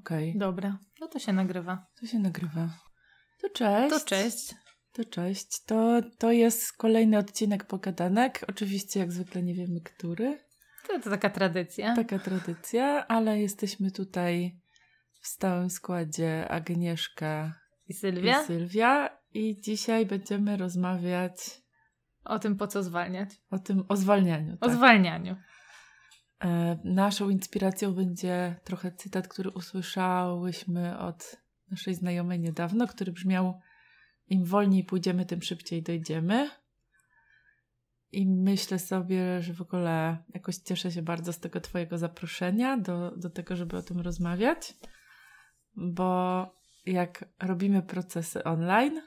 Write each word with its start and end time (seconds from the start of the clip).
okej. 0.00 0.38
Dobra, 0.38 0.78
no 1.00 1.08
to 1.08 1.18
się 1.18 1.32
nagrywa. 1.32 1.86
To 2.00 2.06
się 2.06 2.18
nagrywa. 2.18 2.68
To 3.42 3.48
cześć. 3.50 3.90
To 3.90 4.00
cześć. 4.04 4.54
To 4.92 5.04
cześć. 5.04 5.64
To, 5.64 6.00
to 6.18 6.32
jest 6.32 6.72
kolejny 6.76 7.18
odcinek 7.18 7.64
Pogadanek. 7.64 8.44
Oczywiście 8.48 9.00
jak 9.00 9.12
zwykle 9.12 9.42
nie 9.42 9.54
wiemy 9.54 9.80
który. 9.80 10.38
To, 10.88 11.00
to 11.00 11.10
taka 11.10 11.30
tradycja. 11.30 11.96
Taka 11.96 12.18
tradycja, 12.18 13.06
ale 13.08 13.40
jesteśmy 13.40 13.90
tutaj 13.90 14.60
w 15.20 15.26
stałym 15.26 15.70
składzie 15.70 16.48
Agnieszka 16.48 17.54
I 17.88 17.94
Sylwia? 17.94 18.42
i 18.42 18.46
Sylwia 18.46 19.18
i 19.34 19.60
dzisiaj 19.60 20.06
będziemy 20.06 20.56
rozmawiać 20.56 21.60
O 22.24 22.38
tym, 22.38 22.56
po 22.56 22.66
co 22.66 22.82
zwalniać. 22.82 23.30
o 23.50 23.58
tym, 23.58 23.84
o 23.88 23.96
zwalnianiu. 23.96 24.54
O 24.60 24.66
tak. 24.66 24.76
zwalnianiu. 24.76 25.36
E, 26.44 26.78
Naszą 26.84 27.28
inspiracją 27.28 27.92
będzie 27.92 28.60
trochę 28.64 28.92
cytat, 28.92 29.28
który 29.28 29.50
usłyszałyśmy 29.50 30.98
od 30.98 31.36
naszej 31.70 31.94
znajomej 31.94 32.40
niedawno, 32.40 32.86
który 32.86 33.12
brzmiał: 33.12 33.60
Im 34.28 34.44
wolniej 34.44 34.84
pójdziemy, 34.84 35.26
tym 35.26 35.42
szybciej 35.42 35.82
dojdziemy. 35.82 36.50
I 38.12 38.26
myślę 38.26 38.78
sobie, 38.78 39.42
że 39.42 39.54
w 39.54 39.62
ogóle 39.62 40.18
jakoś 40.34 40.56
cieszę 40.56 40.92
się 40.92 41.02
bardzo 41.02 41.32
z 41.32 41.40
tego 41.40 41.60
Twojego 41.60 41.98
zaproszenia 41.98 42.76
do, 42.76 43.16
do 43.16 43.30
tego, 43.30 43.56
żeby 43.56 43.76
o 43.76 43.82
tym 43.82 44.00
rozmawiać, 44.00 44.74
bo 45.76 46.42
jak 46.86 47.24
robimy 47.42 47.82
procesy 47.82 48.44
online, 48.44 49.00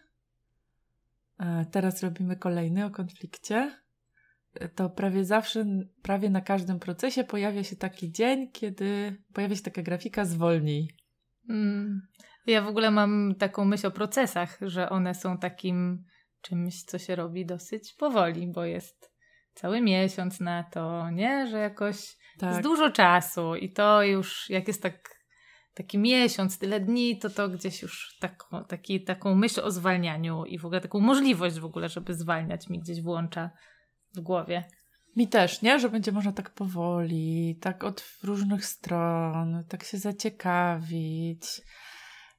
e, 1.39 1.65
teraz 1.71 2.03
robimy 2.03 2.35
kolejny 2.35 2.85
o 2.85 2.89
konflikcie, 2.89 3.81
to 4.75 4.89
prawie 4.89 5.25
zawsze, 5.25 5.65
prawie 6.01 6.29
na 6.29 6.41
każdym 6.41 6.79
procesie 6.79 7.23
pojawia 7.23 7.63
się 7.63 7.75
taki 7.75 8.11
dzień, 8.11 8.51
kiedy 8.51 9.17
pojawia 9.33 9.55
się 9.55 9.61
taka 9.61 9.81
grafika 9.81 10.25
zwolnij. 10.25 10.89
Mm. 11.49 12.01
Ja 12.47 12.61
w 12.61 12.67
ogóle 12.67 12.91
mam 12.91 13.35
taką 13.39 13.65
myśl 13.65 13.87
o 13.87 13.91
procesach, 13.91 14.57
że 14.61 14.89
one 14.89 15.15
są 15.15 15.37
takim 15.37 16.03
czymś, 16.41 16.83
co 16.83 16.99
się 16.99 17.15
robi 17.15 17.45
dosyć 17.45 17.93
powoli, 17.93 18.47
bo 18.47 18.65
jest 18.65 19.11
cały 19.53 19.81
miesiąc 19.81 20.39
na 20.39 20.63
to, 20.63 21.09
nie? 21.09 21.47
Że 21.47 21.57
jakoś 21.57 22.17
Tak. 22.39 22.49
jest 22.49 22.61
dużo 22.61 22.89
czasu 22.89 23.55
i 23.55 23.73
to 23.73 24.03
już, 24.03 24.49
jak 24.49 24.67
jest 24.67 24.83
tak 24.83 25.21
taki 25.73 25.97
miesiąc, 25.97 26.59
tyle 26.59 26.79
dni, 26.79 27.19
to 27.19 27.29
to 27.29 27.49
gdzieś 27.49 27.81
już 27.81 28.17
taką, 28.19 28.65
taki, 28.65 29.03
taką 29.03 29.35
myśl 29.35 29.61
o 29.61 29.71
zwalnianiu 29.71 30.45
i 30.45 30.59
w 30.59 30.65
ogóle 30.65 30.81
taką 30.81 30.99
możliwość 30.99 31.59
w 31.59 31.65
ogóle, 31.65 31.89
żeby 31.89 32.13
zwalniać 32.13 32.69
mi 32.69 32.79
gdzieś 32.79 33.01
włącza 33.01 33.49
w 34.13 34.19
głowie. 34.19 34.63
Mi 35.15 35.27
też, 35.27 35.61
nie? 35.61 35.79
Że 35.79 35.89
będzie 35.89 36.11
można 36.11 36.31
tak 36.31 36.49
powoli, 36.49 37.57
tak 37.61 37.83
od 37.83 38.03
różnych 38.23 38.65
stron, 38.65 39.63
tak 39.69 39.83
się 39.83 39.97
zaciekawić. 39.97 41.61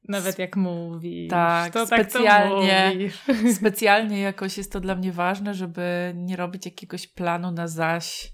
Nawet 0.08 0.38
jak 0.38 0.56
mówisz. 0.56 1.30
Tak, 1.30 1.72
to 1.72 1.86
specjalnie. 1.86 2.68
Tak 2.68 2.92
to 2.92 2.94
mówisz. 2.94 3.22
Specjalnie 3.60 4.20
jakoś 4.20 4.58
jest 4.58 4.72
to 4.72 4.80
dla 4.80 4.94
mnie 4.94 5.12
ważne, 5.12 5.54
żeby 5.54 6.12
nie 6.16 6.36
robić 6.36 6.66
jakiegoś 6.66 7.06
planu 7.06 7.52
na 7.52 7.68
zaś, 7.68 8.32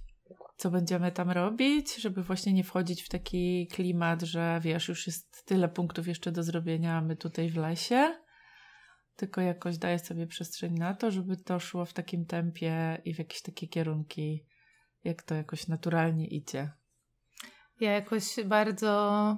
co 0.57 0.71
będziemy 0.71 1.13
tam 1.13 1.31
robić, 1.31 1.97
żeby 1.97 2.23
właśnie 2.23 2.53
nie 2.53 2.65
wchodzić 2.65 3.03
w 3.03 3.09
taki 3.09 3.67
klimat, 3.67 4.23
że 4.23 4.61
wiesz, 4.63 4.89
już 4.89 5.07
jest 5.07 5.45
tyle 5.47 5.69
punktów 5.69 6.09
jeszcze 6.09 6.33
do 6.33 6.43
zrobienia, 6.43 7.01
my 7.01 7.17
tutaj 7.17 7.51
w 7.51 7.57
lesie. 7.57 8.15
Tylko 9.19 9.41
jakoś 9.41 9.79
daję 9.79 9.99
sobie 9.99 10.27
przestrzeń 10.27 10.75
na 10.75 10.95
to, 10.95 11.11
żeby 11.11 11.37
to 11.37 11.61
szło 11.61 11.85
w 11.85 11.93
takim 11.93 12.27
tempie 12.27 13.03
i 13.05 13.15
w 13.15 13.19
jakieś 13.19 13.43
takie 13.43 13.69
kierunki, 13.69 14.45
jak 15.05 15.23
to 15.23 15.35
jakoś 15.35 15.69
naturalnie 15.69 16.27
idzie. 16.27 16.71
Ja 17.81 17.93
jakoś 17.93 18.25
bardzo 18.45 19.37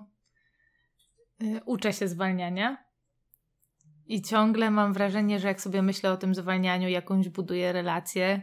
y, 1.43 1.61
uczę 1.65 1.93
się 1.93 2.09
zwalniania. 2.09 2.85
I 4.07 4.23
ciągle 4.23 4.71
mam 4.71 4.93
wrażenie, 4.93 5.39
że 5.39 5.49
jak 5.49 5.61
sobie 5.61 5.83
myślę 5.83 6.13
o 6.13 6.17
tym 6.17 6.35
zwalnianiu, 6.35 6.89
jakąś 6.89 7.29
buduję 7.29 7.73
relację 7.73 8.43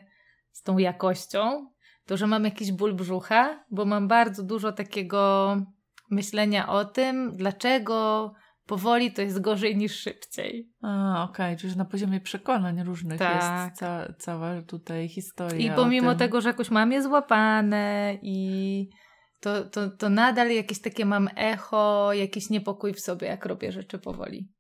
z 0.52 0.64
tą 0.64 0.78
jakością, 0.78 1.70
to 2.06 2.18
że 2.18 2.28
mam 2.28 2.46
jakiś 2.46 2.72
ból 2.72 2.94
brzucha, 2.94 3.66
bo 3.72 3.86
mam 3.86 4.08
bardzo 4.08 4.44
dużo 4.44 4.72
takiego 4.72 5.56
myślenia 6.10 6.70
o 6.70 6.86
tym, 6.86 7.36
dlaczego 7.36 8.34
powoli 8.68 9.12
to 9.12 9.22
jest 9.22 9.42
gorzej 9.42 9.78
niż 9.78 10.00
szybciej. 10.00 10.72
Okej, 11.18 11.58
czyli 11.58 11.72
że 11.72 11.78
na 11.78 11.86
poziomie 11.86 12.22
przekonań 12.22 12.84
różnych 12.84 13.20
Tak. 13.20 13.36
jest 13.36 13.80
ca- 13.80 14.14
cała 14.20 14.62
tutaj 14.62 15.10
historia. 15.10 15.74
I 15.74 15.76
pomimo 15.76 16.10
tym. 16.10 16.20
tego, 16.20 16.42
że 16.42 16.50
jakoś 16.50 16.72
mam 16.72 16.92
je 16.92 17.04
złapane 17.04 18.18
i 18.22 18.90
to, 19.40 19.66
to, 19.66 19.90
to 19.90 20.10
nadal 20.10 20.50
jakieś 20.52 20.82
takie 20.82 21.06
mam 21.06 21.30
echo, 21.36 22.14
jakiś 22.14 22.50
niepokój 22.50 22.94
w 22.94 23.00
sobie, 23.00 23.28
jak 23.28 23.46
robię 23.46 23.72
rzeczy 23.72 24.00
powoli. 24.00 24.52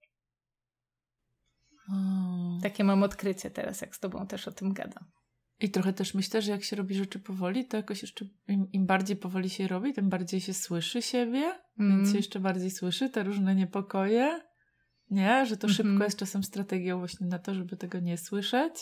Takie 2.64 2.84
mam 2.84 3.04
odkrycie 3.04 3.52
teraz, 3.52 3.82
jak 3.82 3.96
z 3.96 4.00
tobą 4.00 4.28
też 4.28 4.48
o 4.48 4.52
tym 4.52 4.74
gadam. 4.74 5.04
I 5.60 5.70
trochę 5.70 5.94
też 5.94 6.14
myślę, 6.14 6.42
że 6.42 6.52
jak 6.52 6.64
się 6.64 6.76
robi 6.76 6.96
rzeczy 6.96 7.20
powoli, 7.20 7.66
to 7.66 7.78
jakoś 7.78 8.02
jeszcze 8.02 8.26
im, 8.48 8.72
im 8.72 8.86
bardziej 8.86 9.18
powoli 9.18 9.50
się 9.50 9.68
robi, 9.68 9.94
tym 9.94 10.10
bardziej 10.10 10.42
się 10.42 10.54
słyszy 10.54 11.02
siebie, 11.02 11.54
Mm. 11.80 11.98
więc 11.98 12.12
się 12.12 12.18
jeszcze 12.18 12.40
bardziej 12.40 12.72
słyszy 12.72 13.10
te 13.10 13.24
różne 13.24 13.56
niepokoje. 13.56 14.42
Nie, 15.12 15.46
że 15.46 15.58
to 15.58 15.68
Mhm. 15.68 15.74
szybko 15.90 16.04
jest 16.04 16.18
czasem 16.20 16.44
strategią 16.44 17.00
właśnie 17.00 17.28
na 17.28 17.40
to, 17.40 17.54
żeby 17.54 17.78
tego 17.78 18.00
nie 18.00 18.18
słyszeć. 18.18 18.74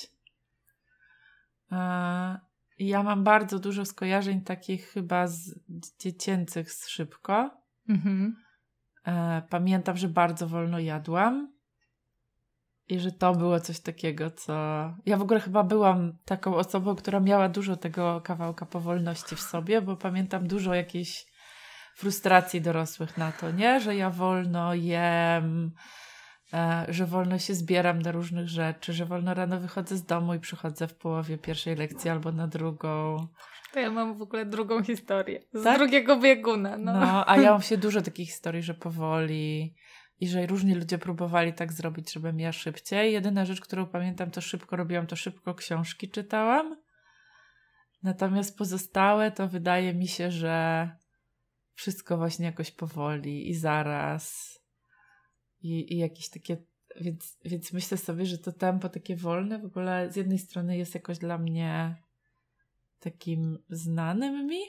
A, 1.70 2.40
i 2.78 2.88
ja 2.88 3.04
mam 3.04 3.24
bardzo 3.24 3.60
dużo 3.60 3.86
skojarzeń 3.86 4.42
takich 4.42 4.88
chyba 4.90 5.28
z 5.28 5.60
dziecięcych 6.00 6.72
z 6.72 6.88
szybko. 6.88 7.62
Mhm. 7.90 8.36
E, 9.06 9.42
pamiętam, 9.50 9.98
że 9.98 10.10
bardzo 10.10 10.48
wolno 10.48 10.80
jadłam. 10.80 11.55
I 12.90 13.00
że 13.00 13.12
to 13.12 13.34
było 13.34 13.60
coś 13.60 13.80
takiego, 13.80 14.32
co. 14.32 14.54
Ja 15.06 15.18
w 15.18 15.22
ogóle 15.22 15.40
chyba 15.40 15.64
byłam 15.64 16.18
taką 16.26 16.56
osobą, 16.56 16.96
która 16.96 17.20
miała 17.20 17.50
dużo 17.50 17.76
tego 17.76 18.22
kawałka 18.22 18.66
powolności 18.66 19.36
w 19.36 19.42
sobie, 19.42 19.82
bo 19.82 19.98
pamiętam 19.98 20.48
dużo 20.48 20.74
jakiejś 20.74 21.26
frustracji 21.96 22.62
dorosłych 22.62 23.18
na 23.18 23.32
to, 23.32 23.52
nie? 23.52 23.80
Że 23.80 23.96
ja 23.96 24.10
wolno 24.10 24.74
jem, 24.74 25.72
e, 26.54 26.86
że 26.90 27.06
wolno 27.06 27.40
się 27.40 27.54
zbieram 27.54 28.02
do 28.02 28.12
różnych 28.12 28.48
rzeczy, 28.48 28.94
że 28.94 29.06
wolno 29.06 29.34
rano 29.34 29.60
wychodzę 29.60 29.98
z 29.98 30.06
domu 30.06 30.34
i 30.34 30.40
przychodzę 30.40 30.88
w 30.88 30.96
połowie 30.96 31.38
pierwszej 31.38 31.76
lekcji 31.76 32.10
albo 32.10 32.32
na 32.32 32.48
drugą. 32.48 33.28
To 33.74 33.80
ja 33.80 33.92
mam 33.92 34.18
w 34.18 34.22
ogóle 34.22 34.46
drugą 34.46 34.84
historię. 34.84 35.42
Z 35.54 35.64
Tak? 35.64 35.78
drugiego 35.78 36.20
bieguna. 36.20 36.78
No. 36.78 36.94
No, 36.94 37.30
a 37.30 37.38
ja 37.38 37.52
mam 37.54 37.62
się 37.62 37.78
dużo 37.78 38.02
takich 38.02 38.28
historii, 38.28 38.64
że 38.64 38.74
powoli 38.74 39.76
i 40.20 40.28
że 40.28 40.46
różni 40.46 40.76
ludzie 40.76 40.98
próbowali 40.98 41.54
tak 41.54 41.74
zrobić, 41.74 42.14
żebym 42.14 42.40
ja 42.40 42.52
szybciej. 42.52 43.14
Jedyna 43.14 43.46
rzecz, 43.46 43.62
którą 43.62 43.86
pamiętam, 43.86 44.32
to 44.32 44.42
szybko 44.42 44.76
robiłam, 44.76 45.08
to 45.08 45.16
szybko 45.16 45.56
książki 45.56 46.10
czytałam. 46.10 46.82
Natomiast 48.04 48.58
pozostałe 48.58 49.32
to 49.32 49.48
wydaje 49.48 49.94
mi 49.94 50.08
się, 50.08 50.32
że 50.32 50.90
wszystko 51.74 52.18
właśnie 52.18 52.46
jakoś 52.46 52.72
powoli 52.72 53.50
i 53.50 53.54
zaraz. 53.54 54.56
I, 55.62 55.94
i 55.94 55.98
jakieś 55.98 56.30
takie. 56.30 56.58
Więc, 57.02 57.38
więc 57.46 57.74
myślę 57.74 57.98
sobie, 57.98 58.26
że 58.26 58.38
to 58.38 58.52
tempo 58.52 58.90
takie 58.90 59.16
wolne 59.16 59.60
w 59.60 59.66
ogóle 59.66 60.12
z 60.12 60.16
jednej 60.16 60.40
strony 60.40 60.78
jest 60.78 60.96
jakoś 60.96 61.18
dla 61.18 61.38
mnie 61.38 61.96
takim 63.00 63.58
znanym 63.70 64.48
mi, 64.48 64.62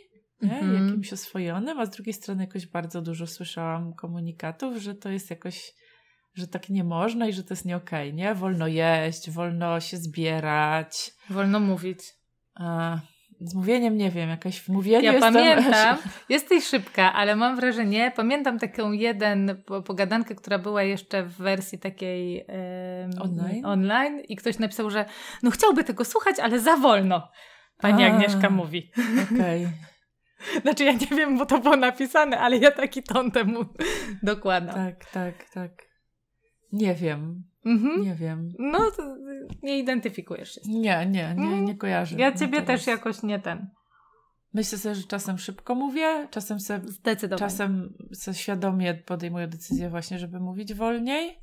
nie? 0.43 0.59
Mhm. 0.59 0.87
jakimś 0.87 1.13
oswojonym, 1.13 1.81
a 1.81 1.87
z 1.87 1.91
drugiej 1.91 2.15
strony 2.15 2.45
jakoś 2.45 2.67
bardzo 2.67 3.03
dużo 3.03 3.27
słyszałam 3.27 3.95
komunikatów, 3.95 4.77
że 4.77 4.95
to 4.95 5.09
jest 5.11 5.31
jakoś, 5.31 5.73
że 6.35 6.47
tak 6.47 6.69
nie 6.69 6.85
można 6.85 7.27
i 7.27 7.33
że 7.33 7.45
to 7.45 7.55
jest 7.55 7.65
nie 7.65 7.77
okej, 7.77 8.15
nie? 8.15 8.35
Wolno 8.35 8.67
jeść, 8.67 9.31
wolno 9.31 9.81
się 9.81 9.97
zbierać. 9.97 11.13
Wolno 11.31 11.61
mówić. 11.61 11.99
A, 12.55 12.99
z 13.41 13.55
mówieniem 13.55 13.97
nie 13.97 14.11
wiem, 14.11 14.29
jakaś 14.29 14.61
w 14.61 14.69
mówieniu 14.69 15.05
Ja 15.05 15.13
jestem... 15.13 15.35
pamiętam, 15.35 15.97
jesteś 16.29 16.65
szybka, 16.65 17.13
ale 17.13 17.37
mam 17.37 17.57
wrażenie, 17.57 18.13
pamiętam 18.17 18.59
taką 18.59 18.93
jeden 18.93 19.63
po- 19.67 19.83
pogadankę, 19.83 20.35
która 20.35 20.59
była 20.59 20.83
jeszcze 20.83 21.23
w 21.23 21.37
wersji 21.37 21.79
takiej 21.79 22.45
em, 22.49 23.11
Online? 23.21 23.65
online 23.65 24.21
i 24.29 24.37
ktoś 24.37 24.59
napisał, 24.59 24.91
że 24.91 25.05
no 25.43 25.51
chciałby 25.51 25.85
tego 25.85 26.05
słuchać, 26.05 26.39
ale 26.41 26.61
za 26.61 26.77
wolno. 26.77 27.29
Pani 27.81 28.05
A. 28.05 28.07
Agnieszka 28.07 28.51
mówi. 28.51 28.91
Okej. 29.35 29.69
Znaczy 30.63 30.85
ja 30.85 30.93
nie 30.93 31.07
wiem, 31.07 31.39
bo 31.39 31.47
to 31.47 31.59
było 31.59 31.77
napisane, 31.77 32.39
ale 32.39 32.57
ja 32.57 32.71
taki 32.71 33.03
ton 33.03 33.31
temu 33.31 33.65
dokładam. 34.23 34.75
Tak, 34.75 35.11
tak, 35.11 35.51
tak. 35.55 35.71
Nie 36.73 36.95
wiem, 36.95 37.45
Mhm. 37.67 38.03
nie 38.03 38.15
wiem. 38.15 38.49
No, 38.59 38.91
to 38.97 39.17
nie 39.63 39.79
identyfikujesz 39.79 40.55
się. 40.55 40.61
Nie, 40.69 40.79
nie, 40.81 41.07
nie, 41.07 41.23
Mhm. 41.31 41.65
nie 41.65 41.75
kojarzę. 41.77 42.17
Ja 42.19 42.33
ciebie 42.33 42.63
teraz. 42.63 42.67
też 42.67 42.87
jakoś 42.87 43.23
nie 43.23 43.39
ten. 43.39 43.71
Myślę 44.55 44.79
sobie, 44.79 44.95
że 44.95 45.03
czasem 45.05 45.39
szybko 45.39 45.75
mówię, 45.75 46.29
czasem 46.31 46.61
se, 46.61 46.81
czasem 47.39 47.95
se 48.15 48.35
świadomie 48.35 48.95
podejmuję 48.95 49.49
decyzję 49.49 49.91
właśnie, 49.91 50.19
żeby 50.19 50.41
mówić 50.41 50.75
wolniej. 50.75 51.39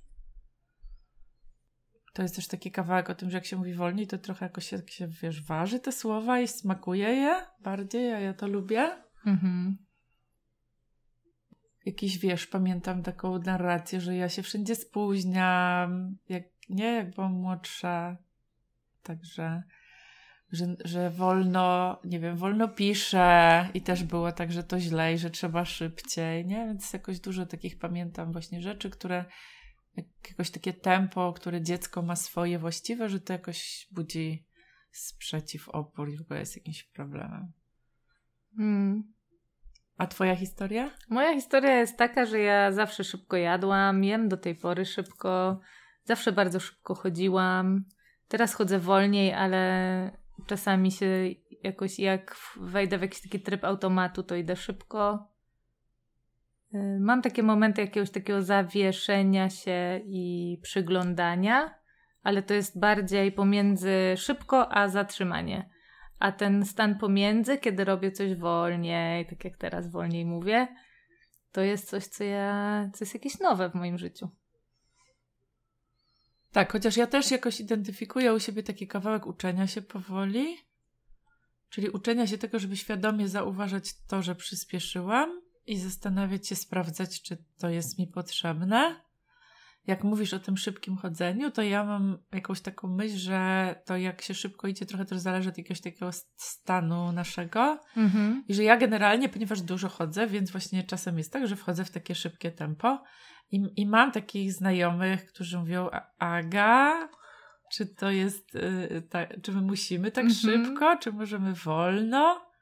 To 2.14 2.22
jest 2.22 2.36
też 2.36 2.48
taki 2.48 2.72
kawałek 2.72 3.10
o 3.10 3.16
tym, 3.16 3.30
że 3.30 3.38
jak 3.38 3.46
się 3.46 3.58
mówi 3.58 3.74
wolniej, 3.74 4.08
to 4.08 4.18
trochę 4.18 4.46
jakoś 4.46 4.68
się, 4.68 4.82
się 4.88 5.08
wiesz, 5.08 5.44
waży 5.44 5.80
te 5.80 5.92
słowa 5.92 6.40
i 6.40 6.48
smakuje 6.48 7.10
je 7.10 7.36
bardziej, 7.60 8.14
a 8.14 8.20
ja 8.20 8.34
to 8.34 8.48
lubię. 8.48 9.04
Mhm. 9.26 9.78
jakiś, 11.86 12.18
wiesz, 12.18 12.48
pamiętam 12.48 13.04
taką 13.04 13.40
narrację, 13.40 14.02
że 14.02 14.16
ja 14.16 14.30
się 14.30 14.44
wszędzie 14.44 14.76
spóźniam, 14.76 16.18
jak, 16.30 16.44
nie, 16.70 16.86
jak 16.86 17.16
byłam 17.16 17.32
młodsza. 17.32 18.18
Także, 19.04 19.64
że, 20.52 20.76
że 20.86 21.10
wolno, 21.10 22.00
nie 22.04 22.20
wiem, 22.20 22.38
wolno 22.38 22.68
piszę 22.68 23.70
i 23.74 23.82
też 23.82 24.04
było 24.04 24.32
tak, 24.32 24.52
że 24.52 24.64
to 24.64 24.80
źle 24.80 25.14
i 25.14 25.18
że 25.18 25.30
trzeba 25.30 25.66
szybciej, 25.66 26.46
nie? 26.46 26.66
Więc 26.66 26.94
jakoś 26.94 27.20
dużo 27.20 27.46
takich 27.46 27.80
pamiętam 27.80 28.32
właśnie 28.32 28.62
rzeczy, 28.62 28.90
które 28.90 29.26
jakoś 30.30 30.52
takie 30.52 30.74
tempo, 30.74 31.34
które 31.34 31.62
dziecko 31.62 32.02
ma 32.02 32.16
swoje 32.16 32.60
właściwe, 32.60 33.10
że 33.10 33.20
to 33.20 33.34
jakoś 33.34 33.88
budzi 33.92 34.46
sprzeciw, 34.92 35.70
opór 35.70 36.10
i 36.10 36.18
w 36.18 36.22
ogóle 36.22 36.40
jest 36.40 36.56
jakimś 36.56 36.84
problemem. 36.84 37.52
Mm. 38.60 39.14
A 39.98 40.08
twoja 40.08 40.36
historia? 40.36 40.92
Moja 41.10 41.34
historia 41.34 41.76
jest 41.76 41.98
taka, 41.98 42.26
że 42.26 42.40
ja 42.40 42.72
zawsze 42.72 43.04
szybko 43.04 43.38
jadłam, 43.38 44.04
jem 44.04 44.30
do 44.30 44.38
tej 44.38 44.56
pory 44.56 44.86
szybko, 44.86 45.60
zawsze 46.04 46.32
bardzo 46.32 46.60
szybko 46.60 46.96
chodziłam. 46.96 47.86
Teraz 48.28 48.54
chodzę 48.54 48.80
wolniej, 48.80 49.34
ale 49.34 50.18
czasami 50.48 50.92
się 50.92 51.30
jakoś 51.64 52.00
jak 52.00 52.38
wejdę 52.62 52.98
w 52.98 53.02
jakiś 53.02 53.22
taki 53.22 53.40
tryb 53.40 53.64
automatu, 53.64 54.24
to 54.24 54.36
idę 54.36 54.56
szybko. 54.56 55.33
Mam 57.00 57.22
takie 57.22 57.44
momenty 57.44 57.82
jakiegoś 57.82 58.10
takiego 58.10 58.42
zawieszenia 58.42 59.50
się 59.50 60.02
i 60.06 60.60
przyglądania, 60.62 61.76
ale 62.24 62.44
to 62.44 62.54
jest 62.54 62.80
bardziej 62.80 63.32
pomiędzy 63.32 63.94
szybko 64.18 64.72
a 64.72 64.88
zatrzymanie. 64.88 65.70
A 66.20 66.32
ten 66.32 66.66
stan 66.66 67.00
pomiędzy, 67.00 67.58
kiedy 67.58 67.84
robię 67.86 68.12
coś 68.12 68.36
wolniej, 68.36 69.26
tak 69.26 69.46
jak 69.46 69.58
teraz 69.58 69.92
wolniej 69.92 70.26
mówię, 70.26 70.68
to 71.52 71.62
jest 71.62 71.90
coś, 71.90 72.06
co 72.06 72.24
ja, 72.24 72.90
co 72.94 73.06
jest 73.06 73.14
jakieś 73.14 73.40
nowe 73.40 73.70
w 73.70 73.76
moim 73.76 73.98
życiu. 73.98 74.30
Tak, 76.52 76.72
chociaż 76.72 76.98
ja 76.98 77.08
też 77.08 77.32
jakoś 77.32 77.60
identyfikuję 77.60 78.34
u 78.34 78.40
siebie 78.40 78.64
taki 78.64 78.88
kawałek 78.88 79.28
uczenia 79.28 79.68
się 79.68 79.82
powoli, 79.82 80.58
czyli 81.70 81.90
uczenia 81.90 82.28
się 82.28 82.38
tego, 82.38 82.60
żeby 82.60 82.78
świadomie 82.78 83.28
zauważać 83.28 83.94
to, 84.08 84.22
że 84.22 84.36
przyspieszyłam 84.36 85.43
i 85.66 85.78
zastanawiać 85.78 86.48
się, 86.48 86.56
sprawdzać, 86.56 87.22
czy 87.22 87.38
to 87.58 87.70
jest 87.70 88.00
mi 88.00 88.08
potrzebne 88.08 88.96
jak 89.88 90.04
mówisz 90.04 90.34
o 90.34 90.40
tym 90.40 90.58
szybkim 90.58 90.98
chodzeniu, 90.98 91.52
to 91.52 91.62
ja 91.62 91.84
mam 91.84 92.18
jakąś 92.32 92.62
taką 92.62 92.88
myśl, 92.88 93.18
że 93.18 93.76
to 93.86 93.98
jak 93.98 94.22
się 94.22 94.34
szybko 94.34 94.68
idzie, 94.68 94.86
trochę 94.86 95.06
też 95.06 95.20
zależy 95.20 95.50
od 95.50 95.58
jakiegoś 95.58 95.82
takiego 95.82 96.10
stanu 96.36 97.12
naszego. 97.12 97.80
Mhm. 97.98 98.44
I 98.48 98.54
że 98.54 98.64
ja 98.64 98.78
generalnie, 98.78 99.30
ponieważ 99.30 99.62
dużo 99.62 99.90
chodzę, 99.90 100.28
więc 100.28 100.52
właśnie 100.52 100.84
czasem 100.84 101.18
jest 101.18 101.34
tak, 101.34 101.48
że 101.48 101.56
wchodzę 101.56 101.86
w 101.86 101.92
takie 101.92 102.16
szybkie 102.16 102.52
tempo. 102.52 103.04
I, 103.52 103.64
i 103.76 103.86
mam 103.86 104.12
takich 104.12 104.54
znajomych, 104.54 105.26
którzy 105.26 105.58
mówią, 105.58 105.90
Aga, 106.20 107.10
czy 107.72 107.86
to 107.86 108.12
jest, 108.12 108.54
yy, 108.54 109.02
ta, 109.02 109.28
czy 109.44 109.52
my 109.52 109.62
musimy 109.62 110.12
tak 110.12 110.26
mhm. 110.26 110.42
szybko, 110.42 110.98
czy 110.98 111.12
możemy 111.12 111.54
wolno? 111.54 112.53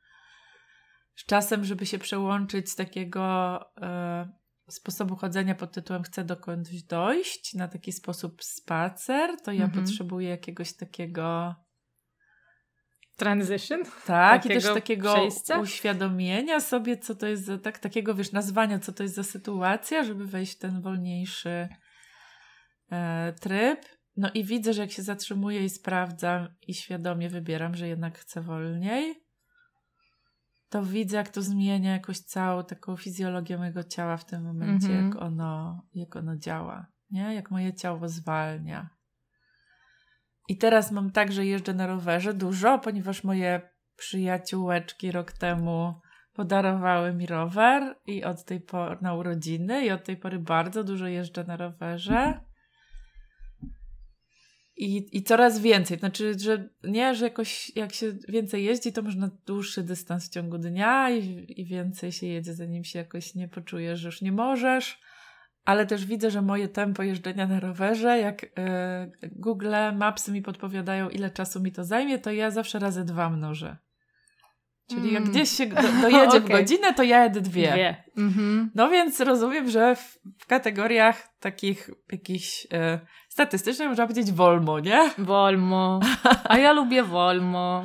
Czasem, 1.26 1.66
żeby 1.66 1.86
się 1.86 2.00
przełączyć 2.00 2.72
z 2.72 2.76
takiego. 2.76 3.60
Yy, 3.82 4.42
sposobu 4.70 5.16
chodzenia 5.16 5.56
pod 5.56 5.72
tytułem 5.72 6.04
chcę 6.04 6.24
dokądś 6.24 6.84
dojść 6.84 7.54
na 7.54 7.68
taki 7.68 7.92
sposób 7.92 8.44
spacer, 8.44 9.42
to 9.42 9.52
ja 9.52 9.66
mhm. 9.66 9.86
potrzebuję 9.86 10.30
jakiegoś 10.30 10.74
takiego 10.74 11.56
transition. 13.18 13.80
Tak, 14.06 14.44
takiego 14.44 14.60
i 14.60 14.64
też 14.64 14.74
takiego 14.74 15.14
przejścia. 15.14 15.60
uświadomienia 15.60 16.60
sobie, 16.60 16.98
co 16.98 17.16
to 17.16 17.28
jest 17.28 17.46
za, 17.46 17.58
tak, 17.58 17.80
takiego 17.80 18.16
wiesz, 18.16 18.32
nazwania, 18.32 18.80
co 18.80 18.94
to 18.94 19.04
jest 19.04 19.16
za 19.16 19.24
sytuacja, 19.24 20.04
żeby 20.04 20.26
wejść 20.26 20.56
w 20.56 20.60
ten 20.60 20.82
wolniejszy 20.82 21.70
e, 22.92 23.34
tryb. 23.42 23.80
No 24.18 24.32
i 24.34 24.44
widzę, 24.44 24.74
że 24.74 24.82
jak 24.82 24.92
się 24.92 25.02
zatrzymuję 25.02 25.64
i 25.64 25.70
sprawdzam 25.70 26.48
i 26.68 26.74
świadomie 26.74 27.30
wybieram, 27.30 27.76
że 27.76 27.88
jednak 27.88 28.20
chcę 28.20 28.42
wolniej, 28.42 29.24
to 30.72 30.84
widzę, 30.84 31.18
jak 31.18 31.30
to 31.30 31.42
zmienia 31.42 31.92
jakoś 31.92 32.20
całą 32.20 32.64
taką 32.64 32.98
fizjologię 32.98 33.58
mojego 33.58 33.84
ciała 33.84 34.18
w 34.18 34.26
tym 34.26 34.44
momencie, 34.44 34.88
mm 34.88 35.02
-hmm. 35.02 35.14
jak, 35.14 35.24
ono, 35.24 35.82
jak 35.94 36.16
ono 36.16 36.38
działa, 36.38 36.88
nie? 37.10 37.36
Jak 37.36 37.52
moje 37.52 37.74
ciało 37.74 38.10
zwalnia. 38.10 38.90
I 40.48 40.58
teraz 40.58 40.92
mam 40.92 41.12
tak, 41.12 41.32
że 41.32 41.46
jeżdżę 41.46 41.74
na 41.74 41.88
rowerze 41.88 42.34
dużo, 42.34 42.80
ponieważ 42.80 43.24
moje 43.24 43.62
przyjaciółeczki 43.96 45.12
rok 45.12 45.32
temu 45.32 45.94
podarowały 46.34 47.14
mi 47.14 47.26
rower 47.26 47.96
i 48.06 48.24
od 48.24 48.46
tej 48.46 48.62
pory 48.62 48.98
na 49.02 49.14
urodziny 49.14 49.86
i 49.86 49.92
od 49.92 50.04
tej 50.04 50.18
pory 50.18 50.40
bardzo 50.40 50.84
dużo 50.84 51.08
jeżdżę 51.08 51.44
na 51.44 51.58
rowerze. 51.58 52.42
I, 54.82 55.18
I 55.18 55.24
coraz 55.24 55.60
więcej. 55.60 56.00
Znaczy, 56.00 56.40
że 56.40 56.70
nie, 56.84 57.16
że 57.16 57.26
jakoś 57.26 57.72
jak 57.76 57.94
się 57.94 58.14
więcej 58.28 58.64
jeździ, 58.64 58.94
to 58.94 59.02
można 59.02 59.30
dłuższy 59.46 59.84
dystans 59.84 60.28
w 60.28 60.34
ciągu 60.34 60.58
dnia 60.58 61.10
i, 61.10 61.46
i 61.62 61.66
więcej 61.66 62.12
się 62.12 62.28
jedzie, 62.28 62.54
zanim 62.54 62.84
się 62.84 63.00
jakoś 63.00 63.36
nie 63.36 63.48
poczujesz, 63.48 64.00
że 64.00 64.08
już 64.08 64.22
nie 64.22 64.32
możesz. 64.32 65.02
Ale 65.66 65.86
też 65.86 66.06
widzę, 66.06 66.32
że 66.32 66.42
moje 66.42 66.68
tempo 66.68 67.04
jeżdżenia 67.04 67.48
na 67.48 67.60
rowerze, 67.60 68.20
jak 68.20 68.44
y, 68.44 68.50
Google 69.32 69.76
Mapsy 69.96 70.32
mi 70.32 70.42
podpowiadają, 70.42 71.10
ile 71.10 71.32
czasu 71.32 71.62
mi 71.62 71.72
to 71.72 71.84
zajmie, 71.84 72.20
to 72.20 72.32
ja 72.32 72.52
zawsze 72.52 72.80
razy 72.80 73.06
dwa 73.06 73.30
mnożę. 73.30 73.78
Czyli 74.90 75.10
mm. 75.10 75.14
jak 75.14 75.24
gdzieś 75.24 75.50
się 75.50 75.66
do, 75.66 75.82
dojedzie 76.10 76.28
okay. 76.28 76.40
w 76.40 76.48
godzinę, 76.48 76.94
to 76.94 77.04
ja 77.04 77.24
jedę 77.24 77.42
dwie. 77.42 77.72
dwie. 77.72 78.04
Mm-hmm. 78.18 78.68
No 78.76 78.90
więc 78.90 79.20
rozumiem, 79.20 79.70
że 79.70 79.96
w, 79.96 80.20
w 80.40 80.46
kategoriach 80.46 81.28
takich 81.40 81.90
jakichś 82.12 82.66
y, 82.66 83.00
statystycznych 83.32 83.88
można 83.88 84.08
powiedzieć 84.08 84.32
wolmo, 84.32 84.80
nie? 84.80 85.10
Wolmo. 85.18 86.00
A 86.44 86.58
ja 86.58 86.74
lubię 86.74 87.04
wolmo. 87.04 87.84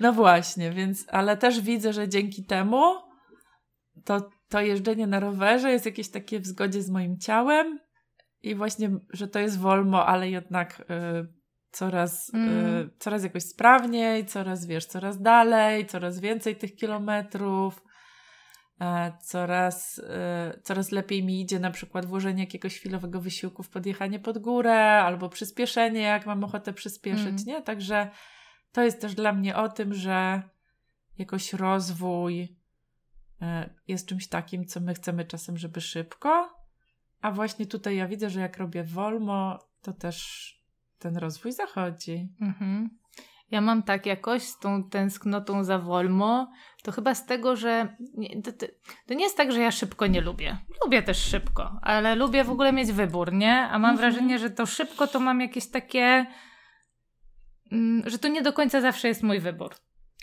No 0.00 0.12
właśnie, 0.12 0.70
więc, 0.70 1.06
ale 1.08 1.36
też 1.36 1.60
widzę, 1.60 1.92
że 1.92 2.08
dzięki 2.08 2.44
temu 2.44 2.82
to, 4.04 4.30
to 4.48 4.60
jeżdżenie 4.60 5.06
na 5.06 5.20
rowerze 5.20 5.70
jest 5.70 5.86
jakieś 5.86 6.10
takie 6.10 6.40
w 6.40 6.46
zgodzie 6.46 6.82
z 6.82 6.90
moim 6.90 7.18
ciałem 7.18 7.80
i 8.42 8.54
właśnie, 8.54 8.90
że 9.12 9.28
to 9.28 9.38
jest 9.38 9.58
wolmo, 9.58 10.06
ale 10.06 10.30
jednak 10.30 10.80
y, 10.80 10.84
coraz, 11.70 12.34
mm. 12.34 12.66
y, 12.66 12.90
coraz 12.98 13.22
jakoś 13.22 13.42
sprawniej, 13.42 14.26
coraz 14.26 14.66
wiesz, 14.66 14.86
coraz 14.86 15.22
dalej, 15.22 15.86
coraz 15.86 16.20
więcej 16.20 16.56
tych 16.56 16.76
kilometrów. 16.76 17.82
Coraz, 19.20 20.00
e, 20.08 20.60
coraz 20.62 20.92
lepiej 20.92 21.24
mi 21.24 21.40
idzie 21.40 21.60
na 21.60 21.70
przykład 21.70 22.06
włożenie 22.06 22.42
jakiegoś 22.42 22.78
chwilowego 22.78 23.20
wysiłku 23.20 23.62
w 23.62 23.68
podjechanie 23.68 24.18
pod 24.18 24.38
górę 24.38 25.02
albo 25.02 25.28
przyspieszenie, 25.28 26.00
jak 26.00 26.26
mam 26.26 26.44
ochotę 26.44 26.72
przyspieszyć, 26.72 27.26
mm. 27.26 27.44
nie? 27.46 27.62
Także 27.62 28.10
to 28.72 28.82
jest 28.82 29.00
też 29.00 29.14
dla 29.14 29.32
mnie 29.32 29.56
o 29.56 29.68
tym, 29.68 29.94
że 29.94 30.42
jakoś 31.18 31.52
rozwój 31.52 32.56
e, 33.42 33.70
jest 33.88 34.08
czymś 34.08 34.28
takim, 34.28 34.66
co 34.66 34.80
my 34.80 34.94
chcemy 34.94 35.24
czasem, 35.24 35.58
żeby 35.58 35.80
szybko, 35.80 36.58
a 37.20 37.30
właśnie 37.30 37.66
tutaj 37.66 37.96
ja 37.96 38.08
widzę, 38.08 38.30
że 38.30 38.40
jak 38.40 38.56
robię 38.56 38.84
wolno, 38.84 39.58
to 39.82 39.92
też 39.92 40.48
ten 40.98 41.16
rozwój 41.16 41.52
zachodzi. 41.52 42.28
Mhm. 42.40 42.98
Ja 43.50 43.60
mam 43.60 43.82
tak 43.82 44.06
jakoś 44.06 44.42
z 44.42 44.58
tą 44.58 44.84
tęsknotą 44.84 45.64
za 45.64 45.78
Wolmo, 45.78 46.52
to 46.82 46.92
chyba 46.92 47.14
z 47.14 47.26
tego, 47.26 47.56
że 47.56 47.96
nie, 48.14 48.42
to, 48.42 48.52
to, 49.06 49.14
nie 49.14 49.24
jest 49.24 49.36
tak, 49.36 49.52
że 49.52 49.60
ja 49.60 49.70
szybko 49.70 50.06
nie 50.06 50.20
lubię. 50.20 50.58
Lubię 50.84 51.02
też 51.02 51.18
szybko, 51.18 51.78
ale 51.82 52.14
lubię 52.14 52.44
w 52.44 52.50
ogóle 52.50 52.72
mieć 52.72 52.92
wybór, 52.92 53.32
nie? 53.32 53.54
A 53.54 53.78
mam 53.78 53.90
mhm. 53.90 53.96
wrażenie, 53.96 54.38
że 54.38 54.50
to 54.50 54.66
szybko 54.66 55.06
to 55.06 55.20
mam 55.20 55.40
jakieś 55.40 55.70
takie, 55.70 56.26
mm, 57.72 58.02
że 58.06 58.18
to 58.18 58.28
nie 58.28 58.42
do 58.42 58.52
końca 58.52 58.80
zawsze 58.80 59.08
jest 59.08 59.22
mój 59.22 59.40
wybór. 59.40 59.74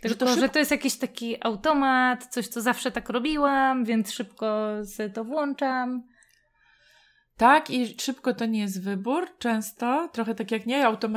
Tylko, 0.01 0.27
że 0.27 0.35
to, 0.35 0.41
że 0.41 0.49
to 0.49 0.59
jest 0.59 0.71
jakiś 0.71 0.97
taki 0.97 1.45
automat, 1.45 2.25
coś, 2.25 2.47
co 2.47 2.61
zawsze 2.61 2.91
tak 2.91 3.09
robiłam, 3.09 3.85
więc 3.85 4.11
szybko 4.11 4.69
sobie 4.85 5.09
to 5.09 5.23
włączam. 5.23 6.03
Tak, 7.37 7.69
i 7.69 7.95
szybko 8.01 8.33
to 8.33 8.45
nie 8.45 8.59
jest 8.59 8.83
wybór, 8.83 9.27
często, 9.39 10.09
trochę 10.13 10.35
tak 10.35 10.51
jak 10.51 10.65
nie, 10.65 10.87
auto, 10.87 11.09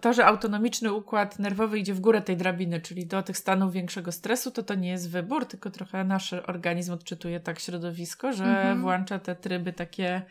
to, 0.00 0.12
że 0.12 0.26
autonomiczny 0.26 0.92
układ 0.92 1.38
nerwowy 1.38 1.78
idzie 1.78 1.94
w 1.94 2.00
górę 2.00 2.22
tej 2.22 2.36
drabiny, 2.36 2.80
czyli 2.80 3.06
do 3.06 3.22
tych 3.22 3.38
stanów 3.38 3.72
większego 3.72 4.12
stresu, 4.12 4.50
to 4.50 4.62
to 4.62 4.74
nie 4.74 4.88
jest 4.88 5.10
wybór, 5.10 5.46
tylko 5.46 5.70
trochę 5.70 6.04
nasz 6.04 6.32
organizm 6.32 6.92
odczytuje 6.92 7.40
tak 7.40 7.60
środowisko, 7.60 8.32
że 8.32 8.44
mhm. 8.44 8.80
włącza 8.80 9.18
te 9.18 9.36
tryby 9.36 9.72
takie 9.72 10.22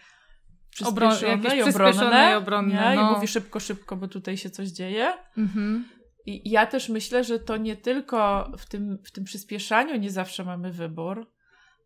przyspieszone, 0.70 1.38
Obro- 1.38 1.56
i 1.56 1.62
obronne, 1.62 2.32
i, 2.32 2.36
obronne 2.36 2.90
nie? 2.90 2.96
No. 2.96 3.12
i 3.12 3.14
mówi 3.14 3.28
szybko, 3.28 3.60
szybko, 3.60 3.96
bo 3.96 4.08
tutaj 4.08 4.38
się 4.38 4.50
coś 4.50 4.68
dzieje. 4.68 5.14
Mhm. 5.38 5.86
I 6.26 6.50
ja 6.50 6.66
też 6.66 6.90
myślę, 6.90 7.24
że 7.24 7.40
to 7.40 7.58
nie 7.58 7.76
tylko 7.76 8.52
w 8.58 8.66
tym, 8.66 8.98
w 9.04 9.12
tym 9.12 9.24
przyspieszaniu 9.24 9.98
nie 9.98 10.12
zawsze 10.12 10.44
mamy 10.44 10.72
wybór, 10.72 11.32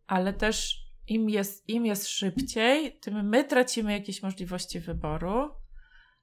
ale 0.06 0.32
też 0.32 0.83
im 1.06 1.28
jest, 1.30 1.68
im 1.68 1.86
jest 1.86 2.08
szybciej, 2.08 2.98
tym 3.00 3.28
my 3.28 3.44
tracimy 3.44 3.92
jakieś 3.92 4.22
możliwości 4.22 4.80
wyboru. 4.80 5.50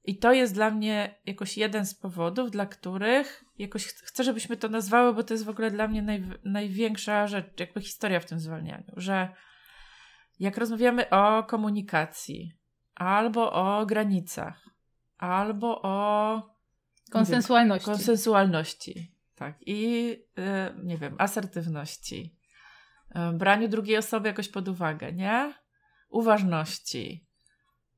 I 0.03 0.17
to 0.17 0.33
jest 0.33 0.53
dla 0.53 0.71
mnie 0.71 1.19
jakoś 1.25 1.57
jeden 1.57 1.85
z 1.85 1.95
powodów, 1.95 2.51
dla 2.51 2.65
których 2.65 3.43
jakoś 3.57 3.85
chcę, 3.87 4.23
żebyśmy 4.23 4.57
to 4.57 4.69
nazwały, 4.69 5.13
bo 5.13 5.23
to 5.23 5.33
jest 5.33 5.45
w 5.45 5.49
ogóle 5.49 5.71
dla 5.71 5.87
mnie 5.87 6.01
naj, 6.01 6.23
największa 6.43 7.27
rzecz, 7.27 7.59
jakby 7.59 7.81
historia 7.81 8.19
w 8.19 8.25
tym 8.25 8.39
zwalnianiu, 8.39 8.93
że 8.97 9.29
jak 10.39 10.57
rozmawiamy 10.57 11.09
o 11.09 11.43
komunikacji, 11.43 12.53
albo 12.95 13.51
o 13.51 13.85
granicach, 13.85 14.69
albo 15.17 15.81
o 15.81 16.41
konsensualności. 17.11 17.87
Wiem, 17.87 17.95
konsensualności, 17.95 19.15
tak. 19.35 19.55
I 19.65 20.09
y, 20.39 20.83
nie 20.83 20.97
wiem, 20.97 21.15
asertywności, 21.17 22.35
braniu 23.33 23.67
drugiej 23.67 23.97
osoby 23.97 24.27
jakoś 24.27 24.49
pod 24.49 24.67
uwagę, 24.67 25.13
nie? 25.13 25.53
Uważności. 26.09 27.27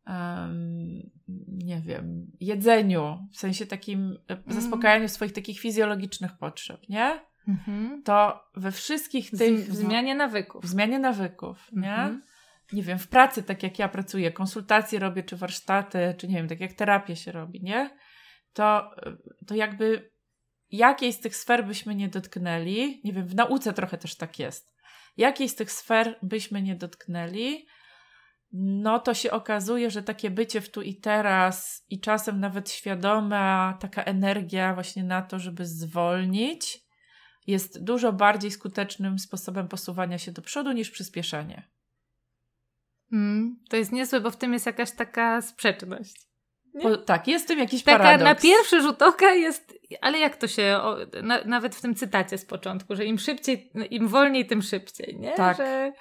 Um, 0.08 1.10
nie 1.48 1.82
wiem, 1.82 2.32
jedzeniu, 2.40 3.28
w 3.34 3.38
sensie 3.38 3.66
takim 3.66 4.18
mm. 4.28 4.44
zaspokajaniu 4.48 5.08
swoich 5.08 5.34
takich 5.34 5.60
fizjologicznych 5.60 6.38
potrzeb, 6.38 6.90
nie? 6.90 7.22
Mm-hmm. 7.48 7.90
To 8.06 8.44
we 8.56 8.72
wszystkich 8.72 9.32
tych. 9.32 9.70
W 9.70 9.76
zmianie 9.76 10.16
nawyków. 10.16 10.64
W 10.64 10.68
zmianie 10.68 11.00
nawyków, 11.00 11.70
nie? 11.72 11.88
Mm-hmm 11.88 12.20
nie 12.74 12.84
wiem, 12.84 13.00
w 13.00 13.08
pracy, 13.08 13.44
tak 13.44 13.64
jak 13.64 13.80
ja 13.80 13.90
pracuję, 13.90 14.32
konsultacje 14.32 15.00
robię, 15.00 15.24
czy 15.24 15.38
warsztaty, 15.38 16.16
czy 16.18 16.28
nie 16.28 16.36
wiem, 16.36 16.48
tak 16.48 16.60
jak 16.60 16.74
terapię 16.74 17.16
się 17.16 17.32
robi, 17.32 17.62
nie? 17.64 17.98
To, 18.54 18.92
to 19.48 19.56
jakby 19.56 20.12
jakiej 20.72 21.14
z 21.14 21.20
tych 21.20 21.36
sfer 21.36 21.66
byśmy 21.66 21.96
nie 21.96 22.10
dotknęli, 22.10 23.02
nie 23.04 23.14
wiem, 23.14 23.28
w 23.28 23.36
nauce 23.36 23.74
trochę 23.74 23.98
też 23.98 24.16
tak 24.16 24.40
jest, 24.40 24.73
jakiej 25.18 25.50
z 25.50 25.56
tych 25.56 25.72
sfer 25.72 26.20
byśmy 26.22 26.62
nie 26.62 26.76
dotknęli, 26.76 27.66
no 28.54 29.00
to 29.00 29.14
się 29.14 29.32
okazuje, 29.32 29.92
że 29.92 30.04
takie 30.04 30.32
bycie 30.32 30.62
w 30.62 30.72
tu 30.72 30.82
i 30.82 30.96
teraz 30.96 31.86
i 31.90 32.00
czasem 32.00 32.40
nawet 32.40 32.72
świadoma 32.72 33.78
taka 33.82 34.04
energia 34.04 34.74
właśnie 34.74 35.04
na 35.04 35.22
to, 35.22 35.40
żeby 35.40 35.66
zwolnić, 35.66 36.84
jest 37.48 37.84
dużo 37.84 38.14
bardziej 38.14 38.52
skutecznym 38.52 39.20
sposobem 39.20 39.68
posuwania 39.68 40.18
się 40.18 40.32
do 40.32 40.42
przodu 40.42 40.72
niż 40.72 40.92
przyspieszanie. 40.92 41.70
Mm, 43.12 43.60
to 43.70 43.78
jest 43.78 43.92
niezłe, 43.92 44.22
bo 44.22 44.32
w 44.32 44.38
tym 44.38 44.54
jest 44.54 44.66
jakaś 44.66 44.92
taka 44.92 45.42
sprzeczność. 45.42 46.33
Po, 46.82 46.98
tak, 46.98 47.28
jest 47.28 47.46
w 47.46 47.48
tym 47.48 47.60
jakiś 47.60 47.84
taka 47.84 47.98
paradoks. 47.98 48.24
na 48.24 48.36
pierwszy 48.36 48.82
rzut 48.82 49.02
oka 49.02 49.32
jest, 49.32 49.74
ale 50.02 50.20
jak 50.20 50.38
to 50.38 50.48
się, 50.48 50.78
o, 50.82 50.98
na, 51.24 51.44
nawet 51.44 51.76
w 51.76 51.82
tym 51.82 51.96
cytacie 51.96 52.38
z 52.38 52.46
początku, 52.46 52.96
że 52.96 53.06
im 53.06 53.20
szybciej, 53.20 53.72
im 53.90 54.08
wolniej, 54.08 54.48
tym 54.48 54.62
szybciej, 54.62 55.20
nie? 55.20 55.32
Tak. 55.32 55.58
Że 55.58 55.94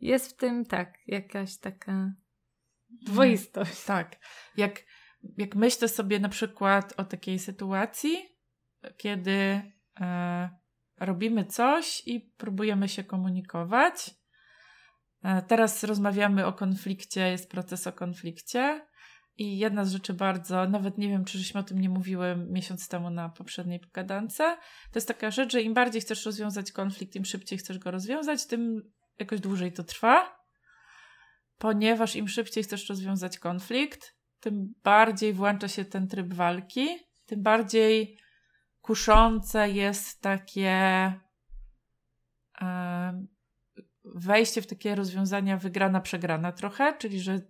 jest 0.00 0.32
w 0.32 0.36
tym, 0.36 0.64
tak, 0.64 0.94
jakaś 1.06 1.58
taka 1.58 2.12
dwoistość. 2.88 3.84
Tak. 3.84 4.16
Jak, 4.56 4.82
jak 5.38 5.54
myślę 5.54 5.88
sobie 5.88 6.20
na 6.20 6.28
przykład 6.28 6.94
o 6.96 7.04
takiej 7.04 7.38
sytuacji, 7.38 8.18
kiedy 8.96 9.62
e, 10.00 10.50
robimy 11.00 11.44
coś 11.44 12.02
i 12.06 12.20
próbujemy 12.20 12.88
się 12.88 13.04
komunikować, 13.04 14.14
E, 15.22 15.42
teraz 15.42 15.84
rozmawiamy 15.84 16.46
o 16.46 16.52
konflikcie, 16.52 17.30
jest 17.30 17.50
proces 17.50 17.86
o 17.86 17.92
konflikcie. 17.92 18.86
I 19.36 19.58
jedna 19.58 19.84
z 19.84 19.92
rzeczy 19.92 20.14
bardzo, 20.14 20.68
nawet 20.68 20.98
nie 20.98 21.08
wiem, 21.08 21.24
czy 21.24 21.38
żeśmy 21.38 21.60
o 21.60 21.62
tym 21.62 21.80
nie 21.80 21.88
mówiły 21.88 22.36
miesiąc 22.36 22.88
temu 22.88 23.10
na 23.10 23.28
poprzedniej 23.28 23.80
pogadance, 23.80 24.56
to 24.92 24.94
jest 24.94 25.08
taka 25.08 25.30
rzecz, 25.30 25.52
że 25.52 25.62
im 25.62 25.74
bardziej 25.74 26.02
chcesz 26.02 26.26
rozwiązać 26.26 26.72
konflikt, 26.72 27.16
im 27.16 27.24
szybciej 27.24 27.58
chcesz 27.58 27.78
go 27.78 27.90
rozwiązać, 27.90 28.46
tym 28.46 28.92
jakoś 29.18 29.40
dłużej 29.40 29.72
to 29.72 29.84
trwa, 29.84 30.36
ponieważ 31.58 32.16
im 32.16 32.28
szybciej 32.28 32.64
chcesz 32.64 32.88
rozwiązać 32.88 33.38
konflikt, 33.38 34.16
tym 34.40 34.74
bardziej 34.84 35.32
włącza 35.32 35.68
się 35.68 35.84
ten 35.84 36.08
tryb 36.08 36.34
walki, 36.34 36.88
tym 37.26 37.42
bardziej 37.42 38.18
kuszące 38.80 39.70
jest 39.70 40.20
takie 40.20 41.12
wejście 44.04 44.62
w 44.62 44.66
takie 44.66 44.94
rozwiązania 44.94 45.56
wygrana, 45.56 46.00
przegrana 46.00 46.52
trochę, 46.52 46.96
czyli 46.98 47.20
że 47.20 47.40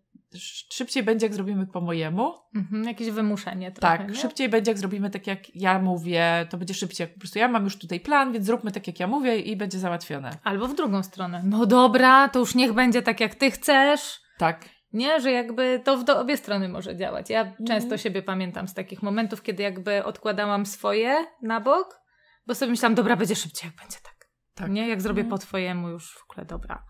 szybciej 0.72 1.02
będzie, 1.02 1.26
jak 1.26 1.34
zrobimy 1.34 1.66
po 1.66 1.80
mojemu. 1.80 2.34
Mhm, 2.54 2.84
jakieś 2.84 3.10
wymuszenie 3.10 3.72
trochę, 3.72 3.98
Tak, 3.98 4.08
nie? 4.08 4.14
szybciej 4.14 4.48
będzie, 4.48 4.70
jak 4.70 4.78
zrobimy 4.78 5.10
tak, 5.10 5.26
jak 5.26 5.56
ja 5.56 5.78
mówię, 5.78 6.46
to 6.50 6.58
będzie 6.58 6.74
szybciej, 6.74 7.04
jak 7.04 7.14
po 7.14 7.20
prostu 7.20 7.38
ja 7.38 7.48
mam 7.48 7.64
już 7.64 7.78
tutaj 7.78 8.00
plan, 8.00 8.32
więc 8.32 8.46
zróbmy 8.46 8.72
tak, 8.72 8.86
jak 8.86 9.00
ja 9.00 9.06
mówię 9.06 9.38
i 9.38 9.56
będzie 9.56 9.78
załatwione. 9.78 10.30
Albo 10.44 10.68
w 10.68 10.74
drugą 10.74 11.02
stronę. 11.02 11.42
No 11.44 11.66
dobra, 11.66 12.28
to 12.28 12.38
już 12.38 12.54
niech 12.54 12.72
będzie 12.72 13.02
tak, 13.02 13.20
jak 13.20 13.34
ty 13.34 13.50
chcesz. 13.50 14.20
Tak. 14.38 14.68
Nie, 14.92 15.20
że 15.20 15.32
jakby 15.32 15.80
to 15.84 15.98
w 15.98 16.10
obie 16.10 16.36
strony 16.36 16.68
może 16.68 16.96
działać. 16.96 17.30
Ja 17.30 17.40
mhm. 17.40 17.66
często 17.66 17.98
siebie 17.98 18.22
pamiętam 18.22 18.68
z 18.68 18.74
takich 18.74 19.02
momentów, 19.02 19.42
kiedy 19.42 19.62
jakby 19.62 20.04
odkładałam 20.04 20.66
swoje 20.66 21.26
na 21.42 21.60
bok, 21.60 22.00
bo 22.46 22.54
sobie 22.54 22.70
myślałam, 22.70 22.94
dobra, 22.94 23.16
będzie 23.16 23.36
szybciej, 23.36 23.68
jak 23.68 23.76
będzie 23.76 23.98
tak. 24.02 24.28
Tak. 24.54 24.70
Nie? 24.70 24.88
Jak 24.88 25.00
zrobię 25.00 25.22
mhm. 25.22 25.30
po 25.30 25.46
twojemu 25.46 25.88
już 25.88 26.14
w 26.14 26.30
ogóle 26.30 26.46
dobra. 26.46 26.84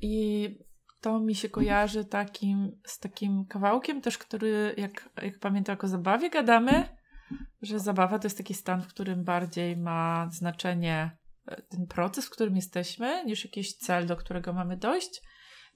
I 0.00 0.48
to 1.02 1.20
mi 1.20 1.34
się 1.34 1.48
kojarzy 1.48 2.04
takim, 2.04 2.80
z 2.86 2.98
takim 2.98 3.46
kawałkiem 3.46 4.00
też, 4.00 4.18
który 4.18 4.74
jak, 4.76 5.08
jak 5.22 5.38
pamiętam 5.38 5.72
jako 5.72 5.88
zabawie 5.88 6.30
gadamy, 6.30 6.88
że 7.62 7.78
zabawa 7.78 8.18
to 8.18 8.26
jest 8.26 8.38
taki 8.38 8.54
stan, 8.54 8.82
w 8.82 8.86
którym 8.86 9.24
bardziej 9.24 9.76
ma 9.76 10.28
znaczenie 10.30 11.16
e, 11.46 11.62
ten 11.62 11.86
proces, 11.86 12.26
w 12.26 12.30
którym 12.30 12.56
jesteśmy, 12.56 13.24
niż 13.24 13.44
jakiś 13.44 13.76
cel, 13.76 14.06
do 14.06 14.16
którego 14.16 14.52
mamy 14.52 14.76
dojść. 14.76 15.22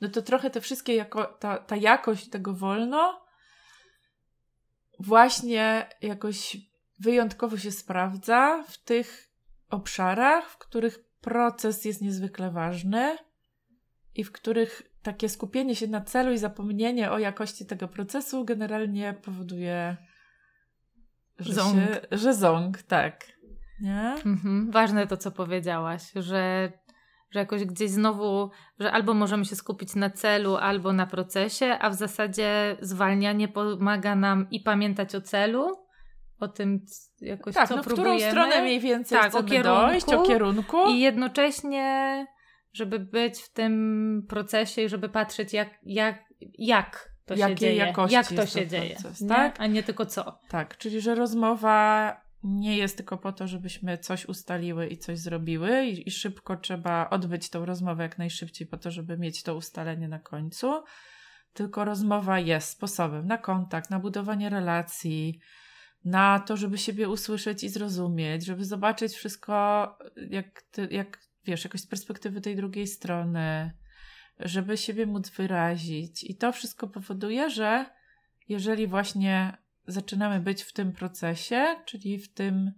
No 0.01 0.09
to 0.09 0.23
trochę 0.23 0.51
te 0.51 0.61
wszystkie, 0.61 0.95
jako, 0.95 1.25
ta, 1.25 1.59
ta 1.59 1.77
jakość 1.77 2.31
tego 2.31 2.55
wolno 2.55 3.27
właśnie 4.99 5.89
jakoś 6.03 6.57
wyjątkowo 7.01 7.59
się 7.59 7.73
sprawdza 7.73 8.65
w 8.69 8.79
tych 8.79 9.31
obszarach, 9.71 10.51
w 10.51 10.59
których 10.59 10.99
proces 11.21 11.85
jest 11.85 12.03
niezwykle 12.03 12.51
ważny 12.51 13.19
i 14.15 14.25
w 14.25 14.33
których 14.33 14.83
takie 15.07 15.29
skupienie 15.29 15.77
się 15.77 15.87
na 15.87 16.01
celu 16.01 16.33
i 16.33 16.39
zapomnienie 16.39 17.11
o 17.11 17.19
jakości 17.19 17.67
tego 17.67 17.89
procesu 17.89 18.45
generalnie 18.45 19.15
powoduje, 19.25 19.97
że 21.39 21.53
ząg. 21.53 21.75
Się, 21.75 22.01
że 22.13 22.35
ząg, 22.35 22.83
tak. 22.83 23.25
Nie? 23.81 24.15
Mhm. 24.27 24.71
Ważne 24.71 25.07
to, 25.07 25.17
co 25.17 25.31
powiedziałaś, 25.31 26.03
że, 26.15 26.73
że 27.31 27.39
jakoś 27.39 27.65
gdzieś 27.65 27.91
znowu, 27.91 28.51
że 28.81 28.93
albo 28.93 29.15
możemy 29.15 29.45
się 29.45 29.57
skupić 29.57 29.95
na 29.95 30.11
celu, 30.11 30.57
albo 30.57 30.93
na 30.93 31.07
procesie, 31.07 31.67
a 31.81 31.91
w 31.91 31.95
zasadzie 31.95 32.77
zwalnianie 32.81 33.49
pomaga 33.49 34.15
nam 34.17 34.47
i 34.51 34.61
pamiętać 34.61 35.15
o 35.15 35.21
celu, 35.21 35.67
o 36.41 36.49
tym 36.49 36.85
jakoś 37.21 37.55
tak, 37.55 37.69
co 37.69 37.77
no, 37.77 37.83
w 37.83 37.87
próbujemy. 37.87 38.17
którą 38.19 38.31
stronę 38.31 38.63
mniej 38.63 38.81
więcej 38.81 39.19
tak, 39.19 39.35
o 39.35 39.43
kierunku, 39.43 39.87
dojść, 39.87 40.09
o 40.09 40.23
kierunku. 40.23 40.77
I 40.89 41.01
jednocześnie, 41.01 42.27
żeby 42.77 42.99
być 42.99 43.41
w 43.41 43.53
tym 43.53 44.27
procesie 44.29 44.83
i 44.83 44.89
żeby 44.89 45.09
patrzeć 45.09 45.53
jak, 45.53 45.71
jak, 45.83 46.25
jak 46.59 47.11
to 47.27 47.35
Jakiej 47.35 47.57
się 47.57 47.61
dzieje. 47.61 47.95
Jak 48.11 48.29
to 48.29 48.47
się 48.47 48.67
dzieje. 48.67 48.97
Proces, 48.97 49.29
tak? 49.29 49.61
A 49.61 49.67
nie 49.67 49.83
tylko 49.83 50.07
co. 50.07 50.41
Tak, 50.49 50.79
czyli 50.79 51.01
że 51.01 51.15
rozmowa 51.15 52.21
nie 52.43 52.77
jest 52.77 52.97
tylko 52.97 53.19
po 53.19 53.33
to, 53.33 53.47
żebyśmy 53.47 53.99
coś 53.99 54.27
ustaliły 54.27 54.87
i 54.87 54.99
coś 54.99 55.19
zrobiły 55.19 55.85
i, 55.87 56.09
i 56.09 56.11
szybko 56.11 56.57
trzeba 56.57 57.11
odbyć 57.11 57.51
tą 57.51 57.67
rozmowę 57.67 58.03
jak 58.03 58.19
najszybciej 58.19 58.67
po 58.67 58.77
to, 58.77 58.91
żeby 58.91 59.19
mieć 59.19 59.43
to 59.43 59.57
ustalenie 59.57 60.09
na 60.09 60.19
końcu. 60.19 60.83
Tylko 61.53 61.85
rozmowa 61.85 62.39
jest 62.41 62.71
sposobem 62.71 63.27
na 63.27 63.39
kontakt, 63.39 63.91
na 63.91 63.99
budowanie 63.99 64.51
relacji, 64.51 65.41
na 66.05 66.41
to, 66.41 66.57
żeby 66.57 66.79
siebie 66.79 67.09
usłyszeć 67.09 67.65
i 67.65 67.69
zrozumieć, 67.69 68.45
żeby 68.45 68.65
zobaczyć 68.65 69.13
wszystko, 69.13 69.55
jak, 70.31 70.63
ty, 70.63 70.89
jak 70.91 71.19
wiesz, 71.47 71.65
jakoś 71.65 71.81
z 71.81 71.87
perspektywy 71.87 72.41
tej 72.41 72.57
drugiej 72.57 72.87
strony, 72.87 73.73
żeby 74.39 74.77
siebie 74.77 75.07
móc 75.07 75.31
wyrazić. 75.31 76.25
I 76.25 76.37
to 76.37 76.53
wszystko 76.53 76.89
powoduje, 76.89 77.51
że 77.51 77.87
jeżeli 78.49 78.87
właśnie 78.87 79.57
zaczynamy 79.87 80.41
być 80.41 80.63
w 80.63 80.73
tym 80.73 80.93
procesie, 80.93 81.77
czyli 81.85 82.19
w 82.19 82.33
tym 82.33 82.73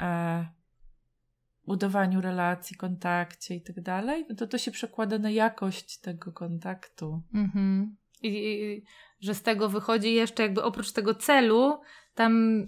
e, 0.00 0.46
budowaniu 1.66 2.20
relacji, 2.20 2.76
kontakcie 2.76 3.54
i 3.54 3.62
tak 3.62 3.80
dalej, 3.80 4.26
no 4.28 4.36
to 4.36 4.46
to 4.46 4.58
się 4.58 4.70
przekłada 4.70 5.18
na 5.18 5.30
jakość 5.30 5.98
tego 6.00 6.32
kontaktu. 6.32 7.22
Mhm. 7.34 7.96
I, 8.22 8.28
I, 8.28 8.84
że 9.20 9.34
z 9.34 9.42
tego 9.42 9.68
wychodzi 9.68 10.14
jeszcze 10.14 10.42
jakby 10.42 10.62
oprócz 10.62 10.92
tego 10.92 11.14
celu, 11.14 11.80
tam 12.14 12.64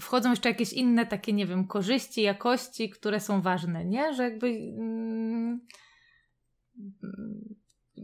wchodzą 0.00 0.30
jeszcze 0.30 0.48
jakieś 0.48 0.72
inne 0.72 1.06
takie, 1.06 1.32
nie 1.32 1.46
wiem, 1.46 1.66
korzyści, 1.66 2.22
jakości, 2.22 2.90
które 2.90 3.20
są 3.20 3.42
ważne, 3.42 3.84
nie? 3.84 4.14
Że 4.14 4.22
jakby 4.22 4.46
mm, 4.46 5.60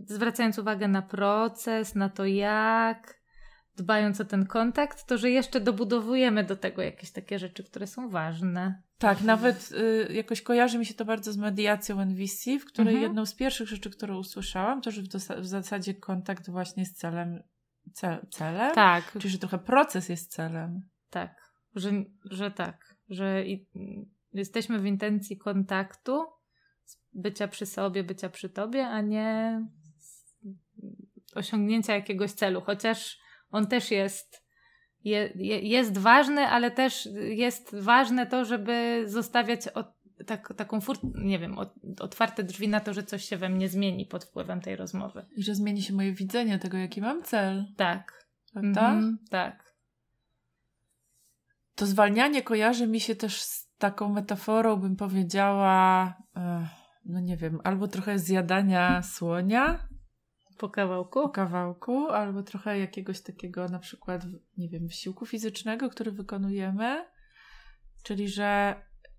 zwracając 0.07 0.59
uwagę 0.59 0.89
na 0.89 1.03
proces, 1.03 1.95
na 1.95 2.09
to 2.09 2.27
jak, 2.27 3.21
dbając 3.77 4.21
o 4.21 4.25
ten 4.25 4.47
kontakt, 4.47 5.07
to 5.07 5.19
że 5.19 5.31
jeszcze 5.31 5.61
dobudowujemy 5.61 6.45
do 6.45 6.57
tego 6.57 6.83
jakieś 6.83 7.11
takie 7.11 7.39
rzeczy, 7.39 7.65
które 7.65 7.87
są 7.87 8.09
ważne. 8.09 8.83
Tak, 8.99 9.23
nawet 9.23 9.73
y, 9.73 10.13
jakoś 10.13 10.43
kojarzy 10.43 10.79
mi 10.79 10.87
się 10.87 10.95
to 10.95 11.05
bardzo 11.05 11.33
z 11.33 11.37
mediacją 11.37 12.01
NVC, 12.01 12.59
w 12.59 12.65
której 12.65 12.95
mhm. 12.95 13.03
jedną 13.03 13.27
z 13.27 13.35
pierwszych 13.35 13.69
rzeczy, 13.69 13.91
którą 13.91 14.19
usłyszałam, 14.19 14.83
to 14.83 14.91
że 14.91 15.03
w, 15.03 15.07
w 15.39 15.47
zasadzie 15.47 15.95
kontakt 15.95 16.51
właśnie 16.51 16.87
z 16.87 16.95
celem 16.95 17.43
cel, 17.95 18.27
celem? 18.31 18.75
Tak. 18.75 19.13
Czyli, 19.13 19.31
że 19.31 19.39
trochę 19.39 19.59
proces 19.59 20.09
jest 20.09 20.33
celem. 20.33 20.83
Tak, 21.11 21.53
że, 21.75 21.91
że 22.25 22.51
tak, 22.51 22.97
że 23.09 23.47
i, 23.47 23.67
jesteśmy 24.33 24.79
w 24.79 24.87
intencji 24.87 25.39
kontaktu 25.39 26.25
bycia 27.13 27.49
przy 27.49 27.67
sobie, 27.67 28.05
bycia 28.05 28.29
przy 28.29 28.49
tobie, 28.49 28.87
a 28.87 29.01
nie 29.01 29.61
osiągnięcia 31.35 31.95
jakiegoś 31.95 32.33
celu. 32.33 32.61
Chociaż 32.61 33.19
on 33.51 33.67
też 33.67 33.91
jest, 33.91 34.45
je, 35.05 35.33
jest 35.63 35.99
ważny, 35.99 36.47
ale 36.47 36.71
też 36.71 37.09
jest 37.15 37.77
ważne 37.77 38.27
to, 38.27 38.45
żeby 38.45 39.03
zostawiać 39.07 39.69
od, 39.69 39.87
tak, 40.27 40.55
taką 40.57 40.81
furt, 40.81 41.01
nie 41.15 41.39
wiem, 41.39 41.57
otwarte 42.01 42.45
drzwi 42.45 42.69
na 42.69 42.81
to, 42.81 42.95
że 42.95 43.03
coś 43.03 43.25
się 43.25 43.37
we 43.37 43.49
mnie 43.49 43.69
zmieni 43.69 44.07
pod 44.07 44.25
wpływem 44.25 44.61
tej 44.61 44.77
rozmowy. 44.77 45.27
I 45.37 45.43
że 45.43 45.55
zmieni 45.55 45.83
się 45.83 45.95
moje 45.95 46.13
widzenie 46.13 46.59
tego, 46.59 46.79
jaki 46.79 47.01
mam 47.01 47.23
cel. 47.23 47.67
Tak. 47.77 48.29
Prawda? 48.53 48.91
Mhm, 48.91 49.19
tak. 49.31 49.75
To 51.75 51.87
zwalnianie 51.87 52.43
kojarzy 52.43 52.87
mi 52.87 53.01
się 53.01 53.17
też 53.17 53.43
z 53.43 53.69
taką 53.77 54.09
metaforą, 54.09 54.77
bym 54.77 54.97
powiedziała, 54.97 56.15
no 57.05 57.21
nie 57.21 57.37
wiem, 57.37 57.61
albo 57.65 57.89
trochę 57.89 58.19
zjadania 58.19 59.03
słonia. 59.03 59.89
Po 60.59 60.69
kawałku? 60.69 61.23
Po 61.23 61.29
kawałku, 61.29 62.09
albo 62.09 62.43
trochę 62.43 62.79
jakiegoś 62.79 63.21
takiego 63.21 63.69
na 63.69 63.79
przykład, 63.79 64.25
nie 64.57 64.69
wiem, 64.69 64.87
wysiłku 64.87 65.27
fizycznego, 65.27 65.89
który 65.91 66.13
wykonujemy. 66.13 67.07
Czyli, 68.03 68.29
że 68.29 68.77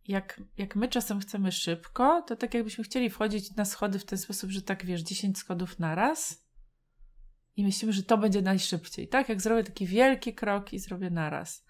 jak, 0.07 0.41
jak 0.57 0.75
my 0.75 0.87
czasem 0.87 1.19
chcemy 1.19 1.51
szybko, 1.51 2.21
to 2.21 2.35
tak 2.35 2.53
jakbyśmy 2.53 2.83
chcieli 2.83 3.09
wchodzić 3.09 3.55
na 3.55 3.65
schody 3.65 3.99
w 3.99 4.05
ten 4.05 4.17
sposób, 4.17 4.49
że 4.49 4.61
tak 4.61 4.85
wiesz, 4.85 5.01
10 5.01 5.37
schodów 5.37 5.79
na 5.79 5.95
raz 5.95 6.49
i 7.55 7.63
myślimy, 7.63 7.93
że 7.93 8.03
to 8.03 8.17
będzie 8.17 8.41
najszybciej, 8.41 9.07
tak? 9.07 9.29
Jak 9.29 9.41
zrobię 9.41 9.63
taki 9.63 9.87
wielki 9.87 10.33
krok 10.33 10.73
i 10.73 10.79
zrobię 10.79 11.09
naraz. 11.09 11.65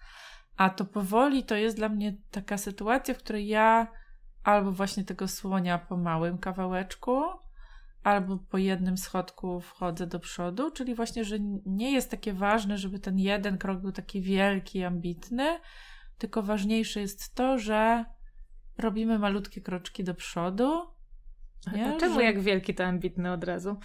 A 0.56 0.70
to 0.70 0.84
powoli 0.84 1.44
to 1.44 1.56
jest 1.56 1.76
dla 1.76 1.88
mnie 1.88 2.16
taka 2.30 2.58
sytuacja, 2.58 3.14
w 3.14 3.18
której 3.18 3.46
ja 3.46 3.92
albo 4.44 4.72
właśnie 4.72 5.04
tego 5.04 5.28
słonia 5.28 5.78
po 5.78 5.96
małym 5.96 6.38
kawałeczku, 6.38 7.22
albo 8.02 8.38
po 8.38 8.58
jednym 8.58 8.98
schodku 8.98 9.60
wchodzę 9.60 10.06
do 10.06 10.20
przodu, 10.20 10.70
czyli 10.70 10.94
właśnie, 10.94 11.24
że 11.24 11.36
nie 11.66 11.92
jest 11.92 12.10
takie 12.10 12.32
ważne, 12.32 12.78
żeby 12.78 12.98
ten 12.98 13.18
jeden 13.18 13.58
krok 13.58 13.80
był 13.80 13.92
taki 13.92 14.22
wielki, 14.22 14.84
ambitny, 14.84 15.58
tylko 16.18 16.42
ważniejsze 16.42 17.00
jest 17.00 17.34
to, 17.34 17.58
że 17.58 18.04
robimy 18.80 19.18
malutkie 19.18 19.60
kroczki 19.60 20.04
do 20.04 20.14
przodu. 20.14 20.82
Nie? 21.72 21.96
czemu 22.00 22.14
że... 22.14 22.24
jak 22.24 22.40
wielki 22.40 22.74
to 22.74 22.84
ambitny 22.84 23.32
od 23.32 23.44
razu? 23.44 23.76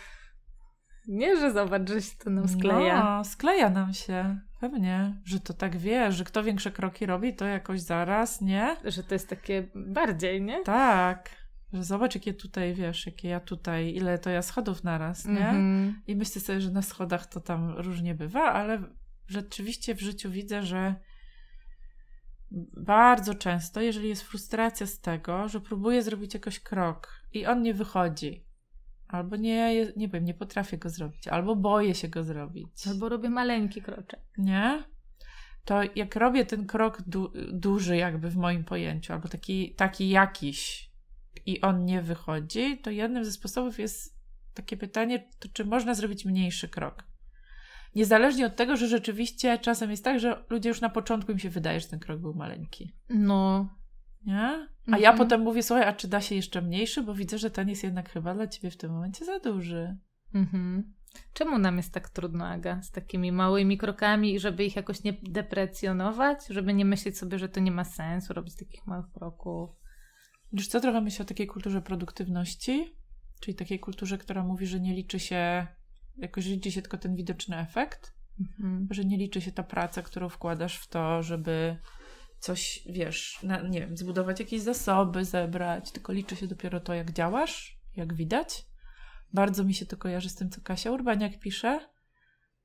Nie, 1.07 1.37
że 1.37 1.51
zobacz, 1.51 1.89
że 1.89 2.01
się 2.01 2.17
to 2.23 2.29
nam 2.29 2.47
skleja. 2.47 3.03
No, 3.03 3.23
skleja 3.23 3.69
nam 3.69 3.93
się. 3.93 4.39
Pewnie, 4.59 5.21
że 5.25 5.39
to 5.39 5.53
tak 5.53 5.77
wie, 5.77 6.11
że 6.11 6.23
kto 6.23 6.43
większe 6.43 6.71
kroki 6.71 7.05
robi, 7.05 7.35
to 7.35 7.45
jakoś 7.45 7.81
zaraz, 7.81 8.41
nie? 8.41 8.75
Że 8.83 9.03
to 9.03 9.15
jest 9.15 9.29
takie 9.29 9.67
bardziej, 9.75 10.41
nie? 10.41 10.63
Tak. 10.63 11.29
Że 11.73 11.83
zobacz, 11.83 12.15
jakie 12.15 12.33
tutaj, 12.33 12.73
wiesz, 12.73 13.05
jakie 13.05 13.29
ja 13.29 13.39
tutaj, 13.39 13.95
ile 13.95 14.17
to 14.19 14.29
ja 14.29 14.41
schodów 14.41 14.83
naraz, 14.83 15.25
nie? 15.25 15.39
Mm-hmm. 15.39 15.93
I 16.07 16.15
myślę 16.15 16.41
sobie, 16.41 16.61
że 16.61 16.71
na 16.71 16.81
schodach 16.81 17.25
to 17.25 17.41
tam 17.41 17.69
różnie 17.77 18.15
bywa, 18.15 18.43
ale 18.53 18.83
rzeczywiście 19.27 19.95
w 19.95 20.01
życiu 20.01 20.31
widzę, 20.31 20.63
że 20.63 20.95
bardzo 22.77 23.35
często, 23.35 23.81
jeżeli 23.81 24.09
jest 24.09 24.23
frustracja 24.23 24.87
z 24.87 24.99
tego, 24.99 25.47
że 25.47 25.61
próbuję 25.61 26.01
zrobić 26.01 26.33
jakiś 26.33 26.59
krok 26.59 27.21
i 27.33 27.45
on 27.45 27.61
nie 27.61 27.73
wychodzi, 27.73 28.45
albo 29.07 29.35
nie, 29.35 29.85
nie 29.97 30.07
wiem, 30.07 30.25
nie 30.25 30.33
potrafię 30.33 30.77
go 30.77 30.89
zrobić, 30.89 31.27
albo 31.27 31.55
boję 31.55 31.95
się 31.95 32.07
go 32.07 32.23
zrobić. 32.23 32.87
Albo 32.87 33.09
robię 33.09 33.29
maleńki 33.29 33.81
kroczek. 33.81 34.19
Nie? 34.37 34.83
To 35.65 35.79
jak 35.95 36.15
robię 36.15 36.45
ten 36.45 36.65
krok 36.65 37.01
du 37.01 37.31
duży, 37.51 37.97
jakby 37.97 38.29
w 38.29 38.37
moim 38.37 38.63
pojęciu, 38.63 39.13
albo 39.13 39.27
taki, 39.27 39.75
taki 39.75 40.09
jakiś, 40.09 40.91
i 41.45 41.61
on 41.61 41.85
nie 41.85 42.01
wychodzi, 42.01 42.77
to 42.77 42.89
jednym 42.89 43.25
ze 43.25 43.31
sposobów 43.31 43.79
jest 43.79 44.15
takie 44.53 44.77
pytanie, 44.77 45.29
to 45.39 45.49
czy 45.53 45.65
można 45.65 45.93
zrobić 45.93 46.25
mniejszy 46.25 46.69
krok? 46.69 47.03
Niezależnie 47.95 48.45
od 48.45 48.55
tego, 48.55 48.77
że 48.77 48.87
rzeczywiście 48.87 49.57
czasem 49.57 49.91
jest 49.91 50.03
tak, 50.03 50.19
że 50.19 50.45
ludzie 50.49 50.69
już 50.69 50.81
na 50.81 50.89
początku 50.89 51.31
im 51.31 51.39
się 51.39 51.49
wydaje, 51.49 51.79
że 51.79 51.87
ten 51.87 51.99
krok 51.99 52.19
był 52.19 52.33
maleńki. 52.33 52.93
No. 53.09 53.69
Nie? 54.25 54.67
A 54.87 54.87
mhm. 54.87 55.03
ja 55.03 55.13
potem 55.13 55.41
mówię, 55.41 55.63
słuchaj, 55.63 55.87
a 55.87 55.93
czy 55.93 56.07
da 56.07 56.21
się 56.21 56.35
jeszcze 56.35 56.61
mniejszy? 56.61 57.03
Bo 57.03 57.13
widzę, 57.13 57.37
że 57.37 57.51
ten 57.51 57.69
jest 57.69 57.83
jednak 57.83 58.09
chyba 58.09 58.33
dla 58.33 58.47
ciebie 58.47 58.71
w 58.71 58.77
tym 58.77 58.91
momencie 58.91 59.25
za 59.25 59.39
duży. 59.39 59.97
Mhm. 60.33 60.93
Czemu 61.33 61.57
nam 61.57 61.77
jest 61.77 61.93
tak 61.93 62.09
trudno, 62.09 62.47
Aga, 62.47 62.81
z 62.81 62.91
takimi 62.91 63.31
małymi 63.31 63.77
krokami, 63.77 64.39
żeby 64.39 64.65
ich 64.65 64.75
jakoś 64.75 65.03
nie 65.03 65.13
deprecjonować, 65.23 66.47
żeby 66.49 66.73
nie 66.73 66.85
myśleć 66.85 67.17
sobie, 67.17 67.39
że 67.39 67.49
to 67.49 67.59
nie 67.59 67.71
ma 67.71 67.83
sensu 67.83 68.33
robić 68.33 68.55
takich 68.55 68.87
małych 68.87 69.11
kroków? 69.11 69.69
Wiesz 70.53 70.67
co, 70.67 70.79
trochę 70.79 71.01
myślę 71.01 71.25
o 71.25 71.27
takiej 71.27 71.47
kulturze 71.47 71.81
produktywności, 71.81 72.95
czyli 73.39 73.55
takiej 73.55 73.79
kulturze, 73.79 74.17
która 74.17 74.43
mówi, 74.43 74.65
że 74.65 74.79
nie 74.79 74.93
liczy 74.93 75.19
się 75.19 75.67
jakoś 76.17 76.45
liczy 76.45 76.71
się 76.71 76.81
tylko 76.81 76.97
ten 76.97 77.15
widoczny 77.15 77.57
efekt, 77.57 78.13
mhm. 78.39 78.87
że 78.91 79.05
nie 79.05 79.17
liczy 79.17 79.41
się 79.41 79.51
ta 79.51 79.63
praca, 79.63 80.01
którą 80.01 80.29
wkładasz 80.29 80.77
w 80.77 80.87
to, 80.87 81.23
żeby 81.23 81.77
coś, 82.39 82.87
wiesz, 82.89 83.39
na, 83.43 83.61
nie 83.61 83.79
wiem, 83.79 83.97
zbudować 83.97 84.39
jakieś 84.39 84.61
zasoby, 84.61 85.25
zebrać, 85.25 85.91
tylko 85.91 86.13
liczy 86.13 86.35
się 86.35 86.47
dopiero 86.47 86.79
to, 86.79 86.93
jak 86.93 87.11
działasz, 87.11 87.79
jak 87.95 88.13
widać. 88.13 88.65
Bardzo 89.33 89.63
mi 89.63 89.73
się 89.73 89.85
to 89.85 89.97
kojarzy 89.97 90.29
z 90.29 90.35
tym, 90.35 90.49
co 90.49 90.61
Kasia 90.61 90.91
Urbaniak 90.91 91.39
pisze. 91.39 91.89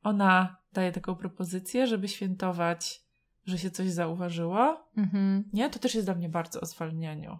Ona 0.02 0.56
daje 0.72 0.92
taką 0.92 1.16
propozycję, 1.16 1.86
żeby 1.86 2.08
świętować, 2.08 3.00
że 3.46 3.58
się 3.58 3.70
coś 3.70 3.90
zauważyło. 3.90 4.90
Mhm. 4.96 5.44
Nie? 5.52 5.70
To 5.70 5.78
też 5.78 5.94
jest 5.94 6.06
dla 6.06 6.14
mnie 6.14 6.28
bardzo 6.28 6.60
o 6.60 6.66
zwalnianiu. 6.66 7.38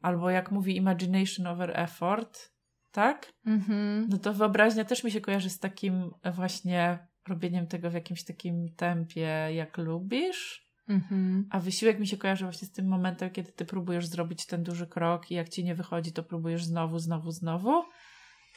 Albo 0.00 0.30
jak 0.30 0.50
mówi 0.50 0.76
imagination 0.76 1.46
over 1.46 1.80
effort, 1.80 2.53
tak? 2.94 3.32
Mhm. 3.46 4.08
No 4.08 4.18
to 4.18 4.34
wyobraźnia 4.34 4.84
też 4.84 5.04
mi 5.04 5.10
się 5.10 5.20
kojarzy 5.20 5.50
z 5.50 5.58
takim 5.58 6.10
właśnie 6.34 6.98
robieniem 7.28 7.66
tego 7.66 7.90
w 7.90 7.94
jakimś 7.94 8.24
takim 8.24 8.74
tempie, 8.76 9.48
jak 9.54 9.78
lubisz. 9.78 10.64
Mhm. 10.88 11.46
A 11.50 11.60
wysiłek 11.60 11.98
mi 12.00 12.06
się 12.06 12.16
kojarzy 12.16 12.44
właśnie 12.44 12.68
z 12.68 12.72
tym 12.72 12.88
momentem, 12.88 13.30
kiedy 13.30 13.52
ty 13.52 13.64
próbujesz 13.64 14.06
zrobić 14.06 14.46
ten 14.46 14.62
duży 14.62 14.86
krok 14.86 15.30
i 15.30 15.34
jak 15.34 15.48
ci 15.48 15.64
nie 15.64 15.74
wychodzi, 15.74 16.12
to 16.12 16.22
próbujesz 16.22 16.64
znowu, 16.64 16.98
znowu, 16.98 17.30
znowu. 17.30 17.82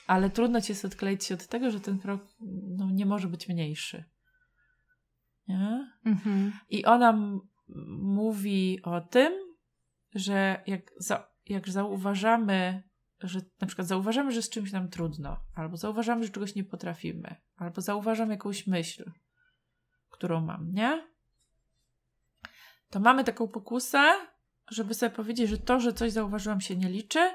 Ale 0.08 0.30
trudno 0.30 0.62
ci 0.62 0.72
jest 0.72 0.86
odkleić 0.86 1.26
się 1.26 1.34
od 1.34 1.48
tego, 1.48 1.72
że 1.72 1.80
ten 1.80 2.00
krok 2.00 2.22
no, 2.78 2.90
nie 2.92 3.06
może 3.06 3.28
być 3.28 3.50
mniejszy. 3.50 4.04
Nie? 5.48 5.92
Mhm. 6.06 6.54
I 6.70 6.86
ona 6.86 7.40
mówi 8.02 8.80
o 8.84 9.02
tym, 9.02 9.34
że 10.16 10.64
jak, 10.68 10.92
za, 10.98 11.28
jak 11.46 11.70
zauważamy 11.70 12.84
że 13.20 13.40
na 13.62 13.68
przykład 13.68 13.88
zauważamy, 13.88 14.32
że 14.32 14.42
z 14.42 14.50
czymś 14.50 14.72
nam 14.72 14.90
trudno, 14.90 15.40
albo 15.56 15.78
zauważamy, 15.78 16.24
że 16.24 16.30
czegoś 16.30 16.56
nie 16.56 16.64
potrafimy, 16.64 17.36
albo 17.58 17.82
zauważam 17.82 18.32
jakąś 18.32 18.68
myśl, 18.68 19.12
którą 20.10 20.42
mam, 20.42 20.74
nie? 20.74 21.08
To 22.90 23.00
mamy 23.00 23.24
taką 23.24 23.48
pokusę, 23.48 24.14
żeby 24.70 24.94
sobie 24.94 25.10
powiedzieć, 25.10 25.50
że 25.50 25.58
to, 25.58 25.80
że 25.80 25.94
coś 25.94 26.12
zauważyłam 26.12 26.62
się 26.62 26.76
nie 26.76 26.90
liczy, 26.90 27.32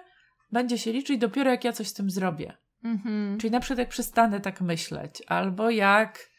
będzie 0.52 0.78
się 0.78 0.92
liczyć 0.92 1.18
dopiero 1.18 1.50
jak 1.50 1.64
ja 1.64 1.72
coś 1.72 1.88
z 1.88 1.94
tym 1.94 2.10
zrobię. 2.10 2.56
Mhm. 2.84 3.38
Czyli 3.38 3.50
na 3.50 3.60
przykład 3.60 3.78
jak 3.78 3.88
przestanę 3.88 4.40
tak 4.40 4.60
myśleć, 4.60 5.22
albo 5.26 5.70
jak 5.70 6.31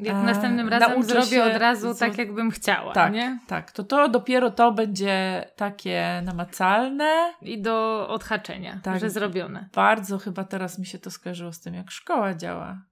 jak 0.00 0.16
A, 0.16 0.22
następnym 0.22 0.68
razem 0.68 1.02
zrobię 1.02 1.44
od 1.44 1.56
razu 1.56 1.94
tak, 1.94 2.18
jakbym 2.18 2.50
chciała, 2.50 2.92
tak, 2.92 3.12
nie? 3.12 3.38
Tak, 3.46 3.72
to 3.72 3.84
to 3.84 4.08
dopiero 4.08 4.50
to 4.50 4.72
będzie 4.72 5.44
takie 5.56 6.22
namacalne. 6.24 7.34
I 7.42 7.62
do 7.62 8.08
odhaczenia, 8.08 8.80
tak, 8.82 9.00
że 9.00 9.10
zrobione. 9.10 9.68
Bardzo 9.74 10.18
chyba 10.18 10.44
teraz 10.44 10.78
mi 10.78 10.86
się 10.86 10.98
to 10.98 11.10
skojarzyło 11.10 11.52
z 11.52 11.60
tym, 11.60 11.74
jak 11.74 11.90
szkoła 11.90 12.34
działa. 12.34 12.82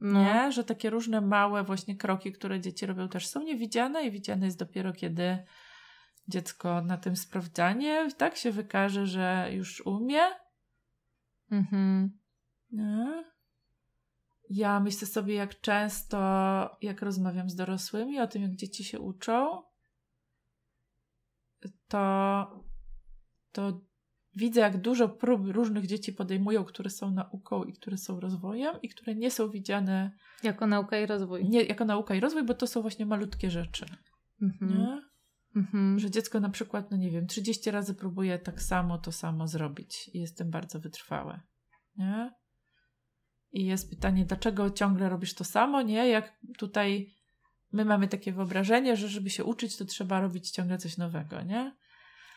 No. 0.00 0.22
Nie? 0.22 0.52
Że 0.52 0.64
takie 0.64 0.90
różne 0.90 1.20
małe 1.20 1.62
właśnie 1.62 1.96
kroki, 1.96 2.32
które 2.32 2.60
dzieci 2.60 2.86
robią 2.86 3.08
też 3.08 3.26
są 3.26 3.42
niewidziane 3.42 4.02
i 4.02 4.10
widziane 4.10 4.46
jest 4.46 4.58
dopiero 4.58 4.92
kiedy 4.92 5.38
dziecko 6.28 6.82
na 6.82 6.96
tym 6.96 7.16
sprawdzanie 7.16 8.08
tak 8.16 8.36
się 8.36 8.52
wykaże, 8.52 9.06
że 9.06 9.48
już 9.52 9.80
umie. 9.86 10.22
Mhm. 11.50 12.18
Nie? 12.72 13.24
Ja 14.50 14.80
myślę 14.80 15.06
sobie, 15.06 15.34
jak 15.34 15.60
często, 15.60 16.18
jak 16.82 17.02
rozmawiam 17.02 17.50
z 17.50 17.54
dorosłymi 17.54 18.20
o 18.20 18.26
tym, 18.26 18.42
jak 18.42 18.56
dzieci 18.56 18.84
się 18.84 19.00
uczą, 19.00 19.62
to, 21.88 22.64
to 23.52 23.80
widzę, 24.34 24.60
jak 24.60 24.80
dużo 24.80 25.08
prób 25.08 25.46
różnych 25.46 25.86
dzieci 25.86 26.12
podejmują, 26.12 26.64
które 26.64 26.90
są 26.90 27.10
nauką 27.10 27.64
i 27.64 27.72
które 27.72 27.98
są 27.98 28.20
rozwojem, 28.20 28.76
i 28.82 28.88
które 28.88 29.14
nie 29.14 29.30
są 29.30 29.50
widziane 29.50 30.10
jako 30.42 30.66
nauka 30.66 30.98
i 30.98 31.06
rozwój. 31.06 31.48
Nie 31.48 31.62
jako 31.62 31.84
nauka 31.84 32.14
i 32.14 32.20
rozwój, 32.20 32.44
bo 32.44 32.54
to 32.54 32.66
są 32.66 32.82
właśnie 32.82 33.06
malutkie 33.06 33.50
rzeczy. 33.50 33.86
Mhm. 34.42 35.00
Mhm. 35.56 35.98
Że 35.98 36.10
dziecko 36.10 36.40
na 36.40 36.48
przykład, 36.48 36.90
no 36.90 36.96
nie 36.96 37.10
wiem, 37.10 37.26
30 37.26 37.70
razy 37.70 37.94
próbuje 37.94 38.38
tak 38.38 38.62
samo 38.62 38.98
to 38.98 39.12
samo 39.12 39.46
zrobić 39.46 40.10
i 40.14 40.20
jest 40.20 40.38
tym 40.38 40.50
bardzo 40.50 40.80
wytrwałe. 40.80 41.40
Nie? 41.96 42.30
I 43.52 43.66
jest 43.66 43.90
pytanie, 43.90 44.24
dlaczego 44.24 44.70
ciągle 44.70 45.08
robisz 45.08 45.34
to 45.34 45.44
samo, 45.44 45.82
nie? 45.82 46.08
Jak 46.08 46.38
tutaj 46.58 47.14
my 47.72 47.84
mamy 47.84 48.08
takie 48.08 48.32
wyobrażenie, 48.32 48.96
że 48.96 49.08
żeby 49.08 49.30
się 49.30 49.44
uczyć, 49.44 49.76
to 49.76 49.84
trzeba 49.84 50.20
robić 50.20 50.50
ciągle 50.50 50.78
coś 50.78 50.96
nowego, 50.96 51.42
nie? 51.42 51.72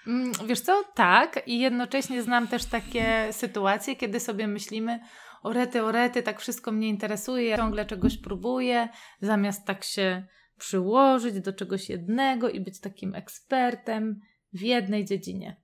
Mm, 0.08 0.32
wiesz 0.47 0.62
co? 0.62 0.84
Tak. 0.95 1.43
I 1.47 1.60
jednocześnie 1.60 2.24
znam 2.24 2.47
też 2.47 2.65
takie 2.65 3.28
sytuacje, 3.32 3.95
kiedy 3.95 4.19
sobie 4.19 4.47
myślimy, 4.47 5.00
o 5.43 5.54
rety, 5.54 5.84
o 5.84 5.91
rety, 5.91 6.24
tak 6.24 6.39
wszystko 6.39 6.71
mnie 6.71 6.88
interesuje, 6.89 7.58
ciągle 7.58 7.86
czegoś 7.86 8.17
próbuję, 8.17 8.89
zamiast 9.21 9.65
tak 9.65 9.84
się 9.84 10.28
przyłożyć 10.58 11.41
do 11.41 11.54
czegoś 11.54 11.89
jednego 11.89 12.50
i 12.50 12.60
być 12.60 12.80
takim 12.80 13.15
ekspertem 13.15 14.19
w 14.54 14.62
jednej 14.62 15.06
dziedzinie. 15.06 15.61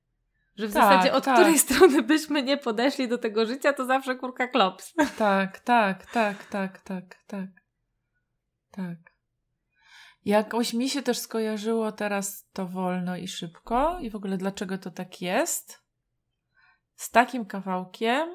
Że 0.57 0.67
w 0.67 0.73
tak, 0.73 0.83
zasadzie 0.83 1.13
od 1.13 1.25
tak. 1.25 1.35
której 1.35 1.59
strony 1.59 2.03
byśmy 2.03 2.43
nie 2.43 2.57
podeszli 2.57 3.07
do 3.07 3.17
tego 3.17 3.45
życia, 3.45 3.73
to 3.73 3.85
zawsze 3.85 4.15
kurka 4.15 4.47
klops. 4.47 4.93
Tak, 5.17 5.59
tak, 5.59 6.05
tak, 6.05 6.45
tak, 6.45 6.81
tak, 6.81 7.15
tak. 7.27 7.47
Tak. 8.71 8.97
Jakoś 10.25 10.73
mi 10.73 10.89
się 10.89 11.01
też 11.01 11.17
skojarzyło 11.17 11.91
teraz 11.91 12.49
to 12.53 12.67
wolno 12.67 13.17
i 13.17 13.27
szybko 13.27 13.99
i 13.99 14.09
w 14.09 14.15
ogóle 14.15 14.37
dlaczego 14.37 14.77
to 14.77 14.91
tak 14.91 15.21
jest. 15.21 15.81
Z 16.95 17.11
takim 17.11 17.45
kawałkiem, 17.45 18.29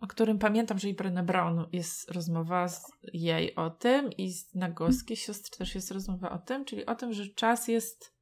o 0.00 0.06
którym 0.06 0.38
pamiętam, 0.38 0.78
że 0.78 0.88
i 0.88 0.96
Brené 0.96 1.22
Brown 1.22 1.66
jest 1.72 2.10
rozmowa 2.10 2.68
z 2.68 2.92
jej 3.12 3.54
o 3.54 3.70
tym 3.70 4.12
i 4.12 4.32
z 4.32 4.54
Nagoskiej 4.54 5.16
siostry 5.16 5.58
też 5.58 5.74
jest 5.74 5.90
rozmowa 5.90 6.30
o 6.30 6.38
tym, 6.38 6.64
czyli 6.64 6.86
o 6.86 6.94
tym, 6.94 7.12
że 7.12 7.26
czas 7.26 7.68
jest 7.68 8.18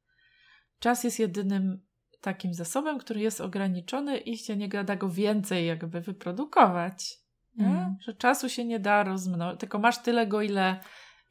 czas 0.79 1.03
jest 1.03 1.19
jedynym 1.19 1.86
takim 2.21 2.53
zasobem, 2.53 2.97
który 2.97 3.19
jest 3.19 3.41
ograniczony 3.41 4.17
i 4.17 4.37
się 4.37 4.55
nie 4.55 4.67
da 4.67 4.95
go 4.95 5.09
więcej 5.09 5.67
jakby 5.67 6.01
wyprodukować. 6.01 7.17
Mm. 7.59 7.95
Że 8.01 8.13
czasu 8.13 8.49
się 8.49 8.65
nie 8.65 8.79
da 8.79 9.03
rozmnożyć, 9.03 9.59
tylko 9.59 9.79
masz 9.79 9.97
tyle 9.97 10.27
go, 10.27 10.41
ile, 10.41 10.79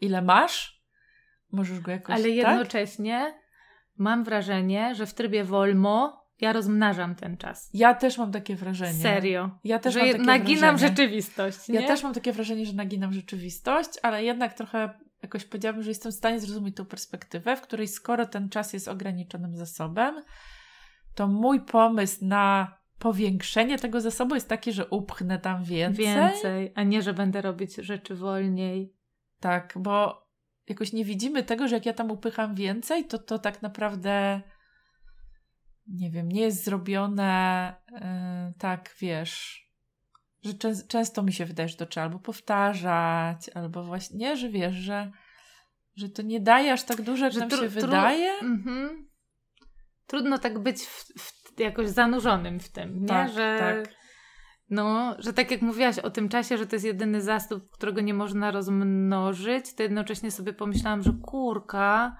ile 0.01 0.23
masz. 0.23 0.83
Możesz 1.53 1.81
go 1.81 1.91
jakoś... 1.91 2.15
Ale 2.15 2.25
tak? 2.25 2.33
jednocześnie 2.33 3.19
tak? 3.19 3.43
mam 3.99 4.25
wrażenie, 4.25 4.95
że 4.95 5.07
w 5.07 5.15
trybie 5.15 5.45
Wolmo 5.45 6.27
ja 6.41 6.53
rozmnażam 6.53 7.15
ten 7.15 7.37
czas. 7.37 7.71
Ja 7.75 7.95
też 7.95 8.19
mam 8.19 8.33
takie 8.33 8.57
wrażenie. 8.57 9.03
Serio. 9.03 9.51
Ja 9.65 9.79
też 9.79 9.95
że 9.95 10.01
mam 10.01 10.11
takie 10.11 10.23
naginam 10.23 10.77
wrażenie. 10.77 10.97
rzeczywistość. 10.97 11.69
Nie? 11.69 11.81
Ja 11.81 11.87
też 11.87 12.03
mam 12.03 12.15
takie 12.15 12.33
wrażenie, 12.33 12.67
że 12.67 12.73
naginam 12.73 13.13
rzeczywistość, 13.13 13.91
ale 14.03 14.25
jednak 14.25 14.55
trochę 14.55 14.91
jakoś 15.23 15.45
powiedziałabym, 15.45 15.83
że 15.83 15.91
jestem 15.91 16.13
w 16.13 16.15
stanie 16.15 16.41
zrozumieć 16.41 16.77
tą 16.77 16.85
perspektywę, 16.85 17.57
w 17.57 17.61
której 17.61 17.89
skoro 17.89 18.27
ten 18.27 18.49
czas 18.49 18.73
jest 18.73 18.89
ograniczonym 18.89 19.57
zasobem, 19.57 20.23
to 21.17 21.29
mój 21.29 21.61
pomysł 21.61 22.25
na 22.25 22.77
powiększenie 22.99 23.79
tego 23.79 24.01
zasobu 24.01 24.35
jest 24.35 24.49
taki, 24.49 24.73
że 24.73 24.87
upchnę 24.87 25.39
tam 25.39 25.65
więcej. 25.65 26.05
Więcej, 26.07 26.73
a 26.75 26.83
nie, 26.83 27.03
że 27.03 27.15
będę 27.15 27.41
robić 27.43 27.75
rzeczy 27.75 28.15
wolniej. 28.15 28.93
Tak, 29.41 29.75
bo 29.77 30.27
jakoś 30.69 30.93
nie 30.93 31.05
widzimy 31.05 31.43
tego, 31.43 31.69
że 31.69 31.75
jak 31.75 31.87
ja 31.87 31.93
tam 31.93 32.11
upycham 32.11 32.55
więcej, 32.55 33.05
to 33.05 33.19
to 33.19 33.39
tak 33.39 33.63
naprawdę 33.63 34.43
nie 35.87 36.11
wiem, 36.11 36.29
nie 36.33 36.41
jest 36.41 36.65
zrobione 36.65 37.75
yy, 37.93 37.99
tak, 38.59 38.95
wiesz, 39.01 39.67
że 40.45 40.53
czę- 40.53 40.87
często 40.89 41.23
mi 41.23 41.33
się 41.33 41.45
wydaje, 41.47 41.69
że 41.69 41.77
to 41.77 41.87
trzeba 41.87 42.05
albo 42.05 42.19
powtarzać, 42.19 43.49
albo 43.55 43.85
właśnie, 43.85 44.19
nie, 44.19 44.37
że 44.37 44.49
wiesz, 44.49 44.75
że, 44.75 45.11
że 45.97 46.09
to 46.09 46.23
nie 46.23 46.41
daje 46.41 46.73
aż 46.73 46.83
tak 46.83 47.03
dużo, 47.03 47.25
jak 47.25 47.35
że 47.35 47.41
nam 47.41 47.49
tru- 47.49 47.61
się 47.61 47.69
tru- 47.69 47.71
wydaje. 47.71 48.33
Mhm. 48.43 49.06
Trudno 50.07 50.39
tak 50.39 50.59
być 50.59 50.83
w, 50.83 51.05
w, 51.19 51.61
jakoś 51.61 51.89
zanurzonym 51.89 52.61
w 52.61 52.69
tym, 52.69 53.01
nie? 53.01 53.09
Tak, 53.09 53.33
że, 53.33 53.57
tak. 53.59 53.95
No, 54.71 55.17
że 55.19 55.33
tak 55.33 55.51
jak 55.51 55.63
mówiłaś 55.63 55.99
o 55.99 56.11
tym 56.11 56.29
czasie, 56.29 56.59
że 56.59 56.67
to 56.67 56.77
jest 56.77 56.87
jedyny 56.87 57.23
zasób, 57.23 57.71
którego 57.71 58.01
nie 58.01 58.15
można 58.15 58.51
rozmnożyć, 58.51 59.75
to 59.75 59.83
jednocześnie 59.83 60.31
sobie 60.31 60.53
pomyślałam, 60.53 61.03
że 61.03 61.13
kurka, 61.23 62.17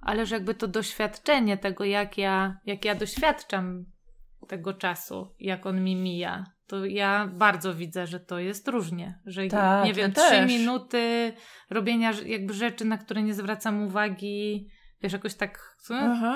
ale 0.00 0.26
że 0.26 0.34
jakby 0.34 0.54
to 0.54 0.68
doświadczenie 0.68 1.56
tego, 1.56 1.84
jak 1.84 2.18
ja, 2.18 2.56
jak 2.66 2.84
ja 2.84 2.94
doświadczam 2.94 3.84
tego 4.48 4.74
czasu, 4.74 5.34
jak 5.38 5.66
on 5.66 5.84
mi 5.84 5.96
mija, 5.96 6.44
to 6.66 6.86
ja 6.86 7.30
bardzo 7.34 7.74
widzę, 7.74 8.06
że 8.06 8.20
to 8.20 8.38
jest 8.38 8.68
różnie. 8.68 9.18
Że 9.26 9.46
tak, 9.46 9.84
nie 9.84 9.94
wiem, 9.94 10.12
ja 10.16 10.22
trzy 10.24 10.46
minuty 10.46 11.32
robienia 11.70 12.12
jakby 12.26 12.54
rzeczy, 12.54 12.84
na 12.84 12.98
które 12.98 13.22
nie 13.22 13.34
zwracam 13.34 13.82
uwagi, 13.82 14.68
wiesz, 15.04 15.12
jakoś 15.12 15.34
tak, 15.34 15.76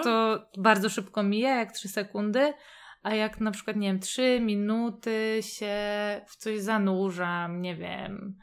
to 0.05 0.47
bardzo 0.59 0.89
szybko 0.89 1.23
mija, 1.23 1.57
jak 1.57 1.73
trzy 1.73 1.89
sekundy, 1.89 2.53
a 3.03 3.15
jak 3.15 3.41
na 3.41 3.51
przykład, 3.51 3.77
nie 3.77 3.89
wiem, 3.89 4.01
trzy 4.01 4.41
minuty 4.41 5.39
się 5.41 5.77
w 6.27 6.37
coś 6.37 6.61
zanurzam, 6.61 7.63
nie 7.63 7.77
wiem, 7.77 8.39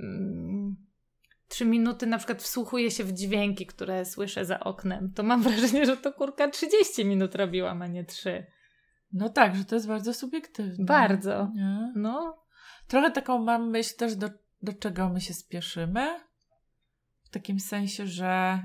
mm, 0.00 0.76
trzy 1.48 1.64
minuty 1.64 2.06
na 2.06 2.18
przykład 2.18 2.42
wsłuchuję 2.42 2.90
się 2.90 3.04
w 3.04 3.12
dźwięki, 3.12 3.66
które 3.66 4.04
słyszę 4.04 4.44
za 4.44 4.60
oknem, 4.60 5.12
to 5.14 5.22
mam 5.22 5.42
wrażenie, 5.48 5.86
że 5.86 5.96
to 5.96 6.12
kurka 6.12 6.48
30 6.48 7.04
minut 7.04 7.34
robiłam, 7.34 7.82
a 7.82 7.86
nie 7.86 8.04
trzy. 8.04 8.46
No 9.12 9.28
tak, 9.28 9.56
że 9.56 9.64
to 9.64 9.74
jest 9.74 9.88
bardzo 9.88 10.14
subiektywne. 10.14 10.84
Bardzo. 10.84 11.50
Nie? 11.54 11.92
No. 11.96 12.44
Trochę 12.88 13.10
taką 13.10 13.38
mam 13.38 13.70
myśl 13.70 13.96
też, 13.96 14.16
do, 14.16 14.28
do 14.62 14.72
czego 14.72 15.08
my 15.08 15.20
się 15.20 15.34
spieszymy. 15.34 16.20
W 17.22 17.30
takim 17.30 17.60
sensie, 17.60 18.06
że 18.06 18.62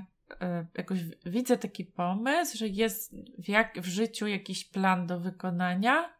jakoś 0.74 0.98
widzę 1.26 1.58
taki 1.58 1.84
pomysł, 1.84 2.58
że 2.58 2.68
jest 2.68 3.14
w, 3.38 3.48
jak, 3.48 3.80
w 3.80 3.86
życiu 3.86 4.26
jakiś 4.26 4.64
plan 4.64 5.06
do 5.06 5.20
wykonania 5.20 6.14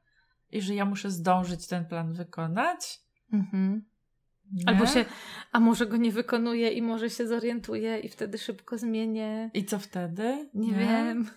i 0.50 0.62
że 0.62 0.74
ja 0.74 0.84
muszę 0.84 1.10
zdążyć 1.10 1.66
ten 1.66 1.86
plan 1.86 2.12
wykonać. 2.12 3.00
Mhm. 3.32 3.84
Albo 4.66 4.86
się, 4.86 5.04
a 5.52 5.60
może 5.60 5.86
go 5.86 5.96
nie 5.96 6.12
wykonuję 6.12 6.70
i 6.70 6.82
może 6.82 7.10
się 7.10 7.26
zorientuję 7.26 7.98
i 7.98 8.08
wtedy 8.08 8.38
szybko 8.38 8.78
zmienię. 8.78 9.50
I 9.54 9.64
co 9.64 9.78
wtedy? 9.78 10.50
Nie, 10.54 10.68
nie? 10.68 10.78
wiem. 10.78 11.30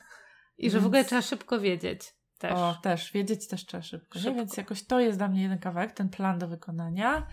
I 0.58 0.62
Więc... 0.62 0.74
że 0.74 0.80
w 0.80 0.86
ogóle 0.86 1.06
trzeba 1.06 1.22
szybko 1.22 1.60
wiedzieć. 1.60 2.14
Też. 2.40 2.52
O, 2.54 2.78
też. 2.84 3.12
Wiedzieć 3.12 3.48
też 3.48 3.66
trzeba 3.66 3.84
szybko. 3.84 4.20
szybko. 4.20 4.36
Więc 4.36 4.58
jakoś 4.58 4.84
to 4.84 5.00
jest 5.00 5.18
dla 5.18 5.28
mnie 5.28 5.42
jeden 5.42 5.60
kawałek, 5.60 5.92
ten 5.92 6.10
plan 6.10 6.40
do 6.40 6.48
wykonania. 6.48 7.28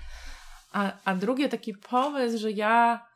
A, 0.72 0.92
a 1.04 1.14
drugie 1.14 1.48
taki 1.48 1.74
pomysł, 1.74 2.38
że 2.38 2.50
ja 2.50 2.94
e, 2.94 3.13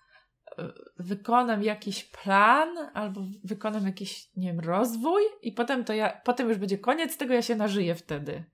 wykonam 0.99 1.62
jakiś 1.62 2.05
plan 2.05 2.68
albo 2.94 3.21
wykonam 3.44 3.87
jakiś, 3.87 4.37
nie 4.37 4.47
wiem, 4.47 4.61
rozwój 4.61 5.23
i 5.42 5.53
potem 5.53 5.85
to 5.85 5.92
ja, 5.92 6.21
potem 6.25 6.49
już 6.49 6.59
będzie 6.59 6.79
koniec 6.79 7.16
tego, 7.16 7.35
ja 7.35 7.42
się 7.42 7.57
nażyję 7.57 7.94
wtedy. 7.94 8.44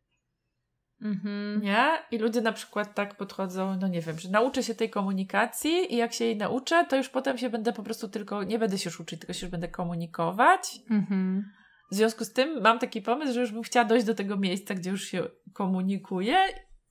Mhm. 1.02 1.60
Nie? 1.62 1.88
I 2.10 2.18
ludzie 2.18 2.40
na 2.40 2.52
przykład 2.52 2.94
tak 2.94 3.16
podchodzą, 3.16 3.76
no 3.80 3.88
nie 3.88 4.00
wiem, 4.00 4.18
że 4.18 4.30
nauczę 4.30 4.62
się 4.62 4.74
tej 4.74 4.90
komunikacji 4.90 5.94
i 5.94 5.96
jak 5.96 6.12
się 6.12 6.24
jej 6.24 6.36
nauczę, 6.36 6.86
to 6.88 6.96
już 6.96 7.08
potem 7.08 7.38
się 7.38 7.50
będę 7.50 7.72
po 7.72 7.82
prostu 7.82 8.08
tylko, 8.08 8.42
nie 8.42 8.58
będę 8.58 8.78
się 8.78 8.90
już 8.90 9.00
uczyć, 9.00 9.20
tylko 9.20 9.32
się 9.32 9.46
już 9.46 9.50
będę 9.50 9.68
komunikować. 9.68 10.78
Mhm. 10.90 11.44
W 11.90 11.94
związku 11.94 12.24
z 12.24 12.32
tym 12.32 12.62
mam 12.62 12.78
taki 12.78 13.02
pomysł, 13.02 13.32
że 13.32 13.40
już 13.40 13.52
bym 13.52 13.62
chciała 13.62 13.84
dojść 13.84 14.06
do 14.06 14.14
tego 14.14 14.36
miejsca, 14.36 14.74
gdzie 14.74 14.90
już 14.90 15.04
się 15.04 15.24
komunikuję, 15.52 16.36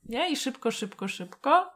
nie? 0.04 0.30
I 0.30 0.36
szybko, 0.36 0.72
szybko, 0.72 1.08
szybko. 1.08 1.73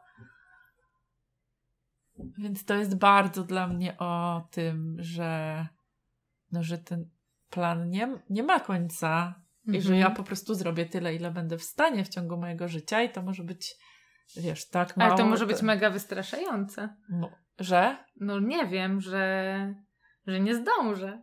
Więc 2.37 2.65
to 2.65 2.75
jest 2.75 2.97
bardzo 2.97 3.43
dla 3.43 3.67
mnie 3.67 3.97
o 3.97 4.47
tym, 4.51 4.97
że, 4.99 5.65
no, 6.51 6.63
że 6.63 6.77
ten 6.77 7.09
plan 7.49 7.89
nie, 7.89 8.09
nie 8.29 8.43
ma 8.43 8.59
końca 8.59 9.41
i 9.73 9.81
że 9.81 9.93
ja 9.93 9.97
mhm. 10.07 10.15
po 10.15 10.23
prostu 10.23 10.55
zrobię 10.55 10.85
tyle, 10.85 11.15
ile 11.15 11.31
będę 11.31 11.57
w 11.57 11.63
stanie 11.63 12.03
w 12.03 12.09
ciągu 12.09 12.37
mojego 12.37 12.67
życia 12.67 13.03
i 13.03 13.09
to 13.09 13.21
może 13.21 13.43
być, 13.43 13.75
wiesz, 14.37 14.69
tak 14.69 14.97
mało. 14.97 15.11
Ale 15.11 15.23
to 15.23 15.29
może 15.29 15.45
być 15.45 15.61
mega 15.61 15.89
wystraszające. 15.89 16.95
No, 17.09 17.31
że? 17.59 17.97
No 18.15 18.39
nie 18.39 18.67
wiem, 18.67 19.01
że, 19.01 19.73
że 20.27 20.39
nie 20.39 20.55
zdążę. 20.55 21.21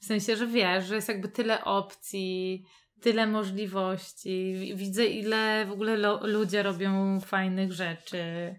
W 0.00 0.04
sensie, 0.04 0.36
że 0.36 0.46
wiesz, 0.46 0.84
że 0.84 0.94
jest 0.94 1.08
jakby 1.08 1.28
tyle 1.28 1.64
opcji, 1.64 2.64
tyle 3.00 3.26
możliwości. 3.26 4.54
Widzę, 4.76 5.06
ile 5.06 5.66
w 5.66 5.72
ogóle 5.72 5.96
lo- 5.96 6.26
ludzie 6.26 6.62
robią 6.62 7.20
fajnych 7.20 7.72
rzeczy. 7.72 8.54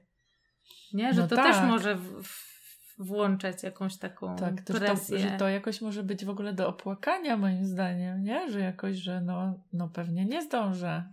Nie? 0.96 1.14
Że 1.14 1.22
no 1.22 1.28
to 1.28 1.36
tak. 1.36 1.46
też 1.46 1.64
może 1.68 1.96
w, 1.96 2.24
w, 2.24 2.56
włączać 2.98 3.64
jakąś 3.64 3.98
taką 3.98 4.36
tak, 4.36 4.64
presję. 4.64 5.18
To, 5.18 5.24
że 5.24 5.38
to 5.38 5.50
jakoś 5.50 5.82
może 5.82 6.04
być 6.04 6.26
w 6.26 6.30
ogóle 6.30 6.54
do 6.54 6.68
opłakania 6.68 7.38
moim 7.38 7.66
zdaniem, 7.66 8.24
nie? 8.24 8.52
Że 8.52 8.60
jakoś, 8.60 8.96
że 8.96 9.22
no, 9.22 9.60
no 9.74 9.90
pewnie 9.90 10.26
nie 10.26 10.42
zdążę. 10.42 11.04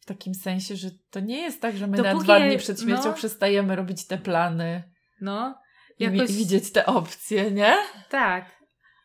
W 0.00 0.06
takim 0.06 0.34
sensie, 0.34 0.76
że 0.76 0.90
to 1.10 1.20
nie 1.20 1.40
jest 1.40 1.62
tak, 1.62 1.76
że 1.76 1.86
my 1.86 1.96
Dopóki 1.96 2.16
na 2.16 2.24
dwa 2.24 2.40
dni 2.40 2.58
przed 2.58 2.80
śmiercią 2.80 3.08
no, 3.08 3.14
przestajemy 3.14 3.76
robić 3.76 4.06
te 4.06 4.18
plany. 4.18 4.82
No. 5.20 5.58
Jakoś... 5.98 6.30
I 6.30 6.32
widzieć 6.32 6.72
te 6.72 6.86
opcje, 6.86 7.50
nie? 7.50 7.76
Tak. 8.10 8.58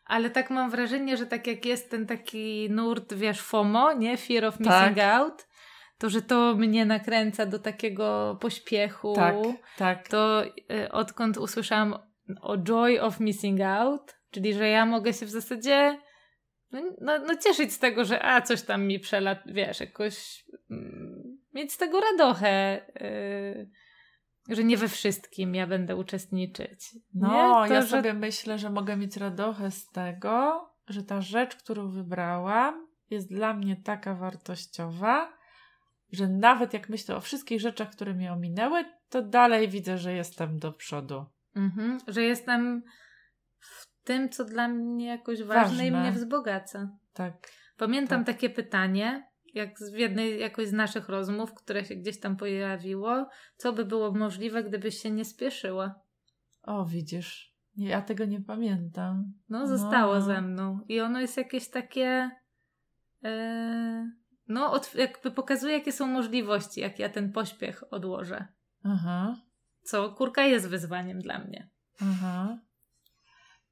Ale 0.04 0.30
tak 0.30 0.50
mam 0.50 0.70
wrażenie, 0.70 1.16
że 1.16 1.26
tak 1.26 1.46
jak 1.46 1.64
jest 1.64 1.90
ten 1.90 2.06
taki 2.06 2.70
nurt, 2.70 3.14
wiesz, 3.14 3.40
FOMO, 3.40 3.92
nie? 3.92 4.16
Fear 4.16 4.44
of 4.44 4.60
missing 4.60 4.96
tak. 4.96 4.98
out, 4.98 5.46
to 5.98 6.10
że 6.10 6.22
to 6.22 6.54
mnie 6.54 6.86
nakręca 6.86 7.46
do 7.46 7.58
takiego 7.58 8.38
pośpiechu. 8.40 9.14
Tak, 9.14 9.34
tak. 9.78 10.08
To 10.08 10.44
y, 10.44 10.92
odkąd 10.92 11.36
usłyszałam 11.36 11.94
o 12.40 12.58
joy 12.58 13.02
of 13.02 13.20
missing 13.20 13.60
out, 13.60 14.14
czyli 14.30 14.54
że 14.54 14.68
ja 14.68 14.86
mogę 14.86 15.12
się 15.12 15.26
w 15.26 15.30
zasadzie 15.30 15.98
no, 16.74 16.82
no, 17.00 17.18
no 17.18 17.36
cieszyć 17.36 17.72
z 17.72 17.78
tego, 17.78 18.04
że 18.04 18.24
a 18.24 18.42
coś 18.42 18.62
tam 18.62 18.86
mi 18.86 19.00
przelat, 19.00 19.38
wiesz, 19.46 19.80
jakoś 19.80 20.44
mm, 20.70 21.38
mieć 21.52 21.72
z 21.72 21.76
tego 21.76 22.00
radochę. 22.00 22.80
Y, 23.02 23.70
że 24.48 24.64
nie 24.64 24.76
we 24.76 24.88
wszystkim 24.88 25.54
ja 25.54 25.66
będę 25.66 25.96
uczestniczyć. 25.96 26.96
No? 27.14 27.28
To, 27.28 27.74
ja 27.74 27.82
że... 27.82 27.88
sobie 27.88 28.14
myślę, 28.14 28.58
że 28.58 28.70
mogę 28.70 28.96
mieć 28.96 29.16
radochę 29.16 29.70
z 29.70 29.90
tego, 29.90 30.68
że 30.88 31.02
ta 31.02 31.20
rzecz, 31.20 31.56
którą 31.56 31.90
wybrałam, 31.90 32.86
jest 33.10 33.28
dla 33.28 33.54
mnie 33.54 33.76
taka 33.76 34.14
wartościowa, 34.14 35.32
że 36.14 36.28
nawet 36.28 36.72
jak 36.74 36.88
myślę 36.88 37.16
o 37.16 37.20
wszystkich 37.20 37.60
rzeczach, 37.60 37.90
które 37.90 38.14
mnie 38.14 38.32
ominęły, 38.32 38.84
to 39.08 39.22
dalej 39.22 39.68
widzę, 39.68 39.98
że 39.98 40.12
jestem 40.12 40.58
do 40.58 40.72
przodu. 40.72 41.24
Mhm. 41.56 41.98
Że 42.08 42.22
jestem 42.22 42.82
w 43.58 43.86
tym, 44.04 44.28
co 44.28 44.44
dla 44.44 44.68
mnie 44.68 45.06
jakoś 45.06 45.42
ważne, 45.42 45.62
Ważne. 45.64 45.86
i 45.86 45.90
mnie 45.90 46.12
wzbogaca. 46.12 46.88
Tak. 47.12 47.48
Pamiętam 47.76 48.24
Tak. 48.24 48.34
takie 48.34 48.50
pytanie, 48.50 49.28
jak 49.54 49.78
z- 49.78 49.92
w 49.92 49.96
jednej 49.96 50.40
jakoś 50.40 50.68
z 50.68 50.72
naszych 50.72 51.08
rozmów, 51.08 51.54
które 51.54 51.84
się 51.84 51.94
gdzieś 51.94 52.20
tam 52.20 52.36
pojawiło, 52.36 53.28
co 53.56 53.72
by 53.72 53.84
było 53.84 54.12
możliwe, 54.12 54.64
gdybyś 54.64 55.02
się 55.02 55.10
nie 55.10 55.24
spieszyła? 55.24 55.94
O, 56.62 56.84
widzisz. 56.84 57.54
Nie, 57.76 57.88
ja 57.88 58.02
tego 58.02 58.24
nie 58.24 58.40
pamiętam. 58.40 59.32
No, 59.48 59.66
zostało 59.66 60.14
No. 60.14 60.20
ze 60.20 60.40
mną. 60.42 60.80
I 60.88 61.00
ono 61.00 61.20
jest 61.20 61.36
jakieś 61.36 61.68
takie. 61.68 62.30
e, 63.24 64.10
no, 64.48 64.72
od, 64.72 64.94
jakby 64.94 65.30
pokazuje, 65.30 65.74
jakie 65.74 65.92
są 65.92 66.06
możliwości, 66.06 66.80
jak 66.80 66.98
ja 66.98 67.08
ten 67.08 67.32
pośpiech 67.32 67.84
odłożę. 67.90 68.46
Aha, 68.84 69.36
Co 69.82 70.12
kurka 70.12 70.42
jest 70.42 70.68
wyzwaniem 70.68 71.20
dla 71.20 71.38
mnie. 71.38 71.70
aha. 72.00 72.58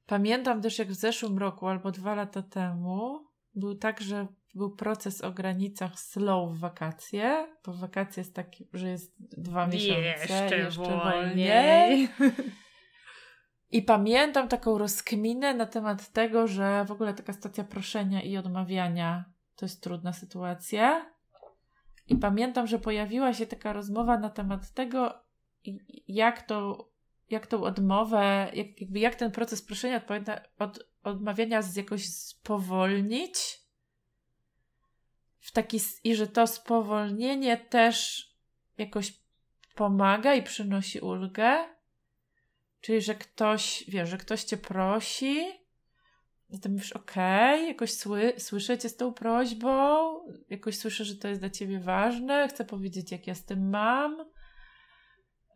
Pamiętam 0.05 0.61
też, 0.61 0.79
jak 0.79 0.87
w 0.87 0.93
zeszłym 0.93 1.37
roku 1.37 1.67
albo 1.67 1.91
dwa 1.91 2.15
lata 2.15 2.41
temu 2.41 3.27
był 3.55 3.75
tak, 3.75 4.01
że 4.01 4.27
był 4.55 4.75
proces 4.75 5.21
o 5.21 5.31
granicach 5.31 5.99
slow 5.99 6.51
w 6.55 6.59
wakacje, 6.59 7.47
bo 7.65 7.73
wakacje 7.73 8.21
jest 8.21 8.35
taki, 8.35 8.67
że 8.73 8.89
jest 8.89 9.13
dwa 9.37 9.67
miesiące, 9.67 10.57
jeszcze, 10.57 10.69
wolniej. 10.69 12.09
I 13.71 13.81
pamiętam 13.81 14.47
taką 14.47 14.77
rozkminę 14.77 15.53
na 15.53 15.65
temat 15.65 16.11
tego, 16.11 16.47
że 16.47 16.85
w 16.85 16.91
ogóle 16.91 17.13
taka 17.13 17.33
stacja 17.33 17.63
proszenia 17.63 18.21
i 18.21 18.37
odmawiania 18.37 19.32
to 19.55 19.65
jest 19.65 19.83
trudna 19.83 20.13
sytuacja. 20.13 21.13
I 22.07 22.15
pamiętam, 22.15 22.67
że 22.67 22.79
pojawiła 22.79 23.33
się 23.33 23.45
taka 23.47 23.73
rozmowa 23.73 24.17
na 24.17 24.29
temat 24.29 24.73
tego, 24.73 25.23
jak 26.07 26.41
to, 26.41 26.89
jak 27.29 27.47
tą 27.47 27.63
odmowę, 27.63 28.51
jak, 28.53 28.81
jakby 28.81 28.99
jak 28.99 29.15
ten 29.15 29.31
proces 29.31 29.61
proszenia 29.61 30.01
od, 30.59 30.79
odmawiania 31.03 31.61
z 31.61 31.75
jakoś 31.75 32.09
spowolnić. 32.09 33.35
W 35.39 35.51
taki, 35.51 35.79
I 36.03 36.15
że 36.15 36.27
to 36.27 36.47
spowolnienie 36.47 37.57
też 37.57 38.27
jakoś 38.77 39.23
pomaga 39.75 40.33
i 40.33 40.43
przynosi 40.43 40.99
ulgę. 40.99 41.65
Czyli, 42.81 43.01
że 43.01 43.15
ktoś, 43.15 43.83
wiesz, 43.87 44.09
że 44.09 44.17
ktoś 44.17 44.43
cię 44.43 44.57
prosi, 44.57 45.62
i 46.53 46.59
ty 46.59 46.69
mówisz, 46.69 46.91
okej, 46.91 47.67
jakoś 47.67 47.93
sły, 47.93 48.33
słyszę 48.37 48.77
cię 48.77 48.89
z 48.89 48.97
tą 48.97 49.13
prośbą, 49.13 50.09
jakoś 50.49 50.77
słyszę, 50.77 51.05
że 51.05 51.15
to 51.15 51.27
jest 51.27 51.41
dla 51.41 51.49
ciebie 51.49 51.79
ważne, 51.79 52.47
chcę 52.47 52.65
powiedzieć, 52.65 53.11
jak 53.11 53.27
ja 53.27 53.35
z 53.35 53.45
tym 53.45 53.69
mam. 53.69 54.25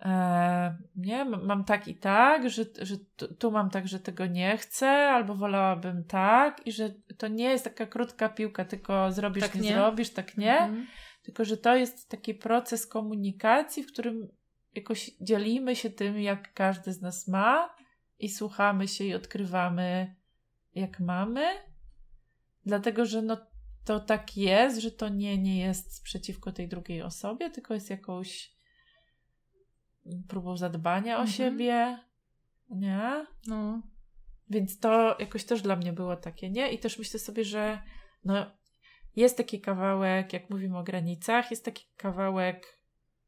E, 0.02 0.78
nie, 0.96 1.26
mam 1.26 1.64
tak 1.64 1.88
i 1.88 1.96
tak, 1.96 2.50
że, 2.50 2.64
że 2.82 2.96
tu, 3.16 3.36
tu 3.36 3.52
mam 3.52 3.70
tak, 3.70 3.88
że 3.88 4.00
tego 4.00 4.26
nie 4.26 4.58
chcę, 4.58 4.90
albo 4.90 5.36
wolałabym 5.36 6.04
tak, 6.04 6.68
i 6.68 6.72
że 6.72 6.90
to 7.18 7.28
nie 7.28 7.50
jest 7.50 7.64
taka 7.64 7.86
krótka 7.86 8.30
piłka, 8.30 8.66
tylko 8.66 9.12
zrobisz, 9.12 9.44
Tak 9.44 9.56
nie, 9.56 9.62
nie. 9.62 9.74
zrobisz, 9.74 10.10
tak 10.10 10.38
nie. 10.38 10.60
Mhm. 10.60 10.88
Tylko, 11.24 11.46
że 11.46 11.58
to 11.58 11.76
jest 11.76 12.10
taki 12.10 12.34
proces 12.34 12.88
komunikacji, 12.88 13.84
w 13.84 13.92
którym 13.92 14.28
jakoś 14.76 15.12
dzielimy 15.22 15.76
się 15.76 15.90
tym, 15.90 16.20
jak 16.20 16.54
każdy 16.54 16.94
z 16.94 17.02
nas 17.02 17.28
ma 17.28 17.76
i 18.20 18.30
słuchamy 18.30 18.88
się 18.88 19.04
i 19.04 19.14
odkrywamy, 19.14 20.16
jak 20.80 21.00
mamy. 21.00 21.46
Dlatego, 22.66 23.06
że 23.06 23.22
no, 23.22 23.38
to 23.86 24.00
tak 24.00 24.38
jest, 24.38 24.80
że 24.80 24.92
to 24.92 25.10
nie, 25.10 25.38
nie 25.38 25.60
jest 25.60 26.04
przeciwko 26.04 26.52
tej 26.52 26.68
drugiej 26.68 27.02
osobie, 27.02 27.50
tylko 27.50 27.74
jest 27.74 27.90
jakąś 27.90 28.58
próbą 30.28 30.58
zadbania 30.58 31.18
o 31.18 31.22
Mhm. 31.22 31.28
siebie. 31.28 32.00
Nie? 32.70 33.26
No. 33.48 33.82
Więc 34.50 34.80
to 34.80 35.18
jakoś 35.20 35.46
też 35.46 35.62
dla 35.62 35.76
mnie 35.76 35.94
było 35.94 36.16
takie, 36.16 36.50
nie? 36.50 36.72
I 36.72 36.80
też 36.80 37.00
myślę 37.00 37.20
sobie, 37.20 37.44
że 37.44 37.82
no, 38.24 38.46
jest 39.16 39.38
taki 39.38 39.62
kawałek, 39.62 40.34
jak 40.34 40.50
mówimy 40.50 40.78
o 40.78 40.84
granicach, 40.84 41.52
jest 41.52 41.66
taki 41.66 41.86
kawałek, 41.98 42.80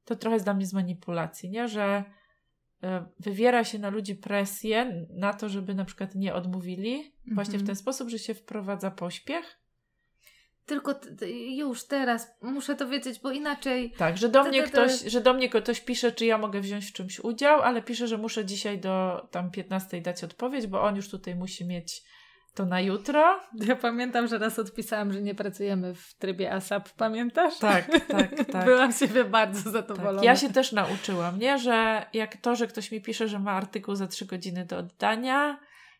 to 0.05 0.15
trochę 0.15 0.35
jest 0.35 0.45
dla 0.45 0.53
mnie 0.53 0.65
z 0.65 0.73
manipulacji, 0.73 1.49
nie? 1.49 1.67
Że 1.67 2.03
wywiera 3.19 3.63
się 3.63 3.79
na 3.79 3.89
ludzi 3.89 4.15
presję 4.15 5.05
na 5.09 5.33
to, 5.33 5.49
żeby 5.49 5.73
na 5.75 5.85
przykład 5.85 6.15
nie 6.15 6.33
odmówili, 6.33 7.13
właśnie 7.33 7.51
w 7.51 7.61
Mhm. 7.61 7.65
ten 7.67 7.75
sposób, 7.75 8.09
że 8.09 8.19
się 8.19 8.33
wprowadza 8.33 8.91
pośpiech. 8.91 9.59
Tylko 10.65 10.99
już 11.49 11.87
teraz 11.87 12.27
muszę 12.41 12.75
to 12.75 12.87
wiedzieć, 12.87 13.19
bo 13.19 13.31
inaczej. 13.31 13.91
Tak, 13.97 14.17
że 14.17 14.29
do 14.29 14.43
mnie 14.43 14.63
to- 14.63 14.65
to- 14.65 14.71
ktoś, 14.71 15.01
że 15.01 15.21
do 15.21 15.33
mnie 15.33 15.49
ktoś 15.49 15.81
pisze, 15.81 16.11
czy 16.11 16.25
ja 16.25 16.37
mogę 16.37 16.61
wziąć 16.61 16.85
w 16.85 16.93
czymś 16.93 17.19
udział, 17.19 17.61
ale 17.61 17.81
pisze, 17.81 18.07
że 18.07 18.17
muszę 18.17 18.45
dzisiaj 18.45 18.79
do 18.79 19.27
tam 19.31 19.51
15 19.51 20.01
dać 20.01 20.23
odpowiedź, 20.23 20.67
bo 20.67 20.81
on 20.81 20.95
już 20.95 21.09
tutaj 21.09 21.35
musi 21.35 21.65
mieć 21.65 22.03
to 22.59 22.65
na 22.65 22.81
jutro. 22.81 23.39
Ja 23.53 23.75
pamiętam, 23.75 24.27
że 24.27 24.37
raz 24.37 24.59
odpisałam, 24.59 25.13
że 25.13 25.21
nie 25.21 25.35
pracujemy 25.35 25.95
w 25.95 26.13
trybie 26.13 26.53
ASAP, 26.53 26.89
pamiętasz? 26.89 27.57
Tak, 27.57 27.85
tak, 28.07 28.29
tak. 28.51 28.65
Byłam 28.65 28.93
siebie 28.93 29.23
bardzo 29.23 29.71
zadowolona. 29.71 30.17
Tak, 30.17 30.25
ja 30.25 30.35
się 30.35 30.49
też 30.49 30.71
nauczyłam, 30.71 31.39
nie? 31.39 31.59
Że 31.59 32.05
jak 32.13 32.37
to, 32.37 32.55
że 32.55 32.67
ktoś 32.67 32.91
mi 32.91 33.01
pisze, 33.01 33.27
że 33.27 33.39
ma 33.39 33.51
artykuł 33.51 33.95
za 33.95 34.07
trzy 34.07 34.25
godziny 34.25 34.65
do 34.65 34.77
oddania, 34.77 35.59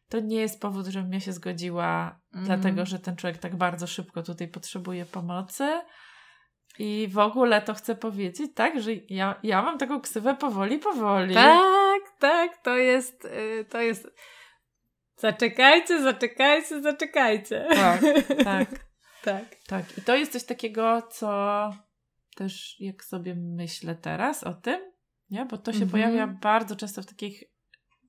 to 0.10 0.20
nie 0.20 0.42
jest 0.42 0.62
powód, 0.62 0.86
żebym 0.86 1.14
ja 1.14 1.20
się 1.20 1.34
zgodziła, 1.34 2.20
Mhm. 2.34 2.46
dlatego 2.46 2.86
że 2.86 3.00
ten 3.00 3.16
człowiek 3.16 3.38
tak 3.38 3.56
bardzo 3.56 3.88
szybko 3.88 4.24
tutaj 4.24 4.48
potrzebuje 4.48 5.06
pomocy. 5.06 5.82
I 6.80 7.08
w 7.12 7.18
ogóle 7.18 7.62
to 7.62 7.74
chcę 7.74 7.96
powiedzieć, 7.96 8.52
tak, 8.56 8.82
że 8.82 8.92
ja, 9.10 9.36
ja 9.44 9.62
mam 9.62 9.78
taką 9.78 10.02
ksywę 10.02 10.36
powoli, 10.36 10.78
powoli. 10.80 11.34
Tak, 11.34 12.02
tak, 12.20 12.58
to 12.58 12.78
jest, 12.78 13.26
y, 13.26 13.66
to 13.70 13.82
jest. 13.82 14.08
Zaczekajcie, 15.20 16.02
zaczekajcie, 16.04 16.82
zaczekajcie. 16.82 17.68
tak, 17.76 18.02
tak. 18.44 18.70
tak. 19.24 19.46
Tak, 19.68 19.98
i 19.98 20.02
to 20.02 20.16
jest 20.16 20.32
coś 20.32 20.44
takiego, 20.44 21.02
co 21.02 21.30
też 22.36 22.76
jak 22.80 23.04
sobie 23.04 23.36
myślę 23.36 23.96
teraz 23.96 24.44
o 24.44 24.54
tym, 24.54 24.80
nie? 25.30 25.46
Bo 25.46 25.58
to 25.58 25.72
się 25.72 25.84
Mhm. 25.84 25.92
pojawia 25.92 26.28
bardzo 26.28 26.76
często 26.76 27.02
w 27.02 27.06
takich, 27.06 27.44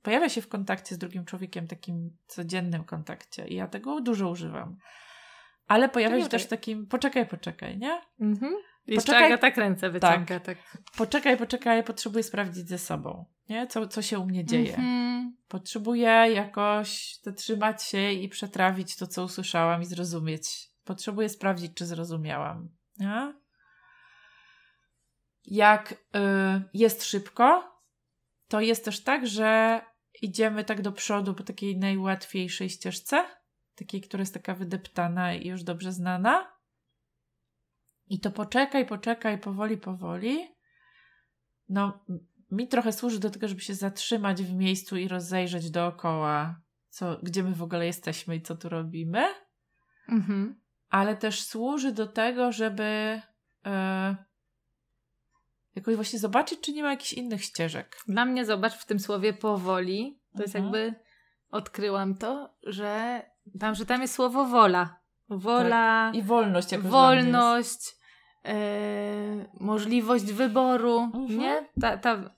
pojawia 0.02 0.28
się 0.28 0.42
w 0.42 0.48
kontakcie 0.48 0.94
z 0.94 0.98
drugim 0.98 1.24
człowiekiem, 1.24 1.66
takim 1.66 2.16
codziennym 2.26 2.84
kontakcie 2.84 3.48
i 3.48 3.54
ja 3.54 3.68
tego 3.68 4.00
dużo 4.00 4.30
używam. 4.30 4.76
Ale 5.66 5.88
pojawia 5.88 6.16
się 6.22 6.28
też 6.28 6.44
w 6.44 6.48
takim, 6.48 6.86
poczekaj, 6.86 7.26
poczekaj, 7.26 7.78
nie? 7.78 8.00
Mhm. 8.20 8.52
Poczekaj- 8.96 9.24
Agata 9.32 9.60
ręce 9.60 9.90
wyciąga. 9.90 10.40
Tak. 10.40 10.58
Poczekaj, 10.96 11.36
poczekaj, 11.36 11.84
potrzebuję 11.84 12.22
sprawdzić 12.22 12.68
ze 12.68 12.78
sobą, 12.78 13.24
nie? 13.50 13.66
Co, 13.66 13.88
co 13.88 14.02
się 14.02 14.18
u 14.18 14.26
mnie 14.26 14.44
dzieje. 14.44 14.76
Mhm. 14.76 15.36
Potrzebuję 15.48 16.10
jakoś 16.10 17.18
zatrzymać 17.22 17.82
się 17.82 18.12
i 18.12 18.28
przetrawić 18.28 18.96
to, 18.96 19.06
co 19.06 19.24
usłyszałam 19.24 19.82
i 19.82 19.84
zrozumieć. 19.84 20.70
Potrzebuję 20.84 21.28
sprawdzić, 21.28 21.72
czy 21.74 21.86
zrozumiałam. 21.86 22.68
Nie? 22.98 23.34
Jak 25.44 25.92
y, 25.92 25.96
jest 26.74 27.04
szybko, 27.04 27.76
to 28.48 28.60
jest 28.60 28.84
też 28.84 29.00
tak, 29.00 29.26
że 29.26 29.80
idziemy 30.22 30.64
tak 30.64 30.82
do 30.82 30.92
przodu 30.92 31.34
po 31.34 31.42
takiej 31.42 31.78
najłatwiejszej 31.78 32.70
ścieżce, 32.70 33.24
takiej, 33.74 34.00
która 34.00 34.20
jest 34.20 34.34
taka 34.34 34.54
wydeptana 34.54 35.34
i 35.34 35.48
już 35.48 35.62
dobrze 35.62 35.92
znana. 35.92 36.52
I 38.06 38.20
to 38.20 38.30
poczekaj, 38.30 38.86
poczekaj, 38.86 39.38
powoli, 39.38 39.76
powoli. 39.76 40.48
No, 41.68 42.04
mi 42.50 42.68
trochę 42.68 42.92
służy 42.92 43.20
do 43.20 43.30
tego, 43.30 43.48
żeby 43.48 43.60
się 43.60 43.74
zatrzymać 43.74 44.42
w 44.42 44.54
miejscu 44.54 44.96
i 44.96 45.08
rozejrzeć 45.08 45.70
dookoła, 45.70 46.60
co, 46.88 47.18
gdzie 47.22 47.42
my 47.42 47.54
w 47.54 47.62
ogóle 47.62 47.86
jesteśmy 47.86 48.36
i 48.36 48.42
co 48.42 48.56
tu 48.56 48.68
robimy, 48.68 49.24
Mhm. 50.08 50.60
ale 50.90 51.16
też 51.16 51.42
służy 51.42 51.92
do 51.92 52.06
tego, 52.06 52.52
żeby 52.52 53.20
e, 53.66 54.16
jakoś 55.76 55.94
właśnie 55.94 56.18
zobaczyć, 56.18 56.60
czy 56.60 56.72
nie 56.72 56.82
ma 56.82 56.90
jakichś 56.90 57.12
innych 57.12 57.44
ścieżek. 57.44 57.96
Dla 58.08 58.24
mnie, 58.24 58.44
zobacz, 58.44 58.74
w 58.74 58.86
tym 58.86 59.00
słowie 59.00 59.32
powoli, 59.32 60.20
to 60.36 60.42
jest 60.42 60.56
Mhm. 60.56 60.74
jakby, 60.74 61.00
odkryłam 61.50 62.14
to, 62.14 62.54
że 62.62 63.22
tam, 63.60 63.74
że 63.74 63.86
tam 63.86 64.02
jest 64.02 64.14
słowo 64.14 64.44
wola. 64.44 65.00
Wola, 65.28 66.12
I 66.14 66.22
wolność 66.22 66.72
jest. 66.72 66.84
wolność, 66.86 67.96
e, 68.44 68.54
możliwość 69.60 70.24
wyboru, 70.24 70.98
Mhm. 71.00 71.38
nie? 71.38 71.68
Ta, 71.80 71.96
ta, 71.98 72.30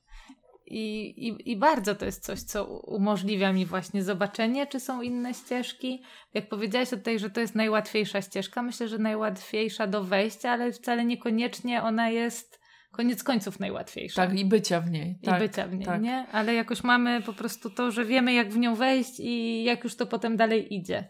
i, 0.73 1.15
i, 1.29 1.51
I 1.51 1.57
bardzo 1.57 1.95
to 1.95 2.05
jest 2.05 2.25
coś, 2.25 2.41
co 2.41 2.65
umożliwia 2.81 3.53
mi 3.53 3.67
właśnie 3.67 4.03
zobaczenie, 4.03 4.67
czy 4.67 4.81
są 4.81 5.03
inne 5.03 5.35
ścieżki. 5.35 6.03
Jak 6.35 6.49
powiedziałaś 6.49 6.91
tutaj, 6.91 7.19
że 7.19 7.31
to 7.31 7.41
jest 7.41 7.55
najłatwiejsza 7.55 8.23
ścieżka, 8.23 8.63
myślę, 8.63 8.89
że 8.89 8.99
najłatwiejsza 8.99 9.87
do 9.87 10.05
wejścia, 10.05 10.51
ale 10.51 10.73
wcale 10.73 11.05
niekoniecznie 11.05 11.83
ona 11.83 12.09
jest 12.11 12.61
koniec 12.91 13.23
końców 13.23 13.61
najłatwiejsza. 13.61 14.27
Tak, 14.27 14.39
i 14.39 14.45
bycia 14.45 14.81
w 14.81 14.91
niej. 14.91 15.19
I 15.23 15.27
tak, 15.27 15.41
bycia 15.41 15.67
w 15.67 15.75
niej, 15.75 15.87
tak. 15.87 16.03
nie? 16.03 16.27
Ale 16.33 16.55
jakoś 16.55 16.85
mamy 16.85 17.23
po 17.23 17.33
prostu 17.33 17.71
to, 17.71 17.91
że 17.91 18.05
wiemy, 18.05 18.33
jak 18.33 18.51
w 18.51 18.59
nią 18.59 18.75
wejść 18.75 19.21
i 19.21 19.65
jak 19.65 19.85
już 19.85 19.97
to 19.97 20.07
potem 20.07 20.37
dalej 20.37 20.75
idzie. 20.75 21.09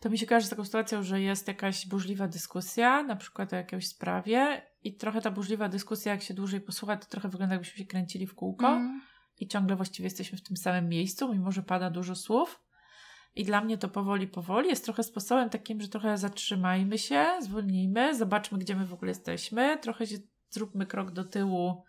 to 0.00 0.10
mi 0.10 0.18
się 0.18 0.26
kojarzy 0.26 0.46
z 0.46 0.50
taką 0.50 0.64
sytuacją, 0.64 1.02
że 1.02 1.20
jest 1.20 1.48
jakaś 1.48 1.86
burzliwa 1.86 2.28
dyskusja, 2.28 3.02
na 3.02 3.16
przykład 3.16 3.52
o 3.52 3.56
jakiejś 3.56 3.88
sprawie 3.88 4.69
i 4.82 4.94
trochę 4.94 5.20
ta 5.20 5.30
burzliwa 5.30 5.68
dyskusja, 5.68 6.12
jak 6.12 6.22
się 6.22 6.34
dłużej 6.34 6.60
posłucha, 6.60 6.96
to 6.96 7.06
trochę 7.06 7.28
wygląda 7.28 7.54
jakbyśmy 7.54 7.78
się 7.78 7.84
kręcili 7.86 8.26
w 8.26 8.34
kółko 8.34 8.68
Mm. 8.68 9.02
i 9.38 9.48
ciągle 9.48 9.76
właściwie 9.76 10.06
jesteśmy 10.06 10.38
w 10.38 10.42
tym 10.42 10.56
samym 10.56 10.88
miejscu, 10.88 11.34
mimo 11.34 11.52
że 11.52 11.62
pada 11.62 11.90
dużo 11.90 12.14
słów. 12.14 12.60
I 13.34 13.44
dla 13.44 13.60
mnie 13.60 13.78
to 13.78 13.88
powoli, 13.88 14.26
powoli 14.28 14.68
jest 14.68 14.84
trochę 14.84 15.02
sposobem 15.02 15.50
takim, 15.50 15.80
że 15.80 15.88
trochę 15.88 16.18
zatrzymajmy 16.18 16.98
się, 16.98 17.26
zwolnijmy, 17.40 18.14
zobaczmy, 18.16 18.58
gdzie 18.58 18.76
my 18.76 18.86
w 18.86 18.94
ogóle 18.94 19.10
jesteśmy, 19.10 19.78
trochę 19.78 20.06
się 20.06 20.16
zróbmy 20.50 20.86
krok 20.86 21.10
do 21.10 21.24
tyłu, 21.24 21.84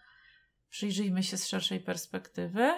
przyjrzyjmy 0.69 1.23
się 1.23 1.37
z 1.37 1.47
szerszej 1.47 1.79
perspektywy. 1.79 2.71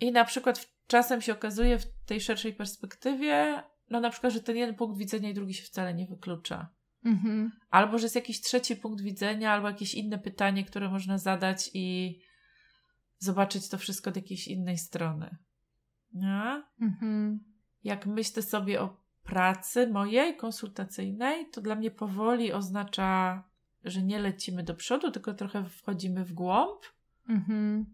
I 0.00 0.12
na 0.12 0.24
przykład 0.24 0.68
czasem 0.86 1.20
się 1.20 1.32
okazuje 1.32 1.78
w 1.78 1.86
tej 2.06 2.20
szerszej 2.20 2.54
perspektywie, 2.54 3.62
no 3.90 4.00
na 4.00 4.10
przykład, 4.10 4.32
że 4.32 4.40
ten 4.40 4.56
jeden 4.56 4.74
punkt 4.74 4.98
widzenia 4.98 5.30
i 5.30 5.34
drugi 5.34 5.54
się 5.54 5.62
wcale 5.62 5.94
nie 5.94 6.06
wyklucza. 6.06 6.68
Mhm. 7.04 7.52
Albo, 7.70 7.98
że 7.98 8.04
jest 8.04 8.14
jakiś 8.14 8.40
trzeci 8.40 8.76
punkt 8.76 9.02
widzenia, 9.02 9.52
albo 9.52 9.68
jakieś 9.68 9.94
inne 9.94 10.18
pytanie, 10.18 10.64
które 10.64 10.88
można 10.88 11.18
zadać 11.18 11.70
i 11.74 12.18
zobaczyć 13.18 13.68
to 13.68 13.78
wszystko 13.78 14.10
od 14.10 14.16
jakiejś 14.16 14.48
innej 14.48 14.78
strony. 14.78 15.36
Nie? 16.12 16.62
Mhm. 16.80 17.44
Jak 17.84 18.06
myślę 18.06 18.42
sobie 18.42 18.80
o 18.80 18.96
pracy 19.22 19.86
mojej 19.86 20.36
konsultacyjnej, 20.36 21.50
to 21.50 21.60
dla 21.60 21.74
mnie 21.74 21.90
powoli 21.90 22.52
oznacza, 22.52 23.42
że 23.84 24.02
nie 24.02 24.18
lecimy 24.18 24.62
do 24.62 24.74
przodu, 24.74 25.10
tylko 25.10 25.34
trochę 25.34 25.64
wchodzimy 25.64 26.24
w 26.24 26.32
głąb, 26.32 26.80
Mhm. 27.28 27.86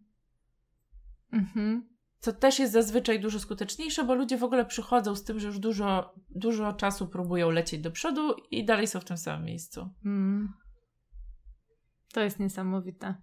Mhm. 1.33 1.90
Co 2.21 2.33
też 2.33 2.59
jest 2.59 2.73
zazwyczaj 2.73 3.21
dużo 3.21 3.41
skuteczniejsze, 3.41 4.05
bo 4.05 4.15
ludzie 4.15 4.39
w 4.39 4.45
ogóle 4.45 4.65
przychodzą 4.65 5.17
z 5.17 5.25
tym, 5.25 5.41
że 5.41 5.47
już 5.47 5.59
dużo, 5.59 6.15
dużo 6.31 6.73
czasu 6.73 7.09
próbują 7.09 7.51
lecieć 7.51 7.81
do 7.81 7.91
przodu 7.91 8.35
i 8.51 8.65
dalej 8.65 8.87
są 8.87 9.01
w 9.01 9.05
tym 9.05 9.17
samym 9.17 9.47
miejscu. 9.47 9.89
Mm. 10.05 10.53
To 12.13 12.21
jest 12.21 12.39
niesamowite. 12.39 13.15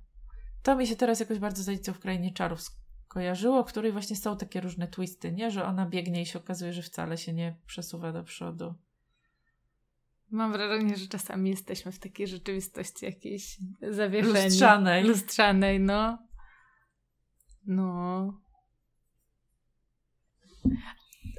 To 0.64 0.76
mi 0.76 0.88
się 0.88 0.96
teraz 0.96 1.20
jakoś 1.20 1.40
bardzo 1.40 1.64
z 1.64 1.70
Alicją 1.70 1.94
w 1.94 2.00
Krainie 2.00 2.34
Czarów 2.34 2.62
skojarzyło, 2.62 3.64
w 3.64 3.68
której 3.68 3.92
właśnie 3.92 4.16
są 4.16 4.38
takie 4.38 4.62
różne 4.62 4.88
twisty, 4.88 5.32
nie? 5.32 5.52
Że 5.52 5.66
ona 5.66 5.86
biegnie 5.86 6.22
i 6.22 6.26
się 6.26 6.40
okazuje, 6.40 6.74
że 6.74 6.82
wcale 6.82 7.18
się 7.18 7.34
nie 7.34 7.56
przesuwa 7.66 8.12
do 8.12 8.24
przodu. 8.24 8.74
Mam 10.32 10.52
wrażenie, 10.52 10.98
że 10.98 11.08
czasami 11.08 11.50
jesteśmy 11.50 11.92
w 11.92 12.00
takiej 12.00 12.28
rzeczywistości 12.28 13.06
jakiejś 13.06 13.58
zawieszeni. 13.92 14.46
Lustrzanej. 14.46 15.04
Lustrzanej, 15.04 15.80
no. 15.80 16.18
No. 17.66 18.47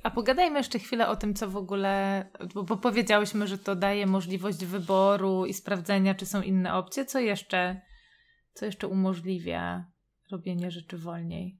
A 0.02 0.10
pogadajmy 0.10 0.58
jeszcze 0.58 0.78
chwilę 0.78 1.08
o 1.08 1.16
tym, 1.16 1.34
co 1.34 1.50
w 1.50 1.56
ogóle, 1.56 2.24
bo, 2.54 2.62
bo 2.62 2.76
powiedziałyśmy, 2.76 3.46
że 3.46 3.58
to 3.58 3.76
daje 3.76 4.06
możliwość 4.06 4.64
wyboru 4.64 5.46
i 5.46 5.54
sprawdzenia, 5.54 6.14
czy 6.14 6.26
są 6.26 6.42
inne 6.42 6.74
opcje. 6.74 7.04
Co 7.04 7.18
jeszcze, 7.18 7.80
co 8.54 8.66
jeszcze 8.66 8.88
umożliwia 8.88 9.90
robienie 10.30 10.70
rzeczy 10.70 10.98
wolniej? 10.98 11.58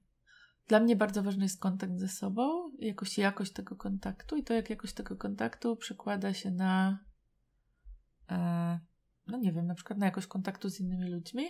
Dla 0.67 0.79
mnie 0.79 0.95
bardzo 0.95 1.23
ważny 1.23 1.43
jest 1.43 1.59
kontakt 1.59 1.97
ze 1.97 2.07
sobą, 2.07 2.71
jakoś 2.79 3.17
jakość 3.17 3.53
tego 3.53 3.75
kontaktu 3.75 4.35
i 4.35 4.43
to, 4.43 4.53
jak 4.53 4.69
jakość 4.69 4.93
tego 4.93 5.15
kontaktu 5.15 5.75
przekłada 5.75 6.33
się 6.33 6.51
na, 6.51 6.99
e, 8.31 8.79
no 9.27 9.37
nie 9.37 9.51
wiem, 9.51 9.67
na 9.67 9.75
przykład 9.75 9.99
na 9.99 10.05
jakość 10.05 10.27
kontaktu 10.27 10.69
z 10.69 10.79
innymi 10.79 11.11
ludźmi. 11.11 11.45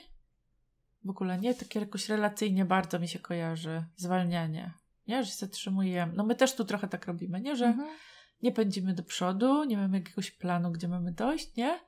W 1.05 1.09
ogóle 1.09 1.37
nie, 1.37 1.53
takie 1.53 1.79
jakoś 1.79 2.09
relacyjnie 2.09 2.65
bardzo 2.65 2.99
mi 2.99 3.07
się 3.07 3.19
kojarzy 3.19 3.85
zwalnianie, 3.95 4.73
nie, 5.09 5.23
że 5.23 5.31
się 5.31 5.37
zatrzymujemy. 5.37 6.13
No 6.15 6.23
my 6.25 6.35
też 6.35 6.55
tu 6.55 6.65
trochę 6.65 6.87
tak 6.87 7.07
robimy, 7.07 7.41
nie, 7.41 7.55
że 7.55 7.65
Mhm. 7.65 7.89
nie 8.41 8.51
pędzimy 8.51 8.93
do 8.93 9.03
przodu, 9.03 9.63
nie 9.63 9.77
mamy 9.77 9.97
jakiegoś 9.97 10.31
planu, 10.31 10.71
gdzie 10.71 10.87
mamy 10.87 11.11
dojść, 11.11 11.55
nie? 11.55 11.79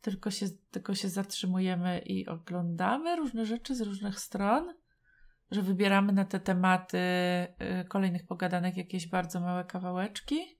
Tylko 0.00 0.30
się, 0.30 0.46
tylko 0.70 0.94
się 0.94 1.08
zatrzymujemy 1.08 1.98
i 1.98 2.26
oglądamy 2.26 3.16
różne 3.16 3.46
rzeczy 3.46 3.74
z 3.74 3.80
różnych 3.80 4.20
stron, 4.20 4.74
że 5.50 5.62
wybieramy 5.62 6.12
na 6.12 6.24
te 6.24 6.40
tematy 6.40 6.98
y, 6.98 7.84
kolejnych 7.88 8.26
pogadanek 8.26 8.76
jakieś 8.76 9.06
bardzo 9.08 9.40
małe 9.40 9.64
kawałeczki. 9.64 10.58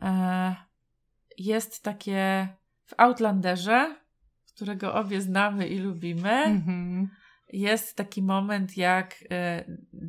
E, 0.00 0.56
jest 1.38 1.82
takie 1.82 2.48
w 2.84 2.94
Outlanderze, 2.96 3.96
którego 4.54 4.94
obie 4.94 5.20
znamy 5.20 5.68
i 5.68 5.78
lubimy. 5.78 6.32
Mhm. 6.32 7.10
Jest 7.52 7.96
taki 7.96 8.22
moment, 8.22 8.76
jak 8.76 9.24
e, 9.30 9.64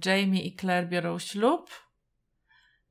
Jamie 0.05 0.41
i 0.45 0.55
Claire 0.55 0.89
biorą 0.89 1.19
ślub. 1.19 1.69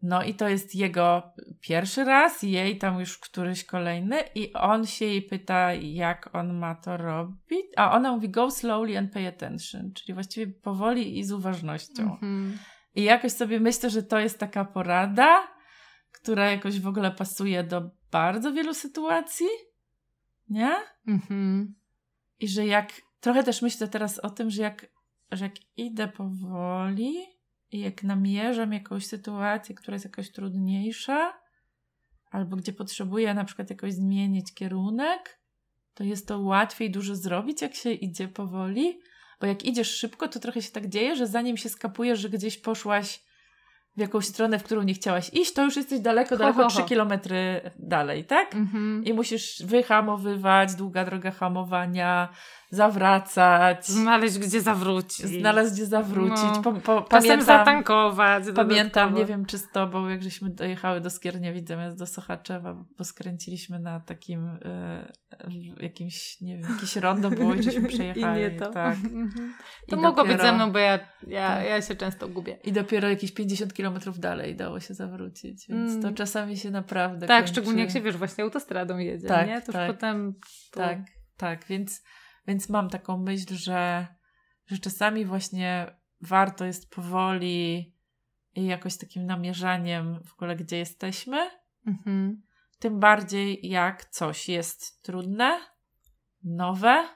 No 0.02 0.22
i 0.22 0.34
to 0.34 0.48
jest 0.48 0.74
jego 0.74 1.22
pierwszy 1.60 2.04
raz, 2.04 2.42
jej 2.42 2.78
tam 2.78 3.00
już 3.00 3.18
któryś 3.18 3.64
kolejny, 3.64 4.16
i 4.34 4.52
on 4.52 4.86
się 4.86 5.04
jej 5.04 5.22
pyta, 5.22 5.74
jak 5.74 6.34
on 6.34 6.58
ma 6.58 6.74
to 6.74 6.96
robić. 6.96 7.66
A 7.76 7.92
ona 7.92 8.12
mówi: 8.12 8.28
Go 8.28 8.50
slowly 8.50 8.98
and 8.98 9.12
pay 9.12 9.28
attention, 9.28 9.92
czyli 9.92 10.14
właściwie 10.14 10.52
powoli 10.52 11.18
i 11.18 11.24
z 11.24 11.32
uważnością. 11.32 12.02
Mhm. 12.02 12.58
I 12.94 13.02
jakoś 13.02 13.32
sobie 13.32 13.60
myślę, 13.60 13.90
że 13.90 14.02
to 14.02 14.18
jest 14.18 14.38
taka 14.38 14.64
porada, 14.64 15.48
która 16.12 16.50
jakoś 16.50 16.80
w 16.80 16.86
ogóle 16.86 17.10
pasuje 17.10 17.64
do 17.64 17.90
bardzo 18.10 18.52
wielu 18.52 18.74
sytuacji. 18.74 19.46
Nie? 20.48 20.76
Mhm. 21.08 21.74
I 22.40 22.48
że 22.48 22.66
jak 22.66 22.92
trochę 23.26 23.44
też 23.44 23.62
myślę 23.62 23.88
teraz 23.88 24.18
o 24.18 24.30
tym, 24.30 24.50
że 24.50 24.62
jak, 24.62 24.86
że 25.32 25.44
jak 25.44 25.54
idę 25.76 26.08
powoli 26.08 27.14
i 27.72 27.80
jak 27.80 28.02
namierzam 28.02 28.72
jakąś 28.72 29.06
sytuację, 29.06 29.74
która 29.74 29.94
jest 29.94 30.04
jakaś 30.04 30.30
trudniejsza, 30.30 31.32
albo 32.30 32.56
gdzie 32.56 32.72
potrzebuję 32.72 33.34
na 33.34 33.44
przykład 33.44 33.70
jakoś 33.70 33.92
zmienić 33.92 34.54
kierunek, 34.54 35.40
to 35.94 36.04
jest 36.04 36.28
to 36.28 36.40
łatwiej 36.40 36.90
dużo 36.90 37.16
zrobić, 37.16 37.62
jak 37.62 37.74
się 37.74 37.92
idzie 37.92 38.28
powoli. 38.28 39.00
Bo 39.40 39.46
jak 39.46 39.64
idziesz 39.64 39.96
szybko, 39.96 40.28
to 40.28 40.40
trochę 40.40 40.62
się 40.62 40.70
tak 40.70 40.88
dzieje, 40.88 41.16
że 41.16 41.26
zanim 41.26 41.56
się 41.56 41.68
skapujesz, 41.68 42.20
że 42.20 42.30
gdzieś 42.30 42.58
poszłaś 42.58 43.24
w 43.96 44.00
jakąś 44.00 44.26
stronę, 44.26 44.58
w 44.58 44.62
którą 44.62 44.82
nie 44.82 44.94
chciałaś 44.94 45.30
iść, 45.34 45.52
to 45.52 45.64
już 45.64 45.76
jesteś 45.76 46.00
daleko, 46.00 46.30
Ho, 46.30 46.36
daleko 46.36 46.62
ho, 46.62 46.68
3 46.68 46.80
ho. 46.82 46.84
kilometry 46.88 47.60
dalej, 47.78 48.24
tak? 48.24 48.54
Mhm. 48.54 49.04
I 49.04 49.12
musisz 49.12 49.62
wyhamowywać, 49.64 50.74
długa 50.74 51.04
droga 51.04 51.30
hamowania, 51.30 52.28
zawracać, 52.70 53.86
Znaleźć 53.86 54.38
gdzie 54.38 54.60
zawrócić. 54.60 55.26
znaleźć 55.26 55.72
gdzie 55.72 55.86
zawrócić. 55.86 56.44
No. 56.56 56.62
Po, 56.62 56.72
po, 56.72 57.02
pamiętam, 57.02 57.42
zatankować. 57.42 58.44
pamiętam, 58.54 58.84
dodatkowo. 58.84 59.18
nie 59.18 59.24
wiem 59.24 59.46
czy 59.46 59.58
z 59.58 59.70
tobą, 59.70 60.08
jak 60.08 60.22
żeśmy 60.22 60.50
dojechały 60.50 61.00
do 61.00 61.10
Skierniewic 61.10 61.68
zamiast 61.68 61.98
do 61.98 62.06
Sochaczewa, 62.06 62.74
bo 62.98 63.04
skręciliśmy 63.04 63.78
na 63.78 64.00
takim 64.00 64.58
w 65.78 65.82
jakimś, 65.82 66.40
nie 66.40 66.56
wiem, 66.58 66.70
jakieś 66.74 66.96
rondo 66.96 67.30
było 67.30 67.54
i 67.54 67.62
żeśmy 67.62 67.88
przejechali. 67.94 68.40
I 68.40 68.44
nie 68.44 68.50
to. 68.50 68.70
Tak. 68.72 68.94
Mhm. 68.96 69.54
I 69.88 69.90
To 69.90 69.96
mogło 69.96 70.24
być 70.24 70.32
dopiero- 70.32 70.42
ze 70.42 70.52
mną, 70.52 70.72
bo 70.72 70.78
ja, 70.78 70.98
ja, 71.26 71.48
Tak. 71.48 71.64
ja 71.66 71.82
się 71.82 71.94
często 71.94 72.28
gubię. 72.28 72.58
I 72.64 72.72
dopiero 72.72 73.08
jakieś 73.08 73.32
50 73.32 73.72
kilometrów 73.86 74.18
dalej 74.18 74.56
dało 74.56 74.80
się 74.80 74.94
zawrócić, 74.94 75.68
więc 75.68 75.90
Mm. 75.90 76.02
to 76.02 76.12
czasami 76.12 76.56
się 76.56 76.70
naprawdę 76.70 77.26
Tak, 77.26 77.38
kończy. 77.44 77.52
szczególnie 77.52 77.82
jak 77.82 77.90
się 77.90 78.00
wiesz, 78.00 78.16
właśnie 78.16 78.44
autostradą 78.44 78.98
jedzie, 78.98 79.28
Tak, 79.28 79.46
nie? 79.48 79.62
To 79.62 79.72
tak. 79.72 79.92
potem. 79.92 80.34
To... 80.70 80.80
Tak, 80.80 80.98
tak, 81.36 81.64
więc, 81.64 82.02
więc 82.46 82.68
mam 82.68 82.90
taką 82.90 83.18
myśl, 83.18 83.54
że, 83.54 84.06
że 84.66 84.78
czasami 84.78 85.24
właśnie 85.24 85.96
warto 86.20 86.64
jest 86.64 86.90
powoli 86.90 87.94
i 88.54 88.66
jakoś 88.66 88.96
takim 88.96 89.26
namierzaniem 89.26 90.20
w 90.24 90.32
ogóle, 90.32 90.56
gdzie 90.56 90.76
jesteśmy. 90.78 91.50
Mhm. 91.86 92.42
Tym 92.78 93.00
bardziej 93.00 93.68
jak 93.68 94.04
coś 94.04 94.48
jest 94.48 95.02
trudne, 95.02 95.60
nowe, 96.44 97.08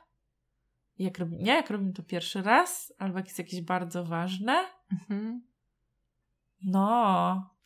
jak 0.99 1.19
robi, 1.19 1.37
nie 1.37 1.53
jak 1.53 1.71
robimy 1.71 1.93
to 1.93 2.03
pierwszy 2.03 2.43
raz, 2.43 2.93
albo 2.99 3.19
jak 3.19 3.27
jest 3.27 3.39
jakieś 3.39 3.63
bardzo 3.63 4.05
ważne. 4.05 4.65
Mhm. 4.93 5.50
No, 6.65 6.87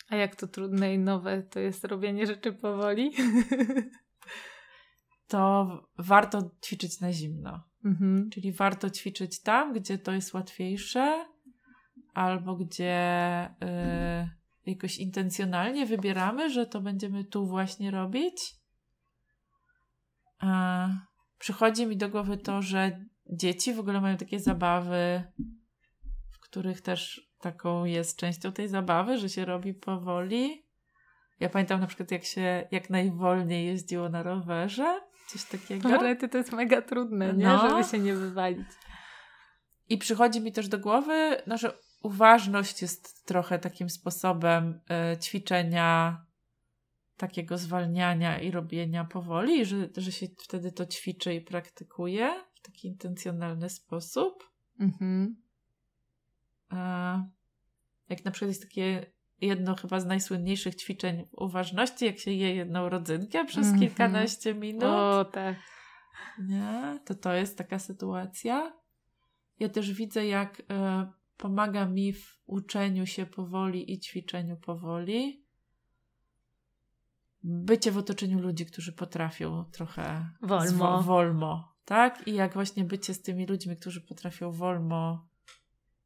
A 0.08 0.16
jak 0.16 0.36
to 0.36 0.46
trudne 0.46 0.94
i 0.94 0.98
nowe 0.98 1.42
to 1.42 1.60
jest 1.60 1.84
robienie 1.84 2.26
rzeczy 2.26 2.52
powoli? 2.52 3.12
to 5.28 5.68
warto 5.98 6.50
ćwiczyć 6.64 7.00
na 7.00 7.12
zimno. 7.12 7.62
mhm. 7.84 8.30
Czyli 8.30 8.52
warto 8.52 8.90
ćwiczyć 8.90 9.40
tam, 9.40 9.72
gdzie 9.72 9.98
to 9.98 10.12
jest 10.12 10.34
łatwiejsze, 10.34 11.26
albo 12.14 12.56
gdzie 12.56 13.46
y, 13.46 14.70
jakoś 14.70 14.98
intencjonalnie 14.98 15.86
wybieramy, 15.86 16.50
że 16.50 16.66
to 16.66 16.80
będziemy 16.80 17.24
tu 17.24 17.46
właśnie 17.46 17.90
robić. 17.90 18.54
Przychodzi 21.38 21.86
mi 21.86 21.96
do 21.96 22.08
głowy 22.08 22.36
to, 22.36 22.62
że 22.62 23.04
dzieci 23.26 23.74
w 23.74 23.78
ogóle 23.78 24.00
mają 24.00 24.16
takie 24.16 24.40
zabawy, 24.40 25.22
w 26.30 26.40
których 26.40 26.80
też 26.80 27.30
taką 27.44 27.84
jest 27.84 28.16
częścią 28.16 28.52
tej 28.52 28.68
zabawy, 28.68 29.18
że 29.18 29.28
się 29.28 29.44
robi 29.44 29.74
powoli. 29.74 30.66
Ja 31.40 31.48
pamiętam 31.48 31.80
na 31.80 31.86
przykład, 31.86 32.10
jak 32.10 32.24
się 32.24 32.68
jak 32.70 32.90
najwolniej 32.90 33.66
jeździło 33.66 34.08
na 34.08 34.22
rowerze, 34.22 35.00
coś 35.26 35.44
takiego. 35.44 35.88
Torety 35.88 36.28
to 36.28 36.38
jest 36.38 36.52
mega 36.52 36.82
trudne, 36.82 37.32
nie? 37.32 37.44
No. 37.44 37.68
Żeby 37.68 37.84
się 37.84 37.98
nie 37.98 38.14
wywalić. 38.14 38.68
I 39.88 39.98
przychodzi 39.98 40.40
mi 40.40 40.52
też 40.52 40.68
do 40.68 40.78
głowy, 40.78 41.36
no, 41.46 41.58
że 41.58 41.78
uważność 42.02 42.82
jest 42.82 43.26
trochę 43.26 43.58
takim 43.58 43.90
sposobem 43.90 44.80
y, 45.12 45.18
ćwiczenia, 45.18 46.24
takiego 47.16 47.58
zwalniania 47.58 48.40
i 48.40 48.50
robienia 48.50 49.04
powoli, 49.04 49.64
że, 49.64 49.88
że 49.96 50.12
się 50.12 50.26
wtedy 50.38 50.72
to 50.72 50.86
ćwiczy 50.86 51.34
i 51.34 51.40
praktykuje 51.40 52.44
w 52.54 52.60
taki 52.60 52.88
intencjonalny 52.88 53.70
sposób. 53.70 54.50
Mhm. 54.80 55.44
Jak 58.08 58.24
na 58.24 58.30
przykład 58.30 58.48
jest 58.48 58.62
takie 58.62 59.12
jedno 59.40 59.74
chyba 59.74 60.00
z 60.00 60.06
najsłynniejszych 60.06 60.74
ćwiczeń 60.74 61.28
uważności, 61.32 62.04
jak 62.04 62.18
się 62.18 62.30
je 62.30 62.54
jedną 62.54 62.88
rodzynkę 62.88 63.44
przez 63.44 63.66
mm 63.66 63.76
-hmm. 63.76 63.80
kilkanaście 63.80 64.54
minut. 64.54 64.84
O, 64.84 65.24
tak. 65.24 65.56
Nie? 66.38 67.00
To 67.04 67.14
to 67.14 67.32
jest 67.32 67.58
taka 67.58 67.78
sytuacja. 67.78 68.72
Ja 69.58 69.68
też 69.68 69.92
widzę, 69.92 70.26
jak 70.26 70.60
y, 70.60 70.64
pomaga 71.36 71.86
mi 71.86 72.12
w 72.12 72.38
uczeniu 72.46 73.06
się 73.06 73.26
powoli 73.26 73.92
i 73.92 74.00
ćwiczeniu 74.00 74.56
powoli. 74.56 75.44
Bycie 77.42 77.92
w 77.92 77.98
otoczeniu 77.98 78.40
ludzi, 78.40 78.66
którzy 78.66 78.92
potrafią 78.92 79.64
trochę 79.72 80.30
wolmo. 80.42 81.02
wolmo 81.02 81.74
tak? 81.84 82.28
I 82.28 82.34
jak 82.34 82.54
właśnie 82.54 82.84
bycie 82.84 83.14
z 83.14 83.22
tymi 83.22 83.46
ludźmi, 83.46 83.76
którzy 83.76 84.00
potrafią 84.00 84.52
wolmo, 84.52 85.28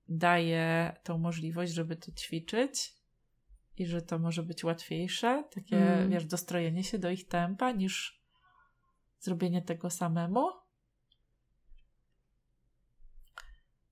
daje 0.08 0.96
tą 1.04 1.18
możliwość, 1.18 1.72
żeby 1.72 1.96
to 1.96 2.12
ćwiczyć 2.12 2.94
i 3.76 3.86
że 3.86 4.02
to 4.02 4.18
może 4.18 4.42
być 4.42 4.64
łatwiejsze, 4.64 5.44
takie, 5.54 5.76
mm. 5.76 6.10
wiesz, 6.10 6.24
dostrojenie 6.24 6.84
się 6.84 6.98
do 6.98 7.10
ich 7.10 7.28
tempa, 7.28 7.72
niż 7.72 8.22
zrobienie 9.20 9.62
tego 9.62 9.90
samemu. 9.90 10.48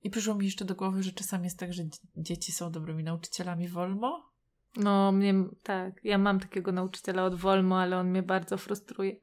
I 0.03 0.11
przyszło 0.11 0.35
mi 0.35 0.45
jeszcze 0.45 0.64
do 0.64 0.75
głowy, 0.75 1.03
że 1.03 1.12
czasami 1.12 1.45
jest 1.45 1.59
tak, 1.59 1.73
że 1.73 1.83
dzieci 2.17 2.53
są 2.53 2.73
dobrymi 2.73 3.05
nauczycielami 3.05 3.69
Wolmo. 3.69 4.33
No, 4.77 5.12
mnie 5.12 5.35
tak. 5.62 6.01
Ja 6.05 6.19
mam 6.19 6.41
takiego 6.41 6.73
nauczyciela 6.73 7.25
od 7.25 7.35
Wolmo, 7.35 7.81
ale 7.81 7.99
on 7.99 8.11
mnie 8.11 8.23
bardzo 8.23 8.59
frustruje. 8.59 9.17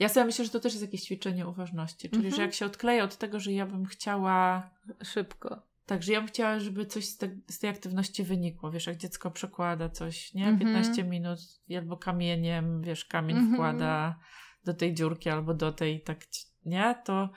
Ja 0.00 0.08
sobie 0.08 0.26
myślę, 0.26 0.44
że 0.44 0.50
to 0.50 0.60
też 0.60 0.72
jest 0.72 0.84
jakieś 0.84 1.02
ćwiczenie 1.02 1.46
uważności. 1.46 2.10
Czyli, 2.10 2.22
że 2.22 2.28
mhm. 2.28 2.42
jak 2.42 2.54
się 2.54 2.66
odkleję 2.66 3.04
od 3.04 3.16
tego, 3.16 3.40
że 3.40 3.52
ja 3.52 3.66
bym 3.66 3.86
chciała. 3.86 4.70
Szybko. 5.02 5.62
Tak, 5.86 6.02
że 6.02 6.12
ja 6.12 6.20
bym 6.20 6.28
chciała, 6.28 6.60
żeby 6.60 6.86
coś 6.86 7.04
z, 7.04 7.16
te, 7.16 7.36
z 7.48 7.58
tej 7.58 7.70
aktywności 7.70 8.24
wynikło. 8.24 8.70
Wiesz, 8.70 8.86
jak 8.86 8.96
dziecko 8.96 9.30
przekłada 9.30 9.88
coś, 9.88 10.34
nie? 10.34 10.58
15 10.58 10.90
mhm. 10.90 11.08
minut 11.08 11.38
albo 11.76 11.96
kamieniem, 11.96 12.82
wiesz, 12.82 13.04
kamień 13.04 13.36
mhm. 13.36 13.54
wkłada 13.54 14.18
do 14.64 14.74
tej 14.74 14.94
dziurki 14.94 15.30
albo 15.30 15.54
do 15.54 15.72
tej, 15.72 16.02
tak, 16.02 16.18
nie? 16.64 16.94
To, 17.04 17.30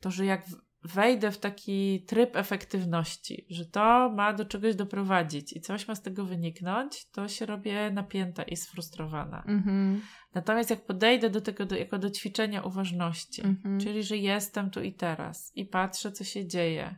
to 0.00 0.10
że 0.10 0.24
jak 0.24 0.44
wejdę 0.84 1.30
w 1.30 1.38
taki 1.38 2.04
tryb 2.06 2.36
efektywności, 2.36 3.46
że 3.50 3.66
to 3.66 4.10
ma 4.10 4.32
do 4.32 4.44
czegoś 4.44 4.74
doprowadzić 4.76 5.52
i 5.52 5.60
coś 5.60 5.88
ma 5.88 5.94
z 5.94 6.02
tego 6.02 6.24
wyniknąć, 6.24 7.06
to 7.10 7.28
się 7.28 7.46
robię 7.46 7.90
napięta 7.90 8.42
i 8.42 8.56
sfrustrowana. 8.56 9.44
Mhm. 9.46 10.02
Natomiast 10.34 10.70
jak 10.70 10.86
podejdę 10.86 11.30
do 11.30 11.40
tego 11.40 11.66
do, 11.66 11.76
jako 11.76 11.98
do 11.98 12.10
ćwiczenia 12.10 12.62
uważności, 12.62 13.42
mhm. 13.44 13.80
czyli 13.80 14.02
że 14.02 14.16
jestem 14.16 14.70
tu 14.70 14.82
i 14.82 14.92
teraz 14.92 15.52
i 15.54 15.66
patrzę, 15.66 16.12
co 16.12 16.24
się 16.24 16.46
dzieje, 16.46 16.96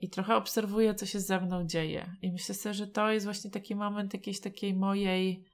i 0.00 0.10
trochę 0.10 0.36
obserwuję, 0.36 0.94
co 0.94 1.06
się 1.06 1.20
ze 1.20 1.40
mną 1.40 1.66
dzieje. 1.66 2.16
I 2.22 2.32
myślę 2.32 2.54
sobie, 2.54 2.74
że 2.74 2.86
to 2.86 3.10
jest 3.10 3.26
właśnie 3.26 3.50
taki 3.50 3.74
moment 3.76 4.14
jakiejś 4.14 4.40
takiej 4.40 4.74
mojej 4.74 5.44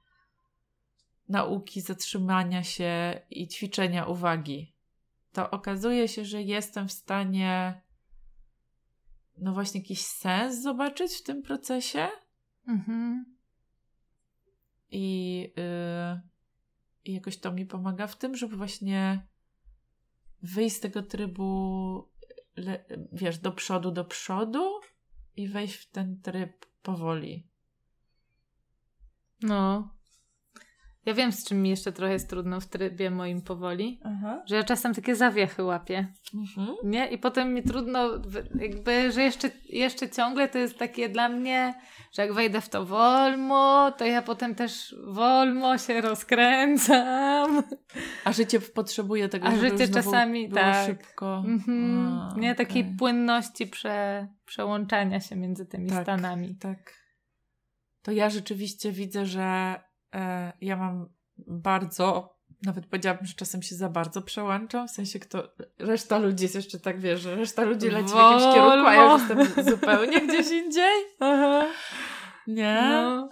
nauki 1.29 1.81
zatrzymania 1.81 2.63
się 2.63 3.21
i 3.29 3.47
ćwiczenia 3.47 4.05
uwagi 4.05 4.74
to 5.35 5.51
okazuje 5.51 6.07
się, 6.07 6.25
że 6.25 6.41
jestem 6.41 6.87
w 6.87 6.91
stanie 6.91 7.81
no 9.37 9.53
właśnie 9.53 9.81
jakiś 9.81 10.01
sens 10.05 10.61
zobaczyć 10.61 11.13
w 11.13 11.23
tym 11.23 11.43
procesie. 11.43 12.07
Mhm. 12.67 13.25
I, 14.91 15.39
yy, 15.57 16.21
I 17.05 17.13
jakoś 17.13 17.37
to 17.37 17.51
mi 17.51 17.65
pomaga 17.65 18.07
w 18.07 18.17
tym, 18.17 18.35
żeby 18.35 18.57
właśnie 18.57 19.27
wyjść 20.41 20.75
z 20.75 20.79
tego 20.79 21.03
trybu, 21.03 22.09
le, 22.55 22.85
wiesz, 23.11 23.37
do 23.37 23.51
przodu, 23.51 23.91
do 23.91 24.05
przodu 24.05 24.79
i 25.35 25.47
wejść 25.47 25.75
w 25.75 25.91
ten 25.91 26.21
tryb 26.21 26.65
powoli. 26.81 27.47
No, 29.41 29.95
ja 31.05 31.13
wiem, 31.13 31.31
z 31.31 31.45
czym 31.45 31.61
mi 31.61 31.69
jeszcze 31.69 31.91
trochę 31.91 32.13
jest 32.13 32.29
trudno 32.29 32.59
w 32.61 32.65
trybie 32.65 33.11
moim 33.11 33.41
powoli, 33.41 33.99
Aha. 34.03 34.43
że 34.45 34.55
ja 34.55 34.63
czasem 34.63 34.93
takie 34.93 35.15
zawiechy 35.15 35.63
łapię, 35.63 36.07
mhm. 36.33 36.75
nie? 36.83 37.07
I 37.07 37.17
potem 37.17 37.53
mi 37.53 37.63
trudno, 37.63 38.09
jakby, 38.59 39.11
że 39.11 39.23
jeszcze, 39.23 39.49
jeszcze 39.69 40.09
ciągle 40.09 40.47
to 40.47 40.57
jest 40.57 40.77
takie 40.77 41.09
dla 41.09 41.29
mnie, 41.29 41.73
że 42.11 42.21
jak 42.21 42.33
wejdę 42.33 42.61
w 42.61 42.69
to 42.69 42.85
wolmo, 42.85 43.91
to 43.97 44.05
ja 44.05 44.21
potem 44.21 44.55
też 44.55 44.95
wolmo 45.07 45.77
się 45.77 46.01
rozkręcam. 46.01 47.63
A 48.25 48.31
życie 48.31 48.59
potrzebuje 48.59 49.29
tego, 49.29 49.47
A 49.47 49.55
życie 49.55 49.87
czasami 49.87 50.49
tak. 50.49 50.85
szybko. 50.85 51.43
Mhm. 51.45 52.07
A, 52.07 52.33
nie, 52.37 52.55
takiej 52.55 52.81
okay. 52.81 52.95
płynności 52.97 53.67
prze, 53.67 54.27
przełączania 54.45 55.19
się 55.19 55.35
między 55.35 55.65
tymi 55.65 55.89
tak, 55.89 56.03
stanami. 56.03 56.55
Tak. 56.55 56.93
To 58.01 58.11
ja 58.11 58.29
rzeczywiście 58.29 58.91
widzę, 58.91 59.25
że 59.25 59.75
ja 60.61 60.77
mam 60.77 61.09
bardzo, 61.37 62.35
nawet 62.65 62.85
powiedziałabym, 62.85 63.25
że 63.25 63.33
czasem 63.33 63.61
się 63.61 63.75
za 63.75 63.89
bardzo 63.89 64.21
przełączam, 64.21 64.87
w 64.87 64.91
sensie 64.91 65.19
kto, 65.19 65.53
reszta 65.79 66.17
ludzi 66.17 66.43
jest 66.43 66.55
jeszcze 66.55 66.79
tak, 66.79 66.99
wiesz, 66.99 67.21
że 67.21 67.35
reszta 67.35 67.63
ludzi 67.63 67.89
leci 67.89 68.09
Wolno. 68.09 68.29
w 68.29 68.41
jakimś 68.41 68.55
kierunku, 68.55 68.87
a 68.87 68.93
ja 68.93 69.13
jestem 69.13 69.65
zupełnie 69.65 70.21
gdzieś 70.27 70.51
indziej. 70.51 71.03
Aha. 71.19 71.65
Nie? 72.47 72.81
No. 72.91 73.29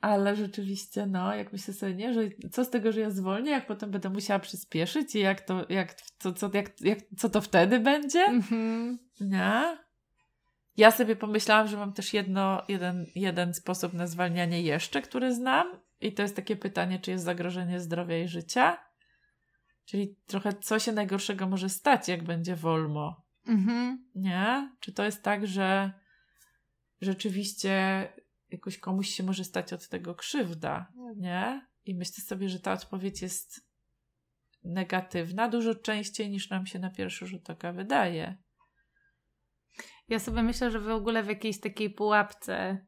Ale 0.00 0.36
rzeczywiście, 0.36 1.06
no, 1.06 1.34
jak 1.34 1.52
myślę 1.52 1.74
sobie, 1.74 1.94
nie, 1.94 2.14
że 2.14 2.20
co 2.52 2.64
z 2.64 2.70
tego, 2.70 2.92
że 2.92 3.00
ja 3.00 3.10
zwolnię, 3.10 3.50
jak 3.50 3.66
potem 3.66 3.90
będę 3.90 4.10
musiała 4.10 4.38
przyspieszyć 4.38 5.14
i 5.14 5.18
jak 5.18 5.40
to, 5.40 5.66
jak, 5.68 5.94
co, 6.18 6.32
co, 6.32 6.50
jak, 6.52 6.80
jak, 6.80 6.98
co 7.18 7.30
to 7.30 7.40
wtedy 7.40 7.80
będzie? 7.80 8.24
Mhm. 8.24 8.98
Nie? 9.20 9.78
Ja 10.76 10.90
sobie 10.90 11.16
pomyślałam, 11.16 11.68
że 11.68 11.76
mam 11.76 11.92
też 11.92 12.14
jedno, 12.14 12.62
jeden, 12.68 13.06
jeden 13.14 13.54
sposób 13.54 13.92
na 13.92 14.06
zwalnianie 14.06 14.62
jeszcze, 14.62 15.02
który 15.02 15.34
znam 15.34 15.66
i 16.02 16.12
to 16.12 16.22
jest 16.22 16.36
takie 16.36 16.56
pytanie, 16.56 16.98
czy 16.98 17.10
jest 17.10 17.24
zagrożenie 17.24 17.80
zdrowia 17.80 18.18
i 18.18 18.28
życia? 18.28 18.78
Czyli 19.84 20.16
trochę 20.26 20.52
co 20.52 20.78
się 20.78 20.92
najgorszego 20.92 21.48
może 21.48 21.68
stać, 21.68 22.08
jak 22.08 22.24
będzie 22.24 22.56
wolno. 22.56 23.24
Mhm. 23.46 24.10
Nie? 24.14 24.76
Czy 24.80 24.92
to 24.92 25.04
jest 25.04 25.22
tak, 25.22 25.46
że 25.46 25.92
rzeczywiście 27.00 28.08
jakoś 28.50 28.78
komuś 28.78 29.08
się 29.08 29.22
może 29.22 29.44
stać 29.44 29.72
od 29.72 29.88
tego 29.88 30.14
krzywda, 30.14 30.92
nie? 31.16 31.66
I 31.84 31.94
myślę 31.94 32.24
sobie, 32.24 32.48
że 32.48 32.60
ta 32.60 32.72
odpowiedź 32.72 33.22
jest 33.22 33.72
negatywna 34.64 35.48
dużo 35.48 35.74
częściej 35.74 36.30
niż 36.30 36.50
nam 36.50 36.66
się 36.66 36.78
na 36.78 36.90
pierwszy 36.90 37.26
rzut 37.26 37.50
oka 37.50 37.72
wydaje. 37.72 38.36
Ja 40.08 40.18
sobie 40.18 40.42
myślę, 40.42 40.70
że 40.70 40.80
w 40.80 40.88
ogóle 40.88 41.22
w 41.22 41.28
jakiejś 41.28 41.60
takiej 41.60 41.90
pułapce 41.90 42.86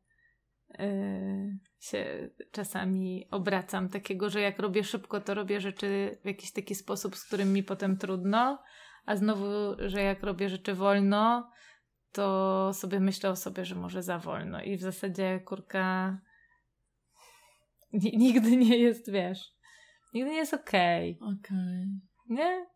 yy, 0.79 1.59
się 1.81 2.31
czasami 2.53 3.29
obracam. 3.31 3.89
Takiego, 3.89 4.31
że 4.31 4.41
jak 4.41 4.59
robię 4.59 4.85
szybko, 4.85 5.21
to 5.21 5.35
robię 5.35 5.61
rzeczy 5.61 6.19
w 6.23 6.27
jakiś 6.27 6.53
taki 6.53 6.75
sposób, 6.75 7.17
z 7.17 7.25
którym 7.25 7.53
mi 7.53 7.63
potem 7.63 7.97
trudno, 7.97 8.63
a 9.07 9.17
znowu, 9.17 9.47
że 9.79 10.03
jak 10.03 10.23
robię 10.23 10.49
rzeczy 10.49 10.75
wolno, 10.75 11.51
to 12.13 12.71
sobie 12.75 13.01
myślę 13.01 13.31
o 13.31 13.37
sobie, 13.37 13.65
że 13.65 13.75
może 13.75 14.03
za 14.03 14.19
wolno. 14.19 14.63
I 14.63 14.77
w 14.77 14.81
zasadzie 14.81 15.41
kurka 15.41 16.19
nigdy 17.93 18.57
nie 18.57 18.79
jest, 18.79 19.11
wiesz, 19.11 19.55
nigdy 20.15 20.31
nie 20.31 20.37
jest 20.37 20.55
okej. 20.55 21.19
Okay. 21.21 21.35
Okay. 21.39 21.87
Nie? 22.29 22.67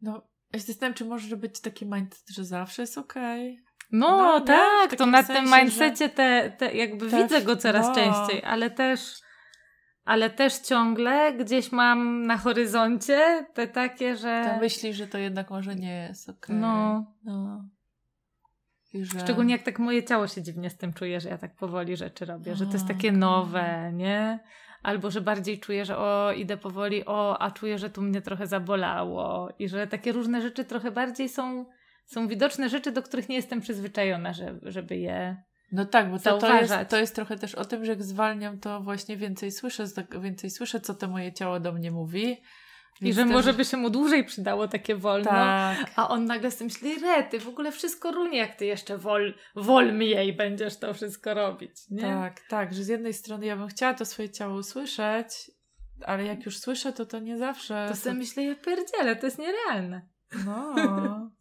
No, 0.00 0.28
ja 0.52 0.58
się 0.58 0.66
zastanawiam, 0.66 0.94
czy 0.94 1.04
może 1.04 1.36
być 1.36 1.60
taki 1.60 1.86
mindset, 1.86 2.28
że 2.28 2.44
zawsze 2.44 2.82
jest 2.82 2.98
okej. 2.98 3.52
Okay. 3.52 3.65
No, 3.92 4.16
no 4.16 4.40
tak, 4.40 4.96
to 4.96 5.06
na 5.06 5.22
sensie, 5.22 5.42
tym 5.42 5.60
mindsetie 5.60 6.08
te, 6.08 6.52
te 6.58 6.74
jakby 6.74 7.10
też, 7.10 7.22
widzę 7.22 7.42
go 7.42 7.56
coraz 7.56 7.86
no. 7.88 7.94
częściej, 7.94 8.42
ale 8.44 8.70
też 8.70 9.26
ale 10.06 10.30
też 10.30 10.58
ciągle 10.58 11.32
gdzieś 11.32 11.72
mam 11.72 12.26
na 12.26 12.38
horyzoncie 12.38 13.46
te 13.54 13.66
takie, 13.66 14.16
że... 14.16 14.42
Te 14.44 14.60
myśli, 14.60 14.94
że 14.94 15.06
to 15.06 15.18
jednak 15.18 15.50
może 15.50 15.74
nie 15.74 16.06
jest 16.08 16.28
okej. 16.28 16.40
Okay. 16.42 16.56
No. 16.56 17.06
no. 17.24 17.64
Że... 18.94 19.20
Szczególnie 19.20 19.52
jak 19.52 19.62
tak 19.62 19.78
moje 19.78 20.04
ciało 20.04 20.26
się 20.26 20.42
dziwnie 20.42 20.70
z 20.70 20.76
tym 20.76 20.92
czuje, 20.92 21.20
że 21.20 21.28
ja 21.28 21.38
tak 21.38 21.56
powoli 21.56 21.96
rzeczy 21.96 22.24
robię, 22.24 22.54
że 22.54 22.66
to 22.66 22.72
jest 22.72 22.88
takie 22.88 23.08
okay. 23.08 23.18
nowe, 23.18 23.92
nie? 23.92 24.38
Albo 24.82 25.10
że 25.10 25.20
bardziej 25.20 25.60
czuję, 25.60 25.84
że 25.84 25.98
o, 25.98 26.32
idę 26.32 26.56
powoli, 26.56 27.06
o, 27.06 27.38
a 27.38 27.50
czuję, 27.50 27.78
że 27.78 27.90
tu 27.90 28.02
mnie 28.02 28.22
trochę 28.22 28.46
zabolało 28.46 29.48
i 29.58 29.68
że 29.68 29.86
takie 29.86 30.12
różne 30.12 30.42
rzeczy 30.42 30.64
trochę 30.64 30.90
bardziej 30.90 31.28
są 31.28 31.66
są 32.06 32.28
widoczne 32.28 32.68
rzeczy, 32.68 32.92
do 32.92 33.02
których 33.02 33.28
nie 33.28 33.36
jestem 33.36 33.60
przyzwyczajona, 33.60 34.32
żeby, 34.32 34.72
żeby 34.72 34.96
je 34.96 35.36
no 35.72 35.84
tak, 35.84 36.10
bo 36.10 36.18
to, 36.18 36.38
to, 36.38 36.60
jest, 36.60 36.74
to 36.88 36.96
jest 36.96 37.14
trochę 37.14 37.38
też 37.38 37.54
o 37.54 37.64
tym, 37.64 37.84
że 37.84 37.92
jak 37.92 38.02
zwalniam, 38.02 38.60
to 38.60 38.80
właśnie 38.80 39.16
więcej 39.16 39.52
słyszę, 39.52 39.84
więcej 40.20 40.50
słyszę, 40.50 40.80
co 40.80 40.94
to 40.94 41.08
moje 41.08 41.32
ciało 41.32 41.60
do 41.60 41.72
mnie 41.72 41.90
mówi, 41.90 42.42
I 43.00 43.12
że 43.12 43.24
może 43.24 43.52
by 43.52 43.64
się 43.64 43.76
mu 43.76 43.90
dłużej 43.90 44.24
przydało 44.24 44.68
takie 44.68 44.96
wolno. 44.96 45.30
Tak. 45.30 45.90
A 45.96 46.08
on 46.08 46.24
nagle 46.24 46.50
z 46.50 46.56
tym 46.56 46.66
myśli, 46.66 46.98
rety, 46.98 47.40
w 47.40 47.48
ogóle 47.48 47.72
wszystko 47.72 48.12
runie, 48.12 48.38
jak 48.38 48.54
ty 48.54 48.66
jeszcze 48.66 48.98
wol, 48.98 49.34
wol 49.56 49.92
mniej 49.92 50.32
będziesz 50.32 50.78
to 50.78 50.94
wszystko 50.94 51.34
robić, 51.34 51.72
nie? 51.90 52.02
Tak, 52.02 52.40
tak, 52.48 52.74
że 52.74 52.84
z 52.84 52.88
jednej 52.88 53.12
strony 53.12 53.46
ja 53.46 53.56
bym 53.56 53.68
chciała 53.68 53.94
to 53.94 54.04
swoje 54.04 54.30
ciało 54.30 54.58
usłyszeć, 54.58 55.50
ale 56.04 56.24
jak 56.24 56.46
już 56.46 56.58
słyszę, 56.58 56.92
to 56.92 57.06
to 57.06 57.18
nie 57.18 57.38
zawsze. 57.38 57.86
To 57.88 57.96
sobie 57.96 58.16
myślę, 58.16 58.44
ja 58.44 58.54
pierdzielę, 58.54 59.16
to 59.16 59.26
jest 59.26 59.38
nierealne. 59.38 60.08
No. 60.46 60.74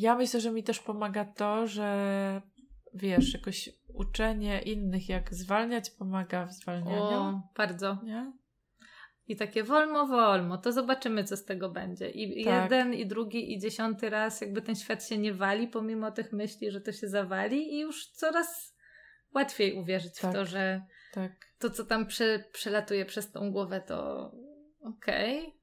Ja 0.00 0.14
myślę, 0.14 0.40
że 0.40 0.50
mi 0.50 0.62
też 0.62 0.80
pomaga 0.80 1.24
to, 1.24 1.66
że 1.66 2.42
wiesz, 2.94 3.34
jakoś 3.34 3.68
uczenie 3.94 4.62
innych, 4.62 5.08
jak 5.08 5.34
zwalniać, 5.34 5.90
pomaga 5.90 6.46
w 6.46 6.52
zwalnianiu. 6.52 7.12
O, 7.12 7.42
bardzo. 7.56 7.98
Nie? 8.04 8.32
I 9.26 9.36
takie 9.36 9.64
wolno, 9.64 10.06
wolno, 10.06 10.58
to 10.58 10.72
zobaczymy, 10.72 11.24
co 11.24 11.36
z 11.36 11.44
tego 11.44 11.70
będzie. 11.70 12.10
I 12.10 12.44
Tak. 12.44 12.62
jeden, 12.62 12.94
i 12.94 13.06
drugi, 13.06 13.52
i 13.52 13.58
dziesiąty 13.58 14.10
raz, 14.10 14.40
jakby 14.40 14.62
ten 14.62 14.76
świat 14.76 15.06
się 15.06 15.18
nie 15.18 15.34
wali, 15.34 15.68
pomimo 15.68 16.10
tych 16.10 16.32
myśli, 16.32 16.70
że 16.70 16.80
to 16.80 16.92
się 16.92 17.08
zawali, 17.08 17.74
i 17.74 17.80
już 17.80 18.06
coraz 18.10 18.76
łatwiej 19.34 19.72
uwierzyć 19.74 20.18
Tak. 20.20 20.30
w 20.30 20.34
to, 20.34 20.46
że 20.46 20.82
Tak, 21.12 21.32
to, 21.58 21.70
co 21.70 21.84
tam 21.84 22.06
prze, 22.06 22.44
przelatuje 22.52 23.04
przez 23.04 23.32
tą 23.32 23.52
głowę, 23.52 23.80
to 23.80 24.30
okej. 24.82 25.60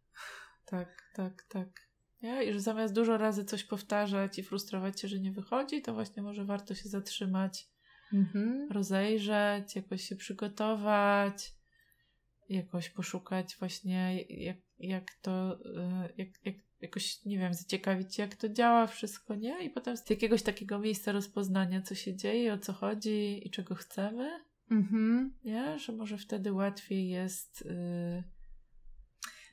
tak, 0.66 1.04
tak, 1.16 1.44
tak. 1.50 1.87
Nie? 2.28 2.44
I 2.44 2.54
że 2.54 2.60
zamiast 2.60 2.94
dużo 2.94 3.18
razy 3.18 3.46
coś 3.46 3.64
powtarzać 3.64 4.40
i 4.40 4.44
frustrować 4.44 5.02
się, 5.02 5.08
że 5.08 5.20
nie 5.20 5.32
wychodzi, 5.32 5.82
to 5.82 5.94
właśnie 5.94 6.24
może 6.24 6.46
warto 6.46 6.76
się 6.76 6.90
zatrzymać, 6.90 7.68
Mhm. 8.14 8.72
rozejrzeć, 8.72 9.76
jakoś 9.76 10.02
się 10.04 10.16
przygotować, 10.16 11.52
jakoś 12.50 12.90
poszukać 12.90 13.56
właśnie, 13.60 14.22
jak, 14.30 14.58
jak 14.80 15.12
to, 15.22 15.54
y, 15.54 16.14
jak, 16.18 16.28
jak, 16.46 16.56
jakoś, 16.82 17.26
nie 17.26 17.38
wiem, 17.40 17.54
zaciekawić 17.54 18.18
jak 18.18 18.36
to 18.36 18.50
działa 18.50 18.88
wszystko, 18.88 19.36
nie? 19.36 19.64
I 19.64 19.70
potem 19.70 19.98
z 19.98 20.10
jakiegoś 20.10 20.44
takiego 20.44 20.80
miejsca 20.80 21.12
rozpoznania, 21.12 21.82
co 21.82 21.96
się 21.96 22.16
dzieje, 22.16 22.54
o 22.54 22.58
co 22.58 22.74
chodzi 22.74 23.48
i 23.48 23.52
czego 23.52 23.76
chcemy, 23.76 24.30
Mhm. 24.72 25.34
nie? 25.44 25.80
Że 25.80 25.92
może 25.94 26.18
wtedy 26.18 26.54
łatwiej 26.54 27.10
jest, 27.10 27.62
y, 27.62 28.24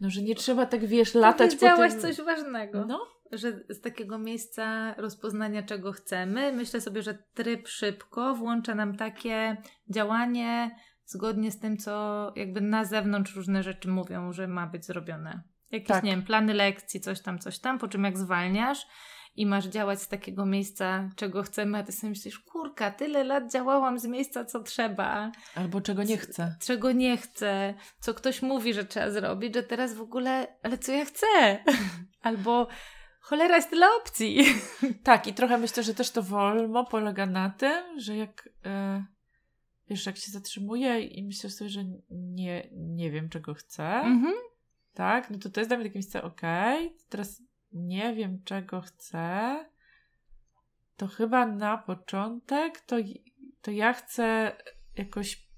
no, 0.00 0.10
że 0.10 0.22
nie 0.22 0.34
trzeba 0.34 0.66
tak, 0.66 0.86
wiesz, 0.86 1.14
latać 1.14 1.56
po 1.56 1.76
tym... 1.76 2.00
coś 2.00 2.16
ważnego. 2.16 2.84
No, 2.86 3.06
że 3.32 3.60
z 3.68 3.80
takiego 3.80 4.18
miejsca 4.18 4.94
rozpoznania, 4.94 5.62
czego 5.62 5.92
chcemy, 5.92 6.52
myślę 6.52 6.80
sobie, 6.80 7.02
że 7.02 7.18
tryb 7.34 7.68
szybko 7.68 8.34
włącza 8.34 8.74
nam 8.74 8.96
takie 8.96 9.56
działanie 9.90 10.76
zgodnie 11.06 11.50
z 11.50 11.60
tym, 11.60 11.76
co 11.76 12.32
jakby 12.36 12.60
na 12.60 12.84
zewnątrz 12.84 13.36
różne 13.36 13.62
rzeczy 13.62 13.88
mówią, 13.88 14.32
że 14.32 14.48
ma 14.48 14.66
być 14.66 14.86
zrobione. 14.86 15.42
Jakieś, 15.70 15.88
Tak. 15.88 16.04
nie 16.04 16.10
wiem, 16.10 16.22
plany 16.22 16.54
lekcji, 16.54 17.00
coś 17.00 17.20
tam, 17.20 17.38
coś 17.38 17.58
tam, 17.58 17.78
po 17.78 17.88
czym 17.88 18.04
jak 18.04 18.18
zwalniasz 18.18 18.86
i 19.36 19.46
masz 19.46 19.64
działać 19.66 20.02
z 20.02 20.08
takiego 20.08 20.46
miejsca, 20.46 21.10
czego 21.16 21.42
chcemy, 21.42 21.78
a 21.78 21.82
ty 21.82 21.92
sobie 21.92 22.10
myślisz, 22.10 22.38
kurka, 22.38 22.90
tyle 22.90 23.24
lat 23.24 23.52
działałam 23.52 23.98
z 23.98 24.06
miejsca, 24.06 24.44
co 24.44 24.62
trzeba, 24.62 25.32
albo 25.54 25.80
czego 25.80 26.02
nie 26.02 26.16
chcę. 26.16 26.56
czego 26.60 26.92
nie 26.92 27.16
chcę, 27.16 27.74
co 28.00 28.14
ktoś 28.14 28.42
mówi, 28.42 28.74
że 28.74 28.84
trzeba 28.84 29.10
zrobić, 29.10 29.54
że 29.54 29.62
teraz 29.62 29.94
w 29.94 30.00
ogóle, 30.00 30.56
ale 30.62 30.78
co 30.78 30.92
ja 30.92 31.04
chcę? 31.04 31.26
Albo 32.22 32.68
cholera 33.20 33.56
jest 33.56 33.70
tyle 33.70 33.86
opcji. 34.02 34.44
Tak, 35.04 35.26
i 35.26 35.34
trochę 35.34 35.58
myślę, 35.58 35.82
że 35.82 35.94
też 35.94 36.10
to 36.10 36.22
wolno 36.22 36.84
polega 36.84 37.26
na 37.26 37.50
tym, 37.50 38.00
że 38.00 38.16
jak 38.16 38.48
e, 38.64 39.04
wiesz, 39.90 40.06
jak 40.06 40.16
się 40.16 40.32
zatrzymuję 40.32 41.00
i 41.00 41.24
myślę 41.24 41.50
sobie, 41.50 41.70
że 41.70 41.84
nie, 42.10 42.68
nie 42.72 43.10
wiem, 43.10 43.28
czego 43.28 43.54
chcę, 43.54 43.84
Mhm. 44.00 44.34
tak, 44.94 45.30
no 45.30 45.38
to 45.38 45.50
to 45.50 45.60
jest 45.60 45.70
dla 45.70 45.76
mnie 45.76 45.86
takie 45.86 45.98
miejsce, 45.98 46.22
okej, 46.22 46.96
teraz 47.08 47.42
nie 47.74 48.14
wiem, 48.14 48.42
czego 48.44 48.80
chcę, 48.80 49.56
to 50.96 51.06
chyba 51.06 51.46
na 51.46 51.78
początek 51.78 52.80
to, 52.80 52.96
to 53.62 53.70
ja 53.70 53.92
chcę 53.92 54.56
jakoś 54.96 55.48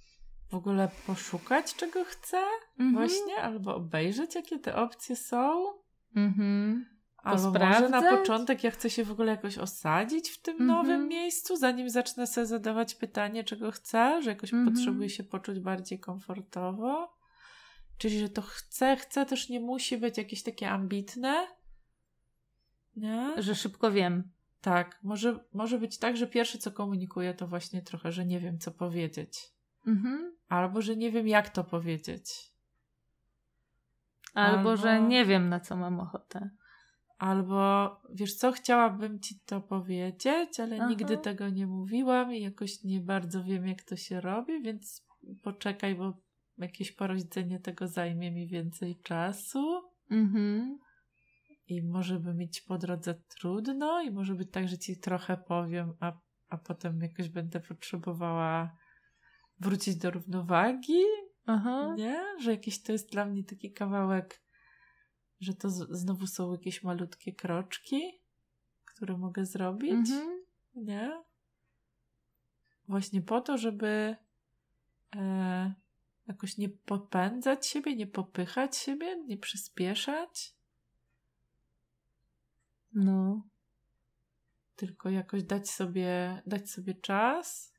w 0.51 0.55
ogóle 0.55 0.89
poszukać, 1.07 1.75
czego 1.75 2.05
chcę, 2.05 2.39
Mhm. 2.79 2.93
właśnie, 2.93 3.37
albo 3.37 3.75
obejrzeć, 3.75 4.35
jakie 4.35 4.59
te 4.59 4.77
opcje 4.77 5.17
są. 5.17 5.65
Mhm. 6.17 6.87
Albo 7.17 7.51
może 7.59 7.89
na 7.89 8.03
początek 8.17 8.65
ja 8.65 8.71
chcę 8.71 8.91
się 8.91 9.05
w 9.05 9.11
ogóle 9.11 9.31
jakoś 9.33 9.59
osadzić 9.59 10.31
w 10.31 10.43
tym 10.43 10.53
Mhm. 10.53 10.69
nowym 10.69 11.09
miejscu, 11.09 11.57
zanim 11.57 11.91
zacznę 11.91 12.27
sobie 12.27 12.47
zadawać 12.47 12.95
pytanie, 12.95 13.45
czego 13.45 13.71
chcę, 13.71 14.23
że 14.23 14.31
jakoś 14.31 14.53
Mhm. 14.55 14.75
potrzebuję 14.75 15.11
się 15.11 15.25
poczuć 15.25 15.61
bardziej 15.61 16.01
komfortowo. 16.01 17.17
Czyli, 17.99 18.19
że 18.19 18.29
to 18.29 18.43
chcę, 18.43 18.97
chcę 18.97 19.27
też 19.27 19.49
nie 19.49 19.61
musi 19.61 19.97
być 19.97 20.19
jakieś 20.19 20.43
takie 20.43 20.71
ambitne. 20.71 21.47
Nie? 22.97 23.43
Że 23.43 23.55
szybko 23.55 23.91
wiem. 23.91 24.31
Tak, 24.61 24.99
może, 25.03 25.39
może 25.53 25.79
być 25.79 25.99
tak, 25.99 26.17
że 26.17 26.27
pierwsze 26.27 26.59
co 26.59 26.73
komunikuję 26.73 27.35
to 27.35 27.47
właśnie 27.47 27.83
trochę, 27.83 28.13
że 28.13 28.27
nie 28.27 28.41
wiem 28.41 28.59
co 28.59 28.71
powiedzieć. 28.71 29.39
Mhm. 29.87 30.37
Albo, 30.49 30.83
że 30.83 30.97
nie 30.97 31.11
wiem 31.11 31.29
jak 31.29 31.49
to 31.49 31.65
powiedzieć. 31.65 32.53
Albo, 34.35 34.59
Albo- 34.59 34.77
że 34.77 35.03
nie 35.03 35.25
wiem, 35.25 35.49
na 35.49 35.61
co 35.61 35.77
mam 35.77 36.01
ochotę. 36.01 36.51
Albo 37.19 37.91
wiesz 38.13 38.35
co, 38.35 38.53
chciałabym 38.53 39.21
ci 39.21 39.41
to 39.47 39.61
powiedzieć, 39.61 40.61
ale 40.61 40.77
Aha. 40.77 40.89
nigdy 40.89 41.19
tego 41.19 41.49
nie 41.49 41.67
mówiłam 41.67 42.35
i 42.35 42.41
jakoś 42.43 42.85
nie 42.85 43.01
bardzo 43.01 43.45
wiem, 43.45 43.67
jak 43.67 43.83
to 43.83 43.97
się 43.97 44.21
robi, 44.21 44.63
więc 44.63 45.07
poczekaj, 45.43 45.95
bo 45.95 46.17
jakieś 46.59 46.93
porodzenie 46.93 47.61
tego 47.61 47.89
zajmie 47.89 48.31
mi 48.31 48.47
więcej 48.49 48.97
czasu 49.03 49.83
Mhm. 50.11 50.79
I 51.69 51.83
może 51.83 52.21
by 52.21 52.35
mieć 52.35 52.61
po 52.61 52.79
drodze 52.79 53.15
trudno 53.15 54.03
i 54.03 54.11
może 54.11 54.35
być 54.35 54.51
tak, 54.51 54.69
że 54.69 54.79
ci 54.79 55.01
trochę 55.01 55.37
powiem, 55.37 55.95
a, 56.01 56.13
a 56.49 56.59
potem 56.59 57.01
jakoś 57.01 57.29
będę 57.29 57.61
potrzebowała 57.61 58.77
wrócić 59.61 59.97
do 59.97 60.11
równowagi, 60.11 61.03
Aha. 61.47 61.95
nie? 61.97 62.21
Że 62.41 62.51
jakiś 62.51 62.83
to 62.83 62.93
jest 62.93 63.13
dla 63.13 63.25
mnie 63.25 63.45
taki 63.45 63.73
kawałek, 63.73 64.43
że 65.41 65.55
to 65.55 65.71
z, 65.71 65.91
znowu 65.91 66.27
są 66.27 66.53
jakieś 66.53 66.83
malutkie 66.83 67.33
kroczki, 67.33 68.21
które 68.85 69.17
mogę 69.17 69.47
zrobić, 69.47 69.93
Mhm. 69.93 70.45
nie? 70.75 71.23
Właśnie 72.89 73.23
po 73.23 73.41
to, 73.41 73.59
żeby 73.59 74.17
e, 75.17 75.75
jakoś 76.27 76.59
nie 76.59 76.69
popędzać 76.69 77.67
siebie, 77.67 77.97
nie 77.97 78.07
popychać 78.07 78.77
siebie, 78.77 79.25
nie 79.25 79.37
przyspieszać, 79.39 80.56
No. 82.99 83.43
tylko 84.77 85.11
jakoś 85.11 85.43
dać 85.45 85.71
sobie, 85.71 86.43
dać 86.47 86.71
sobie 86.71 86.95
czas, 86.95 87.73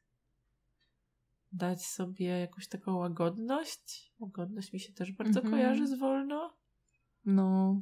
dać 1.51 1.85
sobie 1.85 2.25
jakąś 2.39 2.67
taką 2.67 2.95
łagodność. 2.95 4.13
Łagodność 4.19 4.73
mi 4.73 4.79
się 4.79 4.93
też 4.93 5.11
bardzo 5.11 5.39
Mhm. 5.39 5.51
kojarzy 5.55 5.87
z 5.87 5.99
wolno. 5.99 6.57
No. 7.25 7.81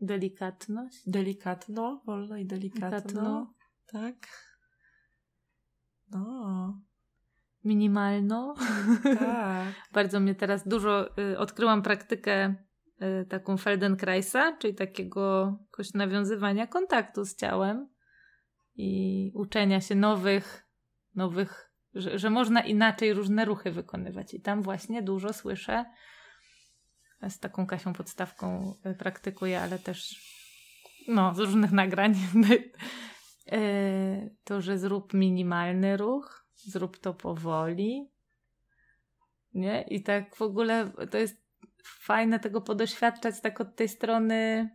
Delikatność. 0.00 1.02
Delikatno, 1.06 2.02
wolno 2.06 2.36
i 2.36 2.46
delikatno. 2.46 2.90
Delikatno. 2.90 3.54
Tak. 3.86 4.14
No, 6.10 6.80
Minimalno. 7.64 8.54
tak. 9.18 9.74
Bardzo 9.92 10.20
mnie 10.20 10.34
teraz 10.34 10.68
dużo 10.68 11.18
y, 11.18 11.38
odkryłam 11.38 11.82
praktykę 11.82 12.54
taką 13.28 13.56
Feldenkraisa, 13.56 14.56
czyli 14.56 14.74
takiego 14.74 15.56
jakoś 15.66 15.94
nawiązywania 15.94 16.66
kontaktu 16.66 17.24
z 17.24 17.36
ciałem 17.36 17.88
i 18.76 19.32
uczenia 19.34 19.80
się 19.80 19.94
nowych, 19.94 20.66
nowych, 21.14 21.72
że, 21.94 22.18
że 22.18 22.30
można 22.30 22.60
inaczej 22.60 23.12
różne 23.12 23.44
ruchy 23.44 23.70
wykonywać. 23.70 24.34
I 24.34 24.40
tam 24.40 24.62
właśnie 24.62 25.02
dużo 25.02 25.32
słyszę. 25.32 25.84
Z 27.28 27.38
taką 27.38 27.66
Kasią 27.66 27.92
podstawką 27.92 28.74
y, 28.86 28.94
praktykuję, 28.94 29.60
ale 29.60 29.78
też 29.78 30.28
no, 31.08 31.34
z 31.34 31.38
różnych 31.38 31.72
nagrań. 31.72 32.14
Y, 33.52 34.36
to, 34.44 34.60
że 34.60 34.78
zrób 34.78 35.14
minimalny 35.14 35.96
ruch, 35.96 36.46
zrób 36.54 36.98
to 36.98 37.14
powoli, 37.14 38.10
nie? 39.54 39.82
I 39.82 40.02
tak 40.02 40.36
w 40.36 40.42
ogóle 40.42 40.90
to 41.10 41.18
jest 41.18 41.47
fajne 41.82 42.40
tego 42.40 42.60
podoświadczać 42.60 43.40
tak 43.40 43.60
od 43.60 43.76
tej 43.76 43.88
strony 43.88 44.68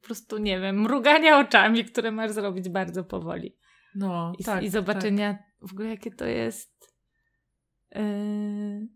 po 0.00 0.06
prostu, 0.06 0.38
nie 0.38 0.60
wiem, 0.60 0.80
mrugania 0.80 1.38
oczami, 1.38 1.84
które 1.84 2.10
masz 2.10 2.30
zrobić 2.30 2.68
bardzo 2.68 3.04
powoli. 3.04 3.56
No, 3.94 4.32
I, 4.38 4.44
tak, 4.44 4.62
i 4.62 4.68
zobaczenia 4.68 5.38
w 5.60 5.72
ogóle, 5.72 5.88
jakie 5.88 6.10
to 6.10 6.24
jest 6.24 6.94
yy, 7.94 8.88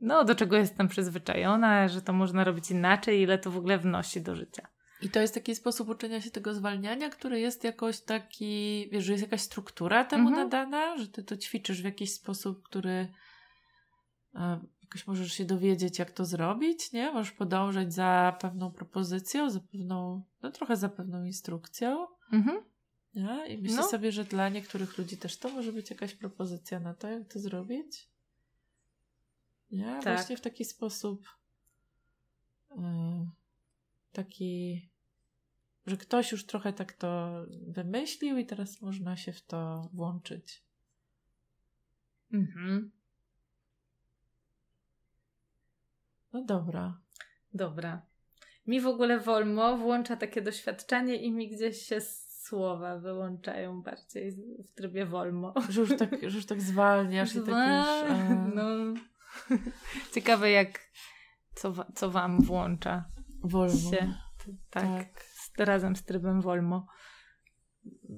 no, 0.00 0.24
do 0.24 0.34
czego 0.34 0.56
jestem 0.56 0.88
przyzwyczajona, 0.88 1.88
że 1.88 2.02
to 2.02 2.12
można 2.12 2.44
robić 2.44 2.70
inaczej, 2.70 3.20
ile 3.20 3.38
to 3.38 3.50
w 3.50 3.56
ogóle 3.56 3.78
wnosi 3.78 4.20
do 4.20 4.34
życia. 4.34 4.68
I 5.02 5.10
to 5.10 5.20
jest 5.20 5.34
taki 5.34 5.54
sposób 5.54 5.88
uczenia 5.88 6.20
się 6.20 6.30
tego 6.30 6.54
zwalniania, 6.54 7.08
który 7.08 7.40
jest 7.40 7.64
jakoś 7.64 8.00
taki, 8.00 8.88
wiesz, 8.92 9.04
że 9.04 9.12
jest 9.12 9.24
jakaś 9.24 9.40
struktura 9.40 10.04
temu 10.04 10.28
Mhm. 10.28 10.44
nadana, 10.48 10.96
że 10.98 11.08
ty 11.08 11.24
to 11.24 11.36
ćwiczysz 11.36 11.82
w 11.82 11.84
jakiś 11.84 12.12
sposób, 12.12 12.62
który 12.62 13.08
e, 14.34 14.60
jakoś 14.96 15.06
możesz 15.06 15.32
się 15.32 15.44
dowiedzieć, 15.44 15.98
jak 15.98 16.10
to 16.10 16.24
zrobić, 16.24 16.92
nie? 16.92 17.12
Możesz 17.12 17.32
podążać 17.32 17.94
za 17.94 18.36
pewną 18.40 18.70
propozycją, 18.70 19.50
za 19.50 19.60
pewną, 19.60 20.22
no 20.42 20.50
trochę 20.50 20.76
za 20.76 20.88
pewną 20.88 21.24
instrukcją. 21.24 22.06
Mhm. 22.32 22.64
Nie? 23.14 23.46
I 23.46 23.58
myślę 23.62 23.76
No. 23.76 23.88
sobie, 23.88 24.12
że 24.12 24.24
dla 24.24 24.48
niektórych 24.48 24.98
ludzi 24.98 25.16
też 25.16 25.38
to 25.38 25.48
może 25.48 25.72
być 25.72 25.90
jakaś 25.90 26.14
propozycja 26.14 26.80
na 26.80 26.94
to, 26.94 27.08
jak 27.08 27.32
to 27.32 27.38
zrobić. 27.40 28.08
Nie? 29.70 29.84
Tak. 29.84 30.02
Właśnie 30.02 30.36
w 30.36 30.40
taki 30.40 30.64
sposób 30.64 31.26
ym, 32.70 33.30
taki, 34.12 34.88
że 35.86 35.96
ktoś 35.96 36.32
już 36.32 36.46
trochę 36.46 36.72
tak 36.72 36.92
to 36.92 37.32
wymyślił 37.66 38.38
i 38.38 38.46
teraz 38.46 38.80
można 38.80 39.16
się 39.16 39.32
w 39.32 39.42
to 39.42 39.88
włączyć. 39.92 40.64
Mhm. 42.32 42.90
No 46.32 46.44
dobra. 46.44 47.00
Dobra. 47.54 48.02
Mi 48.66 48.80
w 48.80 48.86
ogóle 48.86 49.20
Wolmo 49.20 49.76
włącza 49.76 50.16
takie 50.16 50.42
doświadczenie 50.42 51.16
i 51.16 51.32
mi 51.32 51.50
gdzieś 51.50 51.82
się 51.82 52.00
słowa 52.46 52.98
wyłączają 52.98 53.82
bardziej 53.82 54.32
w 54.64 54.72
trybie 54.74 55.06
Wolmo. 55.06 55.54
Że 55.68 55.80
już 55.80 55.96
tak, 55.96 56.30
że 56.30 56.36
już 56.36 56.46
tak 56.46 56.60
zwalniasz 56.60 57.34
i 57.34 57.40
tak 57.40 57.46
już... 57.48 58.10
e, 58.10 58.50
No. 58.54 58.66
Ciekawe 60.14 60.50
jak 60.50 60.80
co, 61.54 61.74
co 61.94 62.10
wam 62.10 62.40
włącza 62.42 63.04
wolno. 63.42 63.90
się. 63.90 64.14
Tak. 64.70 64.84
tak. 64.84 65.24
Z, 65.24 65.60
razem 65.60 65.96
z 65.96 66.04
trybem 66.04 66.40
Wolmo. 66.40 66.86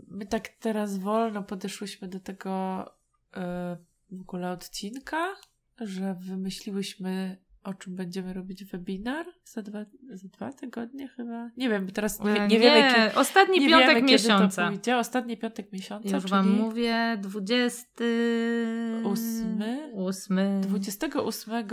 My 0.09 0.27
tak 0.27 0.49
teraz 0.49 0.99
wolno 0.99 1.43
podeszłyśmy 1.43 2.09
do 2.09 2.21
tego 2.21 2.85
e, 3.37 3.77
w 4.11 4.21
ogóle 4.21 4.51
odcinka, 4.51 5.35
że 5.81 6.15
wymyśliłyśmy, 6.15 7.43
o 7.69 7.75
czym 7.75 7.97
będziemy 7.97 8.33
robić 8.33 8.64
webinar 8.64 9.27
za 9.45 9.62
dwa, 9.62 9.85
za 10.12 10.29
dwa 10.29 10.53
tygodnie 10.53 11.09
chyba. 11.09 11.51
Nie 11.57 11.69
wiem, 11.69 11.91
teraz 11.91 12.21
nie, 12.21 12.31
E, 12.31 12.49
nie 12.49 12.61
wiemy, 12.61 12.95
kiedy, 12.95 13.14
ostatni 13.14 13.61
nie 13.61 13.69
piątek 13.69 13.89
wiemy, 13.89 14.01
kiedy 14.01 14.12
miesiąca. 14.12 14.64
to 14.64 14.73
pójdzie. 14.73 14.97
Ostatni 14.97 15.37
piątek 15.37 15.73
miesiąca, 15.73 16.16
Już 16.16 16.27
wam 16.27 16.51
mówię, 16.51 17.19
20... 17.21 17.87
Ósmy? 19.05 19.93
8. 19.97 20.61
28 20.61 21.64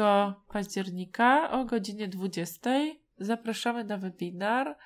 października 0.48 1.52
o 1.52 1.66
godzinie 1.66 2.08
20 2.08 2.72
zapraszamy 3.18 3.84
na 3.84 3.98
webinar, 3.98 4.78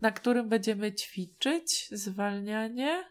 na 0.00 0.10
którym 0.10 0.48
będziemy 0.48 0.92
ćwiczyć 0.92 1.88
zwalnianie 1.92 3.04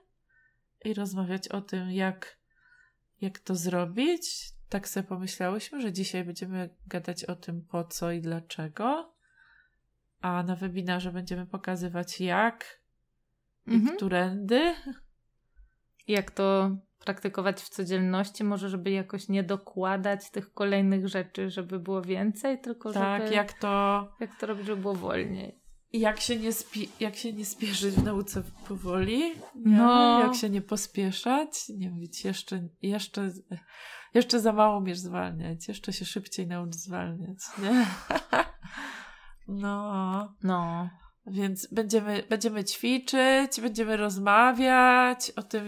i 0.86 0.94
rozmawiać 0.94 1.48
o 1.48 1.62
tym, 1.62 1.92
jak, 1.92 2.40
jak 3.22 3.40
to 3.40 3.56
zrobić. 3.56 4.50
Tak 4.70 4.88
sobie 4.88 5.08
pomyślałyśmy, 5.08 5.82
że 5.82 5.94
dzisiaj 5.94 6.24
będziemy 6.24 6.70
gadać 6.88 7.26
o 7.26 7.36
tym, 7.36 7.62
po 7.62 7.84
co 7.84 8.12
i 8.12 8.22
dlaczego. 8.22 9.14
A 10.22 10.44
na 10.44 10.56
webinarze 10.56 11.12
będziemy 11.12 11.46
pokazywać, 11.46 12.22
jak 12.22 12.80
i 13.68 13.74
Mhm. 13.74 13.96
którędy. 13.98 14.74
Jak 16.08 16.32
to 16.32 16.78
praktykować 17.06 17.62
w 17.62 17.70
codzienności, 17.70 18.44
może 18.44 18.70
żeby 18.70 18.92
jakoś 18.92 19.30
nie 19.30 19.44
dokładać 19.44 20.32
tych 20.32 20.54
kolejnych 20.54 21.08
rzeczy, 21.08 21.50
żeby 21.50 21.80
było 21.80 22.02
więcej, 22.02 22.62
tylko 22.62 22.94
Tak, 22.94 23.22
żeby... 23.22 23.36
jak 23.36 23.54
to 23.54 24.08
jak 24.20 24.40
to 24.40 24.48
robić, 24.48 24.66
żeby 24.66 24.82
było 24.82 24.96
wolniej. 24.96 25.60
I 25.92 26.00
jak 26.00 26.20
się 26.20 26.36
nie, 26.38 26.52
spi- 26.52 26.90
jak 27.00 27.16
się 27.16 27.34
nie 27.34 27.46
spieszyć 27.46 27.96
w 27.96 28.04
nauce 28.04 28.44
powoli, 28.68 29.20
nie? 29.56 29.78
No. 29.78 30.20
jak 30.20 30.36
się 30.36 30.50
nie 30.50 30.62
pospieszać, 30.62 31.70
nie 31.78 31.90
mówić 31.92 32.26
jeszcze, 32.26 32.68
jeszcze, 32.82 33.32
jeszcze 34.14 34.40
za 34.40 34.54
mało 34.54 34.78
umiesz 34.78 35.00
zwalniać, 35.00 35.68
jeszcze 35.68 35.94
się 35.94 36.06
szybciej 36.06 36.48
naucz 36.48 36.76
zwalniać, 36.76 37.38
nie? 37.64 37.86
No, 39.48 40.36
No. 40.44 40.90
więc 41.28 41.68
będziemy, 41.74 42.24
będziemy 42.30 42.64
ćwiczyć, 42.64 43.62
będziemy 43.62 43.98
rozmawiać 43.98 45.32
o 45.36 45.44
tym, 45.44 45.66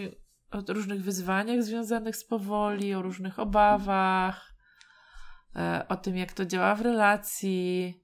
o 0.52 0.74
różnych 0.74 1.04
wyzwaniach 1.04 1.64
związanych 1.64 2.16
z 2.16 2.26
powoli, 2.26 2.94
o 2.94 3.02
różnych 3.02 3.40
obawach, 3.40 4.54
e, 5.56 5.86
o 5.90 5.98
tym, 5.98 6.18
jak 6.18 6.34
to 6.34 6.46
działa 6.46 6.76
w 6.76 6.82
relacji, 6.82 8.04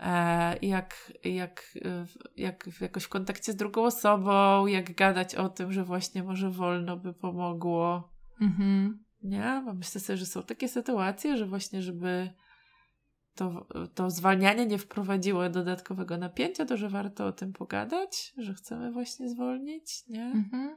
e, 0.00 0.56
jak, 0.56 1.12
jak, 1.24 1.62
w- 2.06 2.38
jak 2.38 2.64
w- 2.64 2.80
jakoś 2.80 3.04
w 3.04 3.08
kontakcie 3.08 3.52
z 3.52 3.56
drugą 3.56 3.84
osobą, 3.84 4.66
jak 4.66 4.94
gadać 4.94 5.34
o 5.34 5.48
tym, 5.48 5.72
że 5.72 5.84
właśnie 5.84 6.22
może 6.22 6.50
wolno 6.50 6.96
by 6.96 7.14
pomogło. 7.14 8.12
Mhm. 8.40 9.04
Nie? 9.26 9.62
Bo 9.64 9.74
myślę 9.74 10.00
sobie, 10.00 10.16
że 10.16 10.26
są 10.26 10.42
takie 10.42 10.68
sytuacje, 10.68 11.36
że 11.36 11.46
właśnie, 11.46 11.82
żeby 11.82 12.30
to, 13.34 13.66
to 13.94 14.10
zwalnianie 14.10 14.66
nie 14.66 14.78
wprowadziło 14.78 15.48
dodatkowego 15.48 16.16
napięcia, 16.18 16.66
to 16.66 16.76
że 16.76 16.88
warto 16.88 17.26
o 17.26 17.32
tym 17.32 17.52
pogadać, 17.52 18.34
że 18.38 18.54
chcemy 18.54 18.92
właśnie 18.92 19.28
zwolnić, 19.28 20.06
nie? 20.08 20.24
Mhm. 20.24 20.76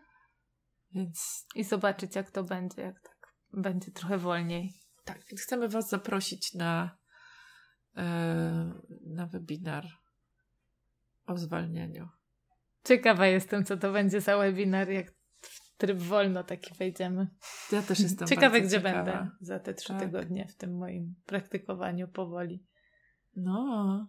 Więc 0.92 1.46
I 1.56 1.64
zobaczyć, 1.64 2.16
jak 2.16 2.32
to 2.32 2.44
będzie, 2.44 2.82
jak 2.82 3.02
tak 3.02 3.34
będzie 3.54 3.92
trochę 3.92 4.18
wolniej. 4.18 4.74
tak, 5.06 5.26
więc 5.30 5.42
chcemy 5.42 5.70
Was 5.70 5.90
zaprosić 5.90 6.54
na, 6.54 6.98
e, 7.98 8.74
na 9.06 9.28
webinar 9.28 9.86
o 11.26 11.38
zwalnianiu. 11.38 12.10
Ciekawa 12.84 13.28
jestem, 13.28 13.66
co 13.66 13.78
to 13.78 13.92
będzie 13.92 14.22
za 14.22 14.38
webinar, 14.38 14.90
jak 14.90 15.19
tryb 15.80 16.00
wolno 16.00 16.44
taki 16.44 16.74
wejdziemy. 16.74 17.28
Ja 17.72 17.82
też 17.82 18.00
jestem 18.00 18.28
Ciekawe, 18.38 18.62
gdzie 18.62 18.78
ciekawa. 18.78 19.04
będę 19.04 19.32
za 19.42 19.60
te 19.60 19.74
trzy 19.74 19.88
Tak. 19.88 20.00
tygodnie 20.00 20.48
w 20.48 20.56
tym 20.56 20.78
moim 20.78 21.16
praktykowaniu 21.26 22.08
powoli. 22.08 22.64
No. 23.36 24.08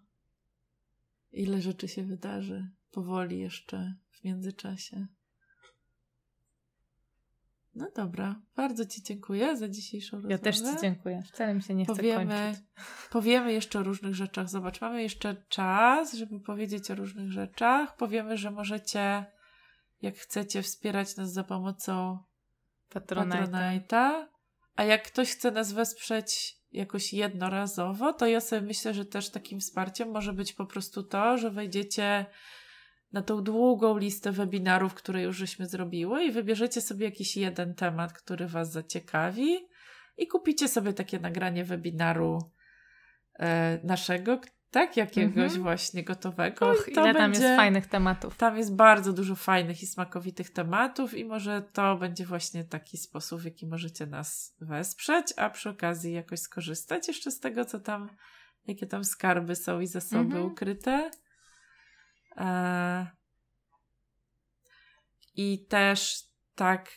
Ile 1.32 1.60
rzeczy 1.60 1.88
się 1.88 2.02
wydarzy 2.02 2.70
powoli 2.90 3.38
jeszcze 3.38 3.94
w 4.10 4.24
międzyczasie. 4.24 5.06
No 7.74 7.90
dobra, 7.96 8.40
bardzo 8.56 8.86
Ci 8.86 9.02
dziękuję 9.02 9.56
za 9.56 9.68
dzisiejszą 9.68 10.16
rozmowę. 10.16 10.32
Ja 10.32 10.38
też 10.38 10.56
Ci 10.58 10.80
dziękuję. 10.80 11.22
Wcale 11.32 11.54
mi 11.54 11.62
się 11.62 11.74
nie 11.74 11.84
chce 11.84 11.94
Powiemy, 11.96 12.26
kończyć. 12.26 12.64
powiemy 13.10 13.52
jeszcze 13.52 13.78
o 13.78 13.82
różnych 13.82 14.14
rzeczach. 14.14 14.48
Zobacz, 14.48 14.80
mamy 14.80 15.02
jeszcze 15.02 15.36
czas, 15.48 16.14
żeby 16.14 16.40
powiedzieć 16.40 16.90
o 16.90 16.94
różnych 16.94 17.32
rzeczach. 17.32 17.96
Powiemy, 17.96 18.36
że 18.36 18.50
możecie, 18.50 19.26
jak 20.02 20.16
chcecie, 20.16 20.62
wspierać 20.62 21.16
nas 21.16 21.32
za 21.32 21.44
pomocą 21.44 22.18
Patronite. 22.88 23.38
Patronite'a. 23.38 24.26
A 24.76 24.84
jak 24.84 25.02
ktoś 25.02 25.30
chce 25.30 25.50
nas 25.50 25.72
wesprzeć 25.72 26.56
jakoś 26.72 27.12
jednorazowo, 27.12 28.12
to 28.12 28.26
ja 28.26 28.40
sobie 28.40 28.62
myślę, 28.62 28.94
że 28.94 29.04
też 29.04 29.30
takim 29.30 29.60
wsparciem 29.60 30.10
może 30.10 30.32
być 30.32 30.52
po 30.52 30.66
prostu 30.66 31.02
to, 31.02 31.38
że 31.38 31.50
wejdziecie 31.50 32.26
na 33.12 33.22
tą 33.22 33.42
długą 33.42 33.98
listę 33.98 34.32
webinarów, 34.32 34.94
które 34.94 35.22
już 35.22 35.36
żeśmy 35.36 35.66
zrobiły 35.66 36.24
i 36.24 36.32
wybierzecie 36.32 36.80
sobie 36.80 37.04
jakiś 37.04 37.36
jeden 37.36 37.74
temat, 37.74 38.12
który 38.12 38.46
Was 38.46 38.72
zaciekawi 38.72 39.58
i 40.16 40.26
kupicie 40.26 40.68
sobie 40.68 40.92
takie 40.92 41.20
nagranie 41.20 41.64
webinaru 41.64 42.38
e, 43.38 43.80
naszego, 43.84 44.40
tak? 44.70 44.96
Jakiegoś 44.96 45.36
Mhm. 45.44 45.62
właśnie 45.62 46.04
gotowego. 46.04 46.70
Och, 46.70 46.88
I 46.88 46.92
to 46.92 47.04
ile 47.04 47.12
tam 47.14 47.22
będzie... 47.22 47.46
jest 47.46 47.56
fajnych 47.56 47.86
tematów. 47.86 48.36
Tam 48.36 48.56
jest 48.58 48.74
bardzo 48.74 49.12
dużo 49.12 49.36
fajnych 49.36 49.82
i 49.82 49.86
smakowitych 49.86 50.50
tematów, 50.50 51.14
i 51.14 51.24
może 51.24 51.62
to 51.72 51.96
będzie 51.96 52.26
właśnie 52.26 52.64
taki 52.64 52.98
sposób, 52.98 53.40
w 53.40 53.44
jaki 53.44 53.66
możecie 53.66 54.06
nas 54.06 54.56
wesprzeć, 54.60 55.26
a 55.36 55.50
przy 55.50 55.70
okazji 55.70 56.12
jakoś 56.12 56.40
skorzystać 56.40 57.08
jeszcze 57.08 57.30
z 57.30 57.40
tego, 57.40 57.64
co 57.64 57.80
tam, 57.80 58.08
jakie 58.66 58.86
tam 58.86 59.04
skarby 59.04 59.56
są 59.56 59.80
i 59.80 59.86
zasoby 59.86 60.20
Mhm. 60.24 60.44
ukryte. 60.44 61.10
E... 62.36 63.06
I 65.36 65.66
też 65.68 66.24
tak 66.54 66.90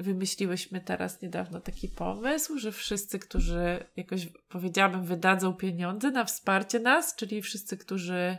wymyśliłyśmy 0.00 0.80
teraz 0.80 1.22
niedawno 1.22 1.60
taki 1.60 1.88
pomysł, 1.88 2.58
że 2.58 2.72
wszyscy, 2.72 3.18
którzy 3.18 3.86
jakoś 3.96 4.28
powiedziałabym, 4.48 5.04
wydadzą 5.04 5.54
pieniądze 5.54 6.10
na 6.10 6.24
wsparcie 6.24 6.80
nas, 6.80 7.16
czyli 7.16 7.42
wszyscy, 7.42 7.76
którzy 7.76 8.38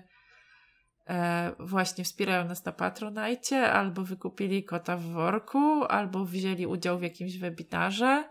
e, 1.08 1.52
właśnie 1.60 2.04
wspierają 2.04 2.46
nas 2.46 2.66
na 2.66 2.72
Patronajcie, 2.72 3.72
albo 3.72 4.04
wykupili 4.04 4.64
kota 4.64 4.98
w 4.98 5.04
worku, 5.04 5.84
albo 5.84 6.26
wzięli 6.26 6.66
udział 6.66 7.00
w 7.00 7.04
jakimś 7.04 7.38
webinarze, 7.38 8.30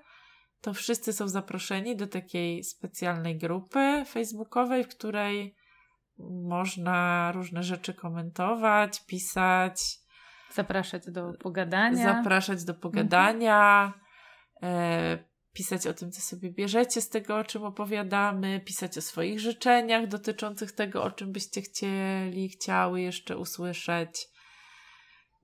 to 0.60 0.74
wszyscy 0.74 1.12
są 1.12 1.28
zaproszeni 1.28 1.96
do 1.96 2.06
takiej 2.06 2.64
specjalnej 2.64 3.38
grupy 3.38 4.04
facebookowej, 4.06 4.84
w 4.84 4.88
której 4.88 5.54
można 6.48 7.32
różne 7.32 7.62
rzeczy 7.62 7.94
komentować, 7.94 9.06
pisać, 9.06 10.00
Zapraszać 10.54 11.10
do 11.10 11.32
pogadania. 11.32 12.14
zapraszać 12.14 12.64
do 12.64 12.74
pogadania, 12.74 13.92
e, 14.62 15.18
pisać 15.52 15.86
o 15.86 15.94
tym, 15.94 16.12
co 16.12 16.20
sobie 16.20 16.50
bierzecie 16.50 17.00
z 17.00 17.08
tego, 17.08 17.36
o 17.36 17.44
czym 17.44 17.64
opowiadamy, 17.64 18.60
pisać 18.60 18.98
o 18.98 19.02
swoich 19.02 19.40
życzeniach 19.40 20.06
dotyczących 20.06 20.72
tego, 20.72 21.02
o 21.02 21.10
czym 21.10 21.32
byście 21.32 21.62
chcieli, 21.62 22.48
chciały 22.48 23.00
jeszcze 23.00 23.38
usłyszeć. 23.38 24.28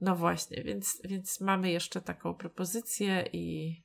No 0.00 0.16
właśnie, 0.16 0.62
więc, 0.62 1.00
więc 1.04 1.40
mamy 1.40 1.70
jeszcze 1.70 2.00
taką 2.00 2.34
propozycję 2.34 3.28
i, 3.32 3.76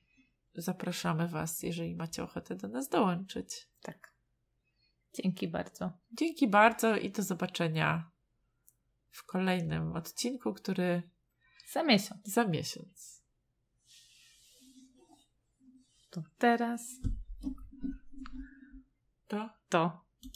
zapraszamy 0.55 1.27
Was, 1.27 1.63
jeżeli 1.63 1.95
macie 1.95 2.23
ochotę 2.23 2.55
do 2.55 2.67
nas 2.67 2.89
dołączyć. 2.89 3.67
Tak. 3.81 4.11
Dzięki 5.13 5.47
bardzo. 5.47 5.91
Dzięki 6.11 6.47
bardzo 6.47 6.97
i 6.97 7.11
do 7.11 7.23
zobaczenia 7.23 8.10
w 9.11 9.25
kolejnym 9.25 9.93
odcinku, 9.93 10.53
który 10.53 11.03
Za 11.71 11.83
miesiąc. 11.83 12.27
za 12.27 12.45
miesiąc. 12.47 13.21
To 16.09 16.23
teraz 16.37 16.81
To 19.27 19.49
to. 19.69 20.10